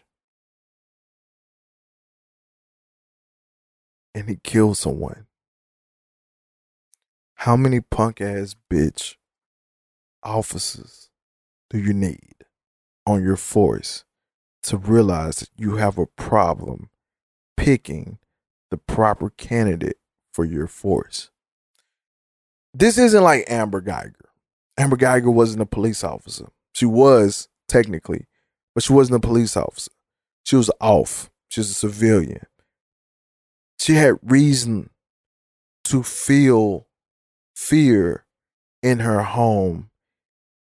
And 4.13 4.27
he 4.27 4.37
killed 4.43 4.77
someone. 4.77 5.27
How 7.35 7.55
many 7.55 7.81
punk 7.81 8.21
ass 8.21 8.55
bitch 8.69 9.15
officers 10.21 11.09
do 11.69 11.79
you 11.79 11.93
need 11.93 12.35
on 13.07 13.23
your 13.23 13.37
force 13.37 14.03
to 14.63 14.77
realize 14.77 15.37
that 15.37 15.49
you 15.55 15.77
have 15.77 15.97
a 15.97 16.05
problem 16.05 16.89
picking 17.57 18.19
the 18.69 18.77
proper 18.77 19.29
candidate 19.31 19.97
for 20.33 20.45
your 20.45 20.67
force? 20.67 21.31
This 22.73 22.97
isn't 22.97 23.23
like 23.23 23.45
Amber 23.47 23.81
Guyger. 23.81 24.13
Amber 24.77 24.97
Guyger 24.97 25.33
wasn't 25.33 25.61
a 25.61 25.65
police 25.65 26.03
officer. 26.03 26.49
She 26.73 26.85
was 26.85 27.49
technically, 27.67 28.27
but 28.73 28.83
she 28.83 28.93
wasn't 28.93 29.23
a 29.23 29.27
police 29.27 29.57
officer. 29.57 29.91
She 30.45 30.55
was 30.55 30.71
off. 30.79 31.29
She 31.49 31.59
was 31.59 31.69
a 31.69 31.73
civilian. 31.73 32.45
She 33.81 33.95
had 33.95 34.19
reason 34.21 34.91
to 35.85 36.03
feel 36.03 36.85
fear 37.55 38.25
in 38.83 38.99
her 38.99 39.23
home 39.23 39.89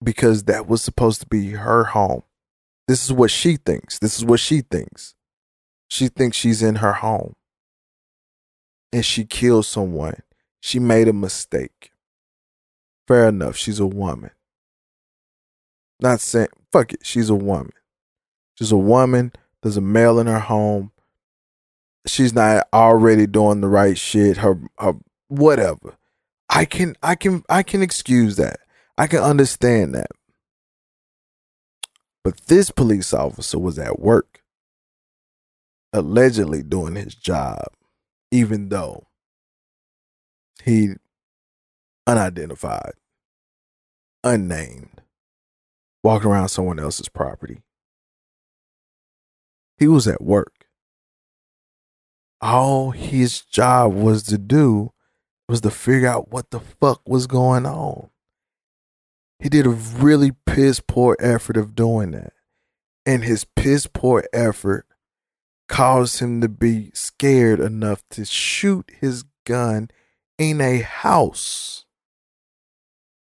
because 0.03 0.43
that 0.43 0.67
was 0.67 0.81
supposed 0.81 1.21
to 1.21 1.27
be 1.27 1.51
her 1.51 1.85
home. 1.85 2.23
This 2.85 3.05
is 3.05 3.13
what 3.13 3.31
she 3.31 3.55
thinks. 3.55 3.97
This 3.99 4.17
is 4.17 4.25
what 4.25 4.41
she 4.41 4.59
thinks. 4.59 5.15
She 5.87 6.09
thinks 6.09 6.35
she's 6.35 6.61
in 6.61 6.75
her 6.75 6.91
home. 6.91 7.37
And 8.91 9.05
she 9.05 9.23
killed 9.23 9.65
someone. 9.65 10.21
She 10.59 10.77
made 10.77 11.07
a 11.07 11.13
mistake. 11.13 11.93
Fair 13.07 13.29
enough. 13.29 13.55
She's 13.55 13.79
a 13.79 13.87
woman. 13.87 14.31
Not 16.01 16.19
saying, 16.19 16.49
fuck 16.73 16.91
it. 16.91 17.05
She's 17.05 17.29
a 17.29 17.35
woman. 17.35 17.71
She's 18.55 18.73
a 18.73 18.77
woman. 18.77 19.31
There's 19.63 19.77
a 19.77 19.81
male 19.81 20.19
in 20.19 20.27
her 20.27 20.39
home. 20.39 20.91
She's 22.07 22.33
not 22.33 22.67
already 22.73 23.27
doing 23.27 23.61
the 23.61 23.67
right 23.67 23.97
shit. 23.97 24.37
Her, 24.37 24.59
her, 24.79 24.93
whatever. 25.27 25.97
I 26.49 26.65
can, 26.65 26.95
I 27.03 27.15
can, 27.15 27.43
I 27.49 27.63
can 27.63 27.81
excuse 27.81 28.37
that. 28.37 28.59
I 28.97 29.07
can 29.07 29.19
understand 29.19 29.93
that. 29.95 30.09
But 32.23 32.47
this 32.47 32.71
police 32.71 33.13
officer 33.13 33.59
was 33.59 33.79
at 33.79 33.99
work, 33.99 34.41
allegedly 35.93 36.63
doing 36.63 36.95
his 36.95 37.15
job, 37.15 37.67
even 38.31 38.69
though 38.69 39.07
he 40.63 40.95
unidentified, 42.05 42.93
unnamed, 44.23 45.01
walking 46.03 46.29
around 46.29 46.49
someone 46.49 46.79
else's 46.79 47.09
property. 47.09 47.61
He 49.77 49.87
was 49.87 50.07
at 50.07 50.21
work. 50.21 50.56
All 52.41 52.91
his 52.91 53.41
job 53.41 53.93
was 53.93 54.23
to 54.23 54.37
do 54.37 54.93
was 55.47 55.61
to 55.61 55.71
figure 55.71 56.07
out 56.07 56.31
what 56.31 56.51
the 56.51 56.59
fuck 56.59 57.01
was 57.07 57.25
going 57.25 57.65
on. 57.65 58.09
He 59.39 59.49
did 59.49 59.65
a 59.65 59.69
really 59.69 60.31
piss 60.45 60.79
poor 60.79 61.15
effort 61.19 61.57
of 61.57 61.75
doing 61.75 62.11
that. 62.11 62.33
And 63.05 63.23
his 63.23 63.45
piss 63.45 63.87
poor 63.87 64.25
effort 64.33 64.85
caused 65.67 66.19
him 66.19 66.41
to 66.41 66.49
be 66.49 66.91
scared 66.93 67.59
enough 67.59 68.03
to 68.11 68.25
shoot 68.25 68.91
his 68.99 69.23
gun 69.45 69.89
in 70.37 70.59
a 70.59 70.79
house. 70.79 71.85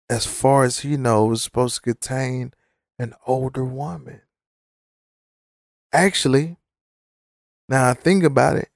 As 0.10 0.26
far 0.26 0.66
as 0.66 0.80
he 0.80 0.97
knows, 0.97 1.41
supposed 1.41 1.76
to 1.76 1.82
contain 1.82 2.54
an 2.99 3.14
older 3.26 3.64
woman. 3.64 4.22
Actually, 5.93 6.58
now 7.70 7.89
I 7.89 7.93
think 7.93 8.24
about 8.24 8.58
it, 8.58 8.70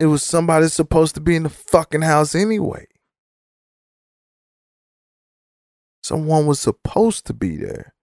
it 0.00 0.06
was 0.06 0.22
somebody 0.22 0.68
supposed 0.68 1.14
to 1.16 1.20
be 1.20 1.36
in 1.36 1.42
the 1.44 1.48
fucking 1.48 2.02
house 2.02 2.34
anyway. 2.34 2.86
Someone 6.02 6.46
was 6.46 6.60
supposed 6.60 7.26
to 7.26 7.34
be 7.34 7.56
there. 7.56 7.94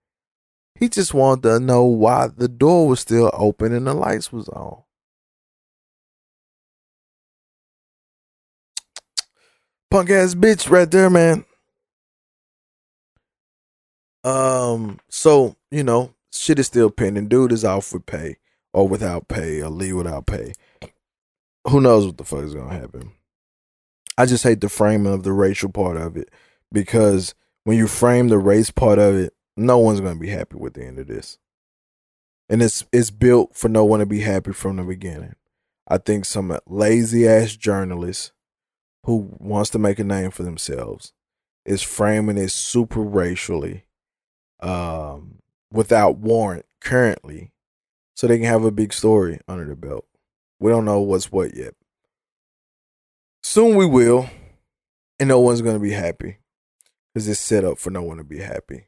He 0.76 0.90
just 0.90 1.14
wanted 1.14 1.44
to 1.44 1.60
know 1.60 1.86
why 1.86 2.28
the 2.28 2.50
door 2.50 2.88
was 2.90 3.00
still 3.00 3.32
open 3.34 3.74
and 3.74 3.88
the 3.88 3.94
lights 3.94 4.32
was 4.32 4.50
on. 4.50 4.84
Punk 9.90 10.10
ass 10.10 10.36
bitch 10.36 10.70
right 10.70 10.92
there, 10.92 11.10
man. 11.10 11.46
Um, 14.26 15.00
so, 15.10 15.56
you 15.72 15.84
know, 15.84 16.14
shit 16.34 16.60
is 16.60 16.68
still 16.68 16.90
pending. 16.90 17.30
Dude 17.30 17.54
is 17.54 17.64
off 17.64 17.94
with 17.94 18.06
pay 18.06 18.38
or 18.74 18.88
without 18.88 19.30
pay 19.30 19.62
or 19.62 19.70
leave 19.70 19.96
without 19.96 20.26
pay. 20.26 20.54
Who 21.70 21.82
knows 21.82 22.06
what 22.06 22.18
the 22.18 22.24
fuck 22.24 22.44
is 22.44 22.54
gonna 22.54 22.74
happen? 22.74 23.12
I 24.18 24.26
just 24.26 24.44
hate 24.44 24.62
the 24.62 24.70
framing 24.70 25.12
of 25.12 25.24
the 25.24 25.34
racial 25.34 25.70
part 25.70 25.98
of 25.98 26.16
it 26.16 26.30
because 26.72 27.34
when 27.64 27.78
you 27.78 27.88
frame 27.88 28.30
the 28.30 28.38
race 28.38 28.72
part 28.72 29.00
of 29.00 29.16
it, 29.16 29.34
no 29.58 29.78
one's 29.78 30.00
gonna 30.00 30.20
be 30.20 30.30
happy 30.30 30.58
with 30.58 30.74
the 30.76 30.86
end 30.86 31.00
of 31.00 31.08
this. 31.08 31.38
And 32.48 32.62
it's 32.62 32.86
it's 32.92 33.10
built 33.10 33.56
for 33.56 33.70
no 33.70 33.84
one 33.84 34.00
to 34.00 34.06
be 34.06 34.22
happy 34.22 34.54
from 34.54 34.76
the 34.78 34.84
beginning. 34.84 35.36
I 35.88 35.98
think 35.98 36.26
some 36.26 36.58
lazy 36.68 37.28
ass 37.28 37.56
journalist 37.56 38.32
who 39.04 39.30
wants 39.40 39.70
to 39.72 39.80
make 39.80 40.00
a 40.00 40.04
name 40.04 40.32
for 40.32 40.44
themselves 40.44 41.14
is 41.64 41.82
framing 41.82 42.38
it 42.38 42.52
super 42.52 43.02
racially, 43.02 43.86
um, 44.62 45.40
without 45.72 46.18
warrant 46.18 46.66
currently, 46.82 47.52
so 48.16 48.28
they 48.28 48.38
can 48.38 48.48
have 48.48 48.64
a 48.64 48.72
big 48.72 48.94
story 48.94 49.40
under 49.48 49.66
the 49.66 49.76
belt. 49.76 50.06
We 50.60 50.72
don't 50.72 50.86
know 50.86 51.02
what's 51.02 51.32
what 51.32 51.56
yet. 51.56 51.74
Soon 53.44 53.76
we 53.76 53.86
will, 53.86 54.30
and 55.20 55.30
no 55.30 55.40
one's 55.40 55.62
gonna 55.62 55.80
be 55.80 55.92
happy 55.92 56.40
because 57.16 57.30
it's 57.30 57.40
set 57.40 57.64
up 57.64 57.78
for 57.78 57.92
no 57.92 58.02
one 58.02 58.18
to 58.18 58.26
be 58.26 58.40
happy. 58.40 58.88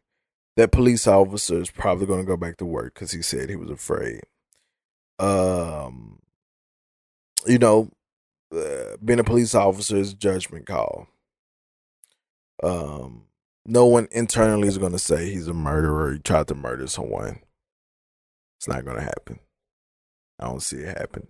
That 0.57 0.71
police 0.71 1.07
officer 1.07 1.61
is 1.61 1.71
probably 1.71 2.07
going 2.07 2.19
to 2.19 2.25
go 2.25 2.35
back 2.35 2.57
to 2.57 2.65
work 2.65 2.93
because 2.93 3.11
he 3.11 3.21
said 3.21 3.49
he 3.49 3.55
was 3.55 3.69
afraid. 3.69 4.21
Um, 5.17 6.19
you 7.45 7.57
know, 7.57 7.89
uh, 8.53 8.97
being 9.03 9.19
a 9.19 9.23
police 9.23 9.55
officer 9.55 9.95
is 9.95 10.13
judgment 10.13 10.65
call. 10.65 11.07
Um, 12.63 13.27
no 13.65 13.85
one 13.85 14.07
internally 14.11 14.67
is 14.67 14.77
going 14.77 14.91
to 14.91 14.99
say 14.99 15.29
he's 15.29 15.47
a 15.47 15.53
murderer. 15.53 16.13
He 16.13 16.19
tried 16.19 16.47
to 16.47 16.55
murder 16.55 16.87
someone. 16.87 17.39
It's 18.57 18.67
not 18.67 18.83
going 18.83 18.97
to 18.97 19.03
happen. 19.03 19.39
I 20.39 20.45
don't 20.45 20.61
see 20.61 20.77
it 20.77 20.97
happen. 20.97 21.27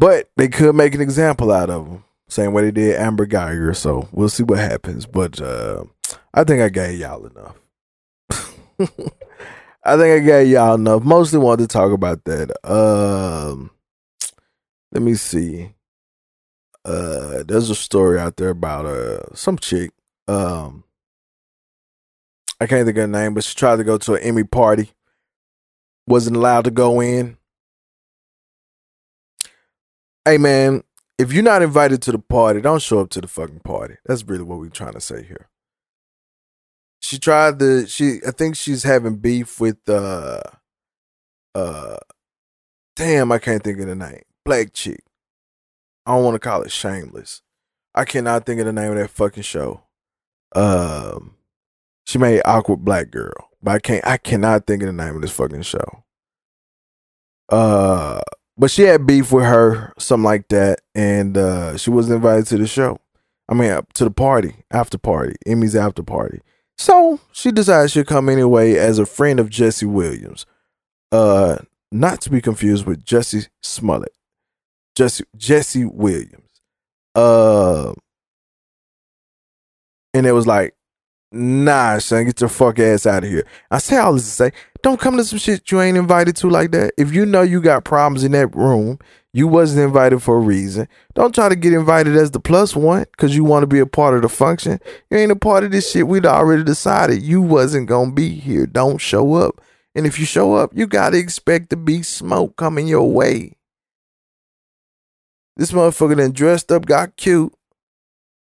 But 0.00 0.30
they 0.34 0.48
could 0.48 0.74
make 0.74 0.94
an 0.94 1.02
example 1.02 1.52
out 1.52 1.68
of 1.68 1.86
him, 1.86 2.04
same 2.26 2.54
way 2.54 2.62
they 2.62 2.70
did 2.70 2.96
Amber 2.96 3.26
Guyger. 3.26 3.76
So 3.76 4.08
we'll 4.12 4.30
see 4.30 4.42
what 4.42 4.58
happens. 4.58 5.04
But 5.04 5.42
uh, 5.42 5.84
I 6.32 6.42
think 6.44 6.62
I 6.62 6.70
gave 6.70 6.98
y'all 6.98 7.26
enough. 7.26 7.56
I 9.84 9.96
think 9.98 10.22
I 10.22 10.24
gave 10.24 10.48
y'all 10.48 10.76
enough. 10.76 11.02
Mostly 11.02 11.38
wanted 11.38 11.68
to 11.68 11.72
talk 11.74 11.92
about 11.92 12.24
that. 12.24 12.50
Um, 12.66 13.72
let 14.90 15.02
me 15.02 15.16
see. 15.16 15.74
Uh, 16.82 17.42
there's 17.46 17.68
a 17.68 17.74
story 17.74 18.18
out 18.18 18.38
there 18.38 18.48
about 18.48 18.86
uh 18.86 19.34
some 19.34 19.58
chick. 19.58 19.90
Um, 20.26 20.84
I 22.58 22.66
can't 22.66 22.86
think 22.86 22.96
of 22.96 23.02
her 23.02 23.06
name, 23.06 23.34
but 23.34 23.44
she 23.44 23.54
tried 23.54 23.76
to 23.76 23.84
go 23.84 23.98
to 23.98 24.14
an 24.14 24.22
Emmy 24.22 24.44
party. 24.44 24.92
Wasn't 26.06 26.36
allowed 26.36 26.64
to 26.64 26.70
go 26.70 27.02
in. 27.02 27.36
Hey 30.26 30.36
man, 30.36 30.82
if 31.18 31.32
you're 31.32 31.42
not 31.42 31.62
invited 31.62 32.02
to 32.02 32.12
the 32.12 32.18
party, 32.18 32.60
don't 32.60 32.82
show 32.82 33.00
up 33.00 33.08
to 33.10 33.22
the 33.22 33.26
fucking 33.26 33.60
party. 33.60 33.94
That's 34.04 34.22
really 34.22 34.44
what 34.44 34.58
we're 34.58 34.68
trying 34.68 34.92
to 34.92 35.00
say 35.00 35.22
here. 35.22 35.48
She 37.00 37.18
tried 37.18 37.58
to 37.60 37.86
she 37.86 38.18
I 38.26 38.30
think 38.30 38.56
she's 38.56 38.82
having 38.82 39.16
beef 39.16 39.58
with 39.60 39.78
uh 39.88 40.42
uh 41.54 41.96
damn, 42.96 43.32
I 43.32 43.38
can't 43.38 43.62
think 43.62 43.80
of 43.80 43.86
the 43.86 43.94
name. 43.94 44.22
Black 44.44 44.74
chick. 44.74 45.00
I 46.04 46.14
don't 46.14 46.24
want 46.24 46.34
to 46.34 46.38
call 46.38 46.62
it 46.62 46.70
shameless. 46.70 47.40
I 47.94 48.04
cannot 48.04 48.44
think 48.44 48.60
of 48.60 48.66
the 48.66 48.72
name 48.74 48.92
of 48.92 48.98
that 48.98 49.08
fucking 49.10 49.42
show. 49.42 49.82
Um 50.54 51.36
she 52.04 52.18
made 52.18 52.42
awkward 52.44 52.84
black 52.84 53.10
girl. 53.10 53.48
But 53.62 53.70
I 53.72 53.78
can't 53.78 54.06
I 54.06 54.18
cannot 54.18 54.66
think 54.66 54.82
of 54.82 54.86
the 54.88 54.92
name 54.92 55.16
of 55.16 55.22
this 55.22 55.32
fucking 55.32 55.62
show. 55.62 56.04
Uh 57.48 58.20
but 58.56 58.70
she 58.70 58.82
had 58.82 59.06
beef 59.06 59.32
with 59.32 59.44
her, 59.44 59.92
something 59.98 60.24
like 60.24 60.48
that, 60.48 60.80
and 60.94 61.36
uh, 61.36 61.76
she 61.76 61.90
wasn't 61.90 62.16
invited 62.16 62.46
to 62.48 62.58
the 62.58 62.66
show. 62.66 62.98
I 63.48 63.54
mean, 63.54 63.70
uh, 63.70 63.82
to 63.94 64.04
the 64.04 64.10
party, 64.10 64.56
after 64.70 64.98
party, 64.98 65.34
Emmy's 65.46 65.74
after 65.74 66.02
party. 66.02 66.40
So 66.78 67.20
she 67.32 67.50
decided 67.50 67.90
she'd 67.90 68.06
come 68.06 68.28
anyway 68.28 68.74
as 68.74 68.98
a 68.98 69.06
friend 69.06 69.40
of 69.40 69.50
Jesse 69.50 69.86
Williams. 69.86 70.46
Uh, 71.12 71.58
not 71.92 72.20
to 72.22 72.30
be 72.30 72.40
confused 72.40 72.86
with 72.86 73.04
Jussie 73.04 73.48
Smollett. 73.62 74.14
Jesse 74.94 75.24
Jesse 75.36 75.84
Williams. 75.84 76.62
Uh, 77.14 77.92
and 80.14 80.26
it 80.26 80.32
was 80.32 80.46
like, 80.46 80.74
nah, 81.32 81.98
son, 81.98 82.26
get 82.26 82.40
your 82.40 82.48
fuck 82.48 82.78
ass 82.78 83.06
out 83.06 83.24
of 83.24 83.30
here. 83.30 83.46
I 83.70 83.78
say 83.78 83.96
all 83.96 84.14
this 84.14 84.24
to 84.24 84.30
say, 84.30 84.52
don't 84.82 85.00
come 85.00 85.16
to 85.16 85.24
some 85.24 85.38
shit 85.38 85.70
you 85.70 85.80
ain't 85.80 85.98
invited 85.98 86.36
to 86.36 86.48
like 86.48 86.70
that. 86.72 86.92
If 86.96 87.12
you 87.12 87.26
know 87.26 87.42
you 87.42 87.60
got 87.60 87.84
problems 87.84 88.24
in 88.24 88.32
that 88.32 88.54
room, 88.54 88.98
you 89.32 89.46
wasn't 89.46 89.84
invited 89.84 90.22
for 90.22 90.36
a 90.36 90.40
reason. 90.40 90.88
Don't 91.14 91.34
try 91.34 91.48
to 91.48 91.56
get 91.56 91.72
invited 91.72 92.16
as 92.16 92.32
the 92.32 92.40
plus 92.40 92.74
one 92.74 93.04
because 93.12 93.36
you 93.36 93.44
want 93.44 93.62
to 93.62 93.66
be 93.68 93.78
a 93.78 93.86
part 93.86 94.14
of 94.14 94.22
the 94.22 94.28
function. 94.28 94.80
You 95.10 95.18
ain't 95.18 95.32
a 95.32 95.36
part 95.36 95.64
of 95.64 95.70
this 95.70 95.90
shit. 95.90 96.08
We'd 96.08 96.26
already 96.26 96.64
decided 96.64 97.22
you 97.22 97.40
wasn't 97.40 97.88
gonna 97.88 98.12
be 98.12 98.30
here. 98.30 98.66
Don't 98.66 98.98
show 98.98 99.34
up. 99.34 99.60
And 99.94 100.06
if 100.06 100.18
you 100.18 100.24
show 100.24 100.54
up, 100.54 100.72
you 100.74 100.86
gotta 100.86 101.18
expect 101.18 101.70
to 101.70 101.76
be 101.76 102.02
smoke 102.02 102.56
coming 102.56 102.88
your 102.88 103.10
way. 103.10 103.56
This 105.56 105.72
motherfucker 105.72 106.16
then 106.16 106.32
dressed 106.32 106.72
up, 106.72 106.86
got 106.86 107.16
cute 107.16 107.52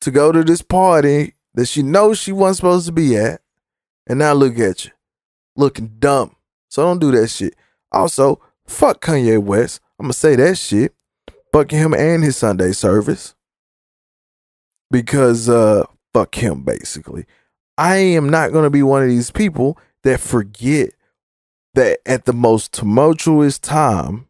to 0.01 0.11
go 0.11 0.31
to 0.31 0.43
this 0.43 0.61
party 0.61 1.33
that 1.53 1.67
she 1.67 1.81
knows 1.81 2.19
she 2.19 2.31
wasn't 2.31 2.57
supposed 2.57 2.85
to 2.85 2.91
be 2.91 3.17
at. 3.17 3.41
And 4.05 4.19
now 4.19 4.33
look 4.33 4.59
at 4.59 4.85
you. 4.85 4.91
Looking 5.57 5.95
dumb. 5.99 6.35
So 6.69 6.83
don't 6.83 6.99
do 6.99 7.11
that 7.11 7.27
shit. 7.27 7.55
Also, 7.91 8.39
fuck 8.67 9.01
Kanye 9.01 9.41
West. 9.41 9.81
I'm 9.99 10.05
gonna 10.05 10.13
say 10.13 10.35
that 10.35 10.57
shit. 10.57 10.93
Fucking 11.51 11.79
him 11.79 11.93
and 11.93 12.23
his 12.23 12.37
Sunday 12.37 12.71
service. 12.71 13.33
Because 14.91 15.49
uh 15.49 15.85
fuck 16.13 16.35
him 16.35 16.63
basically. 16.63 17.25
I 17.77 17.95
am 17.97 18.29
not 18.29 18.53
gonna 18.53 18.69
be 18.69 18.83
one 18.83 19.01
of 19.01 19.09
these 19.09 19.31
people 19.31 19.77
that 20.03 20.19
forget 20.19 20.91
that 21.73 21.99
at 22.05 22.25
the 22.25 22.33
most 22.33 22.71
tumultuous 22.73 23.59
time 23.59 24.27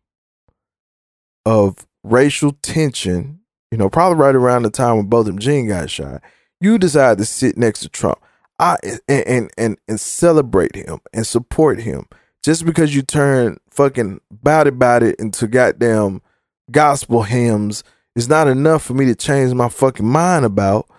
of 1.45 1.87
racial 2.03 2.53
tension, 2.61 3.39
you 3.71 3.77
know, 3.77 3.89
probably 3.89 4.17
right 4.17 4.35
around 4.35 4.63
the 4.63 4.69
time 4.69 4.97
when 4.97 5.05
Botham 5.07 5.39
Jean 5.39 5.67
got 5.67 5.89
shot, 5.89 6.21
you 6.59 6.77
decide 6.77 7.17
to 7.17 7.25
sit 7.25 7.57
next 7.57 7.81
to 7.81 7.89
Trump. 7.89 8.19
I 8.59 8.77
and 9.07 9.51
and 9.57 9.77
and, 9.87 9.99
celebrate 9.99 10.75
him 10.75 10.99
and 11.13 11.25
support 11.25 11.79
him. 11.79 12.07
Just 12.43 12.65
because 12.65 12.95
you 12.95 13.01
turn 13.01 13.57
fucking 13.69 14.21
bout 14.31 14.67
about 14.67 15.03
it 15.03 15.19
into 15.19 15.47
goddamn 15.47 16.21
gospel 16.71 17.23
hymns 17.23 17.83
is 18.15 18.27
not 18.29 18.47
enough 18.47 18.83
for 18.83 18.93
me 18.93 19.05
to 19.05 19.15
change 19.15 19.53
my 19.53 19.69
fucking 19.69 20.07
mind 20.07 20.45
about 20.45 20.89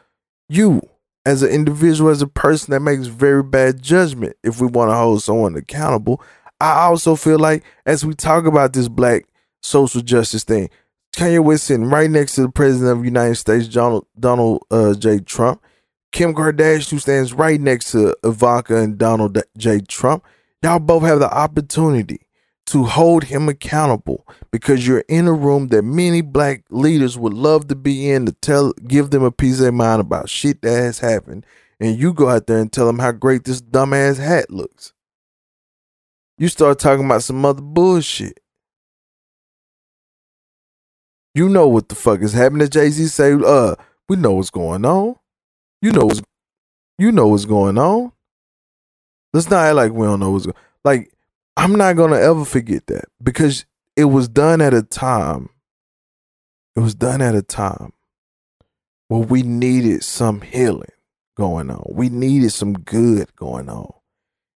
you 0.48 0.80
as 1.26 1.42
an 1.42 1.50
individual, 1.50 2.11
as 2.11 2.22
a 2.22 2.26
person 2.26 2.72
that 2.72 2.80
makes 2.80 3.06
very 3.06 3.42
bad 3.42 3.82
judgment 3.82 4.36
if 4.42 4.61
we 4.61 4.66
want 4.66 4.90
to 4.90 4.94
hold 4.94 5.22
someone 5.22 5.56
accountable. 5.56 6.22
I 6.61 6.84
also 6.84 7.16
feel 7.16 7.38
like 7.38 7.64
as 7.86 8.04
we 8.04 8.14
talk 8.14 8.46
about 8.46 8.72
this 8.72 8.88
black 8.88 9.26
social 9.62 10.00
justice 10.00 10.44
thing, 10.44 10.70
Kanye 11.14 11.42
West 11.42 11.64
sitting 11.64 11.86
right 11.86 12.11
next 12.11 12.34
to 12.34 12.42
the 12.42 12.48
president 12.48 12.92
of 12.92 12.98
the 13.00 13.04
United 13.04 13.34
States, 13.34 13.68
Donald, 13.68 14.06
Donald 14.18 14.64
uh, 14.70 14.94
J. 14.94 15.18
Trump. 15.18 15.62
Kim 16.12 16.34
Kardashian, 16.34 16.90
who 16.90 16.98
stands 16.98 17.32
right 17.32 17.61
next 17.61 17.92
to 17.92 18.16
Ivanka 18.24 18.76
and 18.76 18.98
Donald 18.98 19.40
J. 19.56 19.80
Trump. 19.80 20.24
Y'all 20.62 20.78
both 20.78 21.02
have 21.02 21.20
the 21.20 21.32
opportunity 21.32 22.20
to 22.66 22.84
hold 22.84 23.24
him 23.24 23.48
accountable 23.48 24.26
because 24.50 24.86
you're 24.86 25.04
in 25.09 25.26
a 25.26 25.32
room 25.32 25.68
that 25.68 25.82
many 25.82 26.20
black 26.20 26.64
leaders 26.70 27.16
would 27.16 27.32
love 27.32 27.68
to 27.68 27.74
be 27.74 28.11
in 28.11 28.26
to 28.26 28.32
tell, 28.32 28.72
give 28.86 29.11
them 29.11 29.22
a 29.22 29.30
piece 29.30 29.54
of 29.54 29.61
their 29.61 29.72
mind 29.72 30.00
about 30.00 30.28
shit 30.28 30.61
that 30.62 30.70
has 30.70 30.98
happened. 30.98 31.46
And 31.80 31.98
you 31.98 32.12
go 32.12 32.28
out 32.28 32.46
there 32.46 32.59
and 32.59 32.70
tell 32.70 32.86
them 32.86 32.98
how 32.98 33.12
great 33.12 33.44
this 33.44 33.62
dumbass 33.62 34.18
hat 34.18 34.50
looks. 34.50 34.92
You 36.36 36.48
start 36.48 36.78
talking 36.78 37.06
about 37.06 37.22
some 37.22 37.44
other 37.44 37.62
bullshit. 37.62 38.40
You 41.34 41.48
know 41.48 41.68
what 41.68 41.88
the 41.88 41.94
fuck 41.94 42.20
is 42.20 42.32
happening. 42.32 42.68
Jay 42.68 42.90
Z 42.90 43.06
say, 43.06 43.32
"Uh, 43.32 43.76
we 44.09 44.16
know 44.16 44.32
what's 44.32 44.50
going 44.50 44.84
on. 44.84 45.16
You 45.81 45.93
know 45.93 46.07
what's, 46.07 46.22
you 46.99 47.12
know 47.12 47.29
what's 47.29 47.45
going 47.45 47.79
on. 47.79 48.12
Let's 49.33 49.51
not 49.51 49.64
act 49.66 49.76
like 49.76 49.93
we 49.93 50.07
don't 50.07 50.20
know 50.20 50.31
what's 50.31 50.47
going. 50.47 50.57
Like, 50.85 51.12
I'm 51.57 51.74
not 51.74 51.97
gonna 51.97 52.16
ever 52.16 52.45
forget 52.45 52.87
that 52.87 53.05
because 53.22 53.64
it 53.97 54.05
was 54.05 54.29
done 54.29 54.61
at 54.61 54.74
a 54.74 54.83
time. 54.83 55.51
It 56.76 56.81
was 56.81 56.95
done 56.95 57.20
at 57.20 57.35
a 57.35 57.43
time 57.43 57.93
where 59.09 59.20
we 59.20 59.43
needed 59.43 60.05
some 60.05 60.41
healing 60.41 60.91
going 61.37 61.70
on. 61.70 61.85
We 61.91 62.09
needed 62.09 62.51
some 62.51 62.74
good 62.74 63.35
going 63.37 63.68
on, 63.68 63.93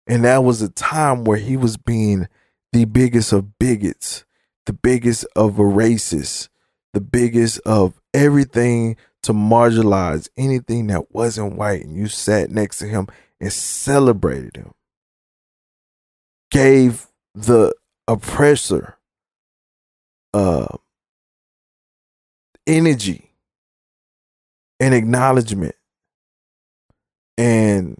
and 0.06 0.24
that 0.24 0.44
was 0.44 0.62
a 0.62 0.68
time 0.68 1.24
where 1.24 1.38
he 1.38 1.56
was 1.56 1.76
being 1.76 2.28
the 2.72 2.84
biggest 2.84 3.32
of 3.32 3.58
bigots, 3.58 4.24
the 4.66 4.72
biggest 4.72 5.26
of 5.36 5.58
a 5.58 5.62
racist, 5.62 6.48
the 6.92 7.00
biggest 7.00 7.60
of 7.60 8.00
everything 8.14 8.96
to 9.22 9.32
marginalize 9.32 10.28
anything 10.36 10.88
that 10.88 11.12
wasn't 11.14 11.56
white. 11.56 11.84
And 11.84 11.96
you 11.96 12.08
sat 12.08 12.50
next 12.50 12.78
to 12.78 12.86
him 12.86 13.06
and 13.40 13.52
celebrated 13.52 14.56
him. 14.56 14.72
Gave 16.50 17.06
the 17.34 17.74
oppressor 18.06 18.98
uh, 20.34 20.76
energy 22.66 23.30
and 24.80 24.94
acknowledgement 24.94 25.74
and 27.38 27.98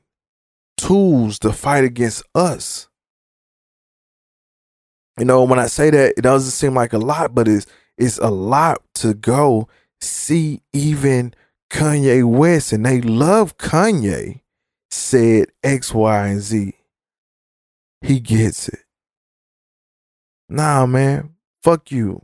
tools 0.77 1.39
to 1.41 1.53
fight 1.53 1.85
against 1.85 2.25
us. 2.35 2.89
You 5.19 5.25
know, 5.25 5.45
when 5.45 5.59
I 5.59 5.67
say 5.67 5.91
that, 5.91 6.15
it 6.17 6.23
doesn't 6.23 6.51
seem 6.51 6.75
like 6.75 6.93
a 6.93 6.99
lot, 6.99 7.35
but 7.35 7.47
it's 7.47 7.67
it's 7.99 8.19
a 8.19 8.31
lot 8.31 8.83
to 8.95 9.15
go 9.15 9.69
see 10.03 10.63
even 10.73 11.35
Kanye 11.71 12.25
West, 12.25 12.73
and 12.73 12.85
they 12.85 13.01
love 13.01 13.57
Kanye, 13.57 14.41
said 14.91 15.49
X, 15.63 15.95
Y, 15.95 16.27
and 16.29 16.41
Z. 16.41 16.75
He 18.03 18.21
gets 18.21 18.69
it. 18.69 18.81
Nah, 20.49 20.85
man, 20.87 21.31
fuck 21.63 21.91
you. 21.91 22.21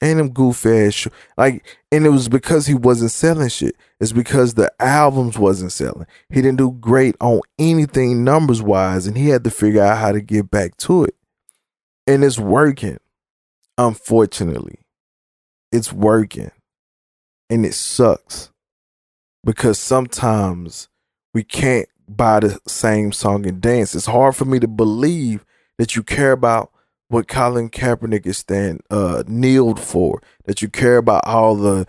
And 0.00 0.18
them 0.18 0.30
goof 0.30 0.66
ass 0.66 0.94
sh- 0.94 1.06
like, 1.36 1.64
and 1.90 2.04
it 2.04 2.10
was 2.10 2.28
because 2.28 2.66
he 2.66 2.74
wasn't 2.74 3.12
selling 3.12 3.48
shit. 3.48 3.76
It's 4.00 4.12
because 4.12 4.54
the 4.54 4.72
albums 4.80 5.38
wasn't 5.38 5.72
selling. 5.72 6.06
He 6.28 6.42
didn't 6.42 6.58
do 6.58 6.72
great 6.72 7.14
on 7.20 7.40
anything 7.58 8.24
numbers 8.24 8.60
wise, 8.60 9.06
and 9.06 9.16
he 9.16 9.28
had 9.28 9.44
to 9.44 9.50
figure 9.50 9.82
out 9.82 9.98
how 9.98 10.12
to 10.12 10.20
get 10.20 10.50
back 10.50 10.76
to 10.78 11.04
it. 11.04 11.14
And 12.06 12.24
it's 12.24 12.38
working. 12.38 12.98
Unfortunately, 13.78 14.81
it's 15.72 15.92
working. 15.92 16.50
And 17.50 17.66
it 17.66 17.74
sucks 17.74 18.50
because 19.44 19.78
sometimes 19.78 20.88
we 21.34 21.42
can't 21.42 21.88
buy 22.08 22.40
the 22.40 22.60
same 22.66 23.12
song 23.12 23.46
and 23.46 23.60
dance. 23.60 23.94
It's 23.94 24.06
hard 24.06 24.36
for 24.36 24.44
me 24.44 24.58
to 24.60 24.68
believe 24.68 25.44
that 25.78 25.96
you 25.96 26.02
care 26.02 26.32
about 26.32 26.70
what 27.08 27.28
Colin 27.28 27.68
Kaepernick 27.68 28.26
is 28.26 28.38
stand 28.38 28.80
uh 28.90 29.22
kneeled 29.26 29.80
for, 29.80 30.22
that 30.44 30.62
you 30.62 30.68
care 30.68 30.96
about 30.96 31.26
all 31.26 31.56
the 31.56 31.86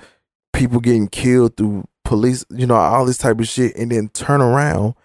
people 0.51 0.79
getting 0.79 1.07
killed 1.07 1.55
through 1.55 1.87
police, 2.03 2.45
you 2.49 2.67
know, 2.67 2.75
all 2.75 3.05
this 3.05 3.17
type 3.17 3.39
of 3.39 3.47
shit, 3.47 3.75
and 3.75 3.91
then 3.91 4.09
turn 4.09 4.41
around 4.41 4.95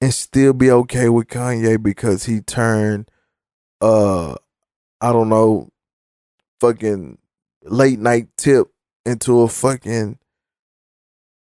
and 0.00 0.12
still 0.12 0.52
be 0.52 0.70
okay 0.70 1.08
with 1.08 1.28
Kanye 1.28 1.80
because 1.80 2.24
he 2.24 2.40
turned 2.40 3.08
uh 3.80 4.34
I 5.00 5.12
don't 5.12 5.28
know 5.28 5.70
fucking 6.60 7.18
late 7.70 7.98
night 7.98 8.28
tip 8.36 8.68
into 9.06 9.40
a 9.40 9.48
fucking 9.48 10.18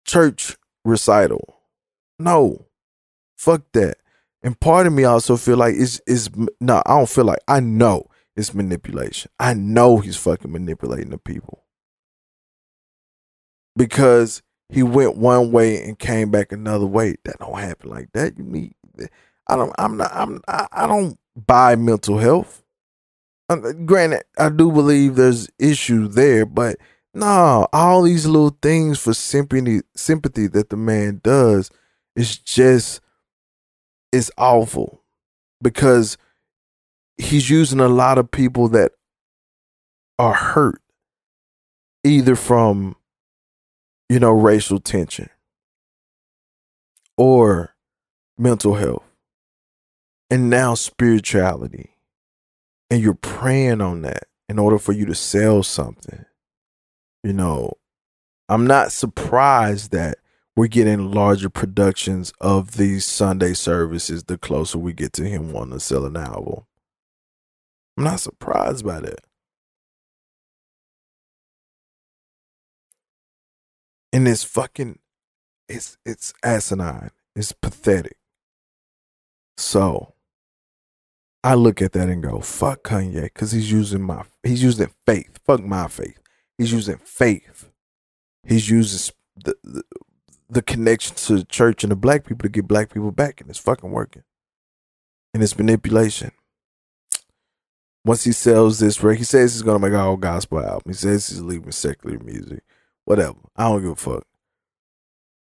church 0.04 0.56
recital. 0.84 1.56
No. 2.18 2.66
Fuck 3.36 3.62
that. 3.72 3.98
And 4.42 4.58
part 4.58 4.86
of 4.86 4.92
me 4.92 5.04
also 5.04 5.36
feel 5.36 5.56
like 5.56 5.74
it's 5.76 6.00
is 6.06 6.30
no, 6.60 6.82
I 6.86 6.96
don't 6.96 7.08
feel 7.08 7.24
like 7.24 7.40
I 7.48 7.60
know 7.60 8.06
it's 8.36 8.54
manipulation. 8.54 9.30
I 9.38 9.54
know 9.54 9.98
he's 9.98 10.16
fucking 10.16 10.52
manipulating 10.52 11.10
the 11.10 11.18
people. 11.18 11.64
Because 13.76 14.42
he 14.68 14.82
went 14.82 15.16
one 15.16 15.52
way 15.52 15.82
and 15.82 15.98
came 15.98 16.30
back 16.30 16.52
another 16.52 16.86
way. 16.86 17.16
That 17.24 17.38
don't 17.38 17.58
happen 17.58 17.90
like 17.90 18.10
that. 18.12 18.38
You 18.38 18.44
need 18.44 18.74
I 19.48 19.56
don't 19.56 19.74
I'm 19.78 19.96
not 19.96 20.10
I'm 20.12 20.40
I, 20.48 20.66
I 20.72 20.86
don't 20.86 21.18
buy 21.34 21.76
mental 21.76 22.18
health. 22.18 22.62
Uh, 23.48 23.72
granted, 23.84 24.24
I 24.38 24.48
do 24.48 24.72
believe 24.72 25.14
there's 25.14 25.48
issues 25.58 26.14
there, 26.14 26.44
but 26.44 26.76
no, 27.14 27.66
all 27.72 28.02
these 28.02 28.26
little 28.26 28.56
things 28.60 28.98
for 28.98 29.14
sympathy 29.14 29.80
sympathy 29.94 30.46
that 30.48 30.70
the 30.70 30.76
man 30.76 31.20
does 31.22 31.70
is 32.14 32.36
just 32.38 33.00
it's 34.12 34.30
awful 34.36 35.02
because 35.62 36.18
he's 37.16 37.48
using 37.48 37.80
a 37.80 37.88
lot 37.88 38.18
of 38.18 38.30
people 38.30 38.68
that 38.68 38.92
are 40.18 40.34
hurt 40.34 40.80
either 42.04 42.36
from 42.36 42.96
you 44.08 44.18
know 44.18 44.32
racial 44.32 44.78
tension 44.78 45.30
or 47.16 47.74
mental 48.38 48.74
health 48.74 49.04
and 50.30 50.50
now 50.50 50.74
spirituality 50.74 51.95
and 52.90 53.00
you're 53.00 53.14
praying 53.14 53.80
on 53.80 54.02
that 54.02 54.24
in 54.48 54.58
order 54.58 54.78
for 54.78 54.92
you 54.92 55.06
to 55.06 55.14
sell 55.14 55.62
something 55.62 56.24
you 57.22 57.32
know 57.32 57.72
i'm 58.48 58.66
not 58.66 58.92
surprised 58.92 59.90
that 59.92 60.18
we're 60.56 60.66
getting 60.66 61.10
larger 61.10 61.50
productions 61.50 62.32
of 62.40 62.76
these 62.76 63.04
sunday 63.04 63.52
services 63.52 64.24
the 64.24 64.38
closer 64.38 64.78
we 64.78 64.92
get 64.92 65.12
to 65.12 65.24
him 65.24 65.52
wanting 65.52 65.74
to 65.74 65.80
sell 65.80 66.06
an 66.06 66.16
album. 66.16 66.64
I'm 67.96 68.04
not 68.04 68.20
surprised 68.20 68.84
by 68.84 69.00
that. 69.00 69.20
And 74.12 74.26
it's 74.28 74.44
fucking 74.44 74.98
it's 75.68 75.98
it's 76.04 76.32
asinine. 76.42 77.10
It's 77.34 77.52
pathetic. 77.52 78.16
So 79.58 80.14
I 81.46 81.54
look 81.54 81.80
at 81.80 81.92
that 81.92 82.08
and 82.08 82.24
go, 82.24 82.40
fuck 82.40 82.82
Kanye, 82.82 83.22
because 83.22 83.52
he's 83.52 83.70
using 83.70 84.02
my 84.02 84.24
he's 84.42 84.64
using 84.64 84.90
faith. 85.06 85.38
Fuck 85.46 85.62
my 85.62 85.86
faith. 85.86 86.18
He's 86.58 86.72
using 86.72 86.96
faith. 86.96 87.70
He's 88.42 88.68
using 88.68 89.14
the, 89.36 89.54
the 89.62 89.84
the 90.50 90.62
connection 90.62 91.14
to 91.14 91.36
the 91.36 91.44
church 91.44 91.84
and 91.84 91.92
the 91.92 91.96
black 91.96 92.24
people 92.24 92.42
to 92.42 92.48
get 92.48 92.66
black 92.66 92.92
people 92.92 93.12
back, 93.12 93.40
and 93.40 93.48
it's 93.48 93.60
fucking 93.60 93.92
working. 93.92 94.24
And 95.32 95.40
it's 95.40 95.56
manipulation. 95.56 96.32
Once 98.04 98.24
he 98.24 98.32
sells 98.32 98.80
this 98.80 99.00
record, 99.00 99.18
he 99.18 99.24
says 99.24 99.52
he's 99.54 99.62
gonna 99.62 99.78
make 99.78 99.92
a 99.92 100.02
whole 100.02 100.16
gospel 100.16 100.58
album. 100.58 100.82
He 100.86 100.94
says 100.94 101.28
he's 101.28 101.40
leaving 101.40 101.70
secular 101.70 102.18
music. 102.18 102.64
Whatever. 103.04 103.38
I 103.54 103.68
don't 103.68 103.82
give 103.82 103.92
a 103.92 103.94
fuck. 103.94 104.26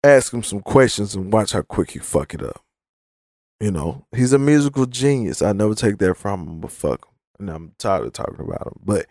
Ask 0.03 0.31
him 0.31 0.43
some 0.43 0.59
questions 0.59 1.15
and 1.15 1.33
watch 1.33 1.53
how 1.53 1.63
quick 1.63 1.89
he 1.91 1.99
fuck 1.99 2.35
it 2.35 2.43
up. 2.43 2.63
You 3.59 3.71
know, 3.71 4.05
he's 4.15 4.31
a 4.31 4.39
musical 4.39 4.85
genius. 4.85 5.41
I 5.41 5.51
never 5.51 5.75
take 5.75 5.97
that 5.97 6.15
from 6.15 6.47
him, 6.47 6.59
but 6.61 6.71
fuck 6.71 7.05
him. 7.05 7.13
And 7.39 7.49
I'm 7.49 7.73
tired 7.77 8.05
of 8.05 8.13
talking 8.13 8.39
about 8.39 8.67
him. 8.67 8.79
But 8.83 9.07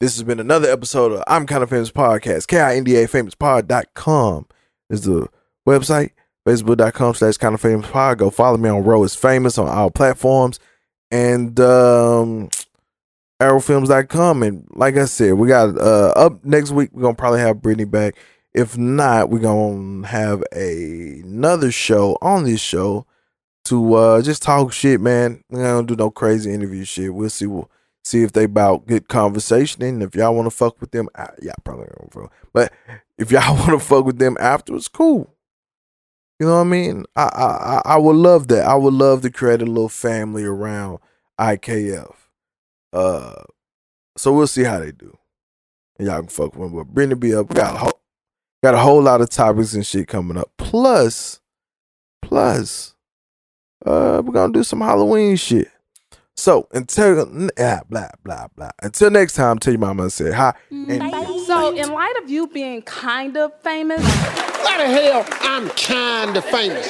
this 0.00 0.14
has 0.14 0.22
been 0.22 0.38
another 0.38 0.70
episode 0.70 1.12
of 1.12 1.24
I'm 1.26 1.46
Kind 1.46 1.64
of 1.64 1.70
Famous 1.70 1.90
Podcast. 1.90 2.46
K-I-N-D-A 2.46 3.08
famouspod.com 3.08 4.46
is 4.90 5.02
the 5.02 5.28
website. 5.66 6.10
Facebook.com 6.46 7.14
slash 7.14 7.36
kind 7.36 7.54
of 7.54 7.60
famous 7.60 7.90
pod. 7.90 8.18
Go 8.18 8.30
follow 8.30 8.56
me 8.56 8.70
on 8.70 8.82
Row 8.82 9.02
is 9.04 9.14
Famous 9.14 9.58
on 9.58 9.68
all 9.68 9.90
platforms. 9.90 10.58
And 11.10 11.58
um 11.60 12.48
arrowfilms.com. 13.40 14.42
And 14.42 14.66
like 14.70 14.96
I 14.96 15.04
said, 15.04 15.34
we 15.34 15.48
got 15.48 15.76
uh 15.76 16.12
up 16.16 16.44
next 16.44 16.70
week. 16.70 16.90
We're 16.92 17.02
gonna 17.02 17.14
probably 17.14 17.40
have 17.40 17.60
Brittany 17.60 17.84
back. 17.84 18.14
If 18.54 18.78
not, 18.78 19.28
we're 19.28 19.40
gonna 19.40 20.06
have 20.06 20.42
a, 20.54 21.20
another 21.20 21.70
show 21.70 22.16
on 22.22 22.44
this 22.44 22.60
show 22.60 23.04
to 23.68 23.94
uh 23.94 24.22
just 24.22 24.42
talk 24.42 24.72
shit, 24.72 25.00
man. 25.00 25.42
We 25.50 25.60
don't 25.60 25.86
do 25.86 25.96
no 25.96 26.10
crazy 26.10 26.52
interview 26.52 26.84
shit. 26.84 27.14
We'll 27.14 27.30
see. 27.30 27.46
We'll 27.46 27.70
see 28.04 28.22
if 28.22 28.32
they 28.32 28.44
about 28.44 28.86
good 28.86 29.08
conversation. 29.08 29.82
And 29.82 30.02
if 30.02 30.14
y'all 30.14 30.34
want 30.34 30.46
to 30.46 30.50
fuck 30.50 30.80
with 30.80 30.90
them, 30.90 31.08
uh, 31.14 31.28
yeah, 31.42 31.52
probably 31.64 31.86
don't 31.98 32.12
fuck. 32.12 32.32
But 32.52 32.72
if 33.18 33.30
y'all 33.30 33.54
want 33.58 33.70
to 33.70 33.78
fuck 33.78 34.04
with 34.04 34.18
them 34.18 34.36
afterwards, 34.40 34.88
cool. 34.88 35.34
You 36.40 36.46
know 36.46 36.54
what 36.54 36.60
I 36.60 36.64
mean? 36.64 37.04
I, 37.16 37.22
I 37.22 37.82
I 37.94 37.96
would 37.98 38.16
love 38.16 38.48
that. 38.48 38.64
I 38.64 38.74
would 38.76 38.94
love 38.94 39.22
to 39.22 39.30
create 39.30 39.60
a 39.60 39.66
little 39.66 39.88
family 39.88 40.44
around 40.44 41.00
IKF. 41.38 42.14
Uh, 42.92 43.42
so 44.16 44.32
we'll 44.32 44.46
see 44.46 44.64
how 44.64 44.78
they 44.78 44.92
do. 44.92 45.16
And 45.98 46.06
y'all 46.06 46.20
can 46.20 46.28
fuck 46.28 46.54
with 46.54 46.70
them. 46.70 46.78
But 46.78 46.94
Brittany 46.94 47.18
be 47.18 47.34
up. 47.34 47.48
Got 47.48 47.74
a 47.74 47.78
whole, 47.78 48.00
got 48.62 48.74
a 48.74 48.78
whole 48.78 49.02
lot 49.02 49.20
of 49.20 49.30
topics 49.30 49.74
and 49.74 49.84
shit 49.84 50.06
coming 50.06 50.36
up. 50.36 50.50
Plus, 50.56 51.40
plus, 52.22 52.94
uh, 53.86 54.22
we're 54.24 54.32
gonna 54.32 54.52
do 54.52 54.62
some 54.62 54.80
Halloween 54.80 55.36
shit. 55.36 55.68
So 56.36 56.68
until 56.72 57.50
yeah, 57.58 57.80
blah 57.88 58.10
blah 58.22 58.46
blah. 58.54 58.70
Until 58.80 59.10
next 59.10 59.34
time, 59.34 59.58
tell 59.58 59.72
your 59.72 59.80
mama 59.80 60.04
I 60.04 60.08
said 60.08 60.34
hi. 60.34 60.54
And 60.70 61.02
So, 61.46 61.74
in 61.74 61.92
light 61.92 62.14
of 62.22 62.30
you 62.30 62.46
being 62.46 62.82
kind 62.82 63.36
of 63.36 63.52
famous, 63.62 64.02
Why 64.62 64.76
the 64.78 64.86
hell 64.86 65.26
I'm 65.42 65.68
kinda 65.70 66.40
famous? 66.42 66.88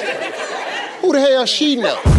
Who 1.01 1.13
the 1.13 1.19
hell 1.19 1.45
she 1.45 1.77
know? 1.77 2.18